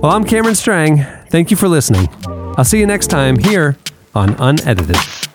Well, 0.00 0.12
I'm 0.12 0.24
Cameron 0.24 0.54
Strang. 0.54 1.04
Thank 1.28 1.50
you 1.50 1.58
for 1.58 1.68
listening. 1.68 2.08
I'll 2.56 2.64
see 2.64 2.80
you 2.80 2.86
next 2.86 3.08
time 3.08 3.38
here 3.38 3.76
on 4.14 4.34
Unedited. 4.38 5.29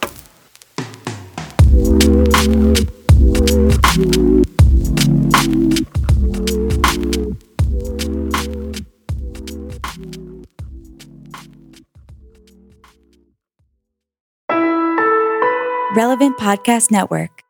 Relevant 15.95 16.35
Podcast 16.37 16.91
Network. 16.91 17.44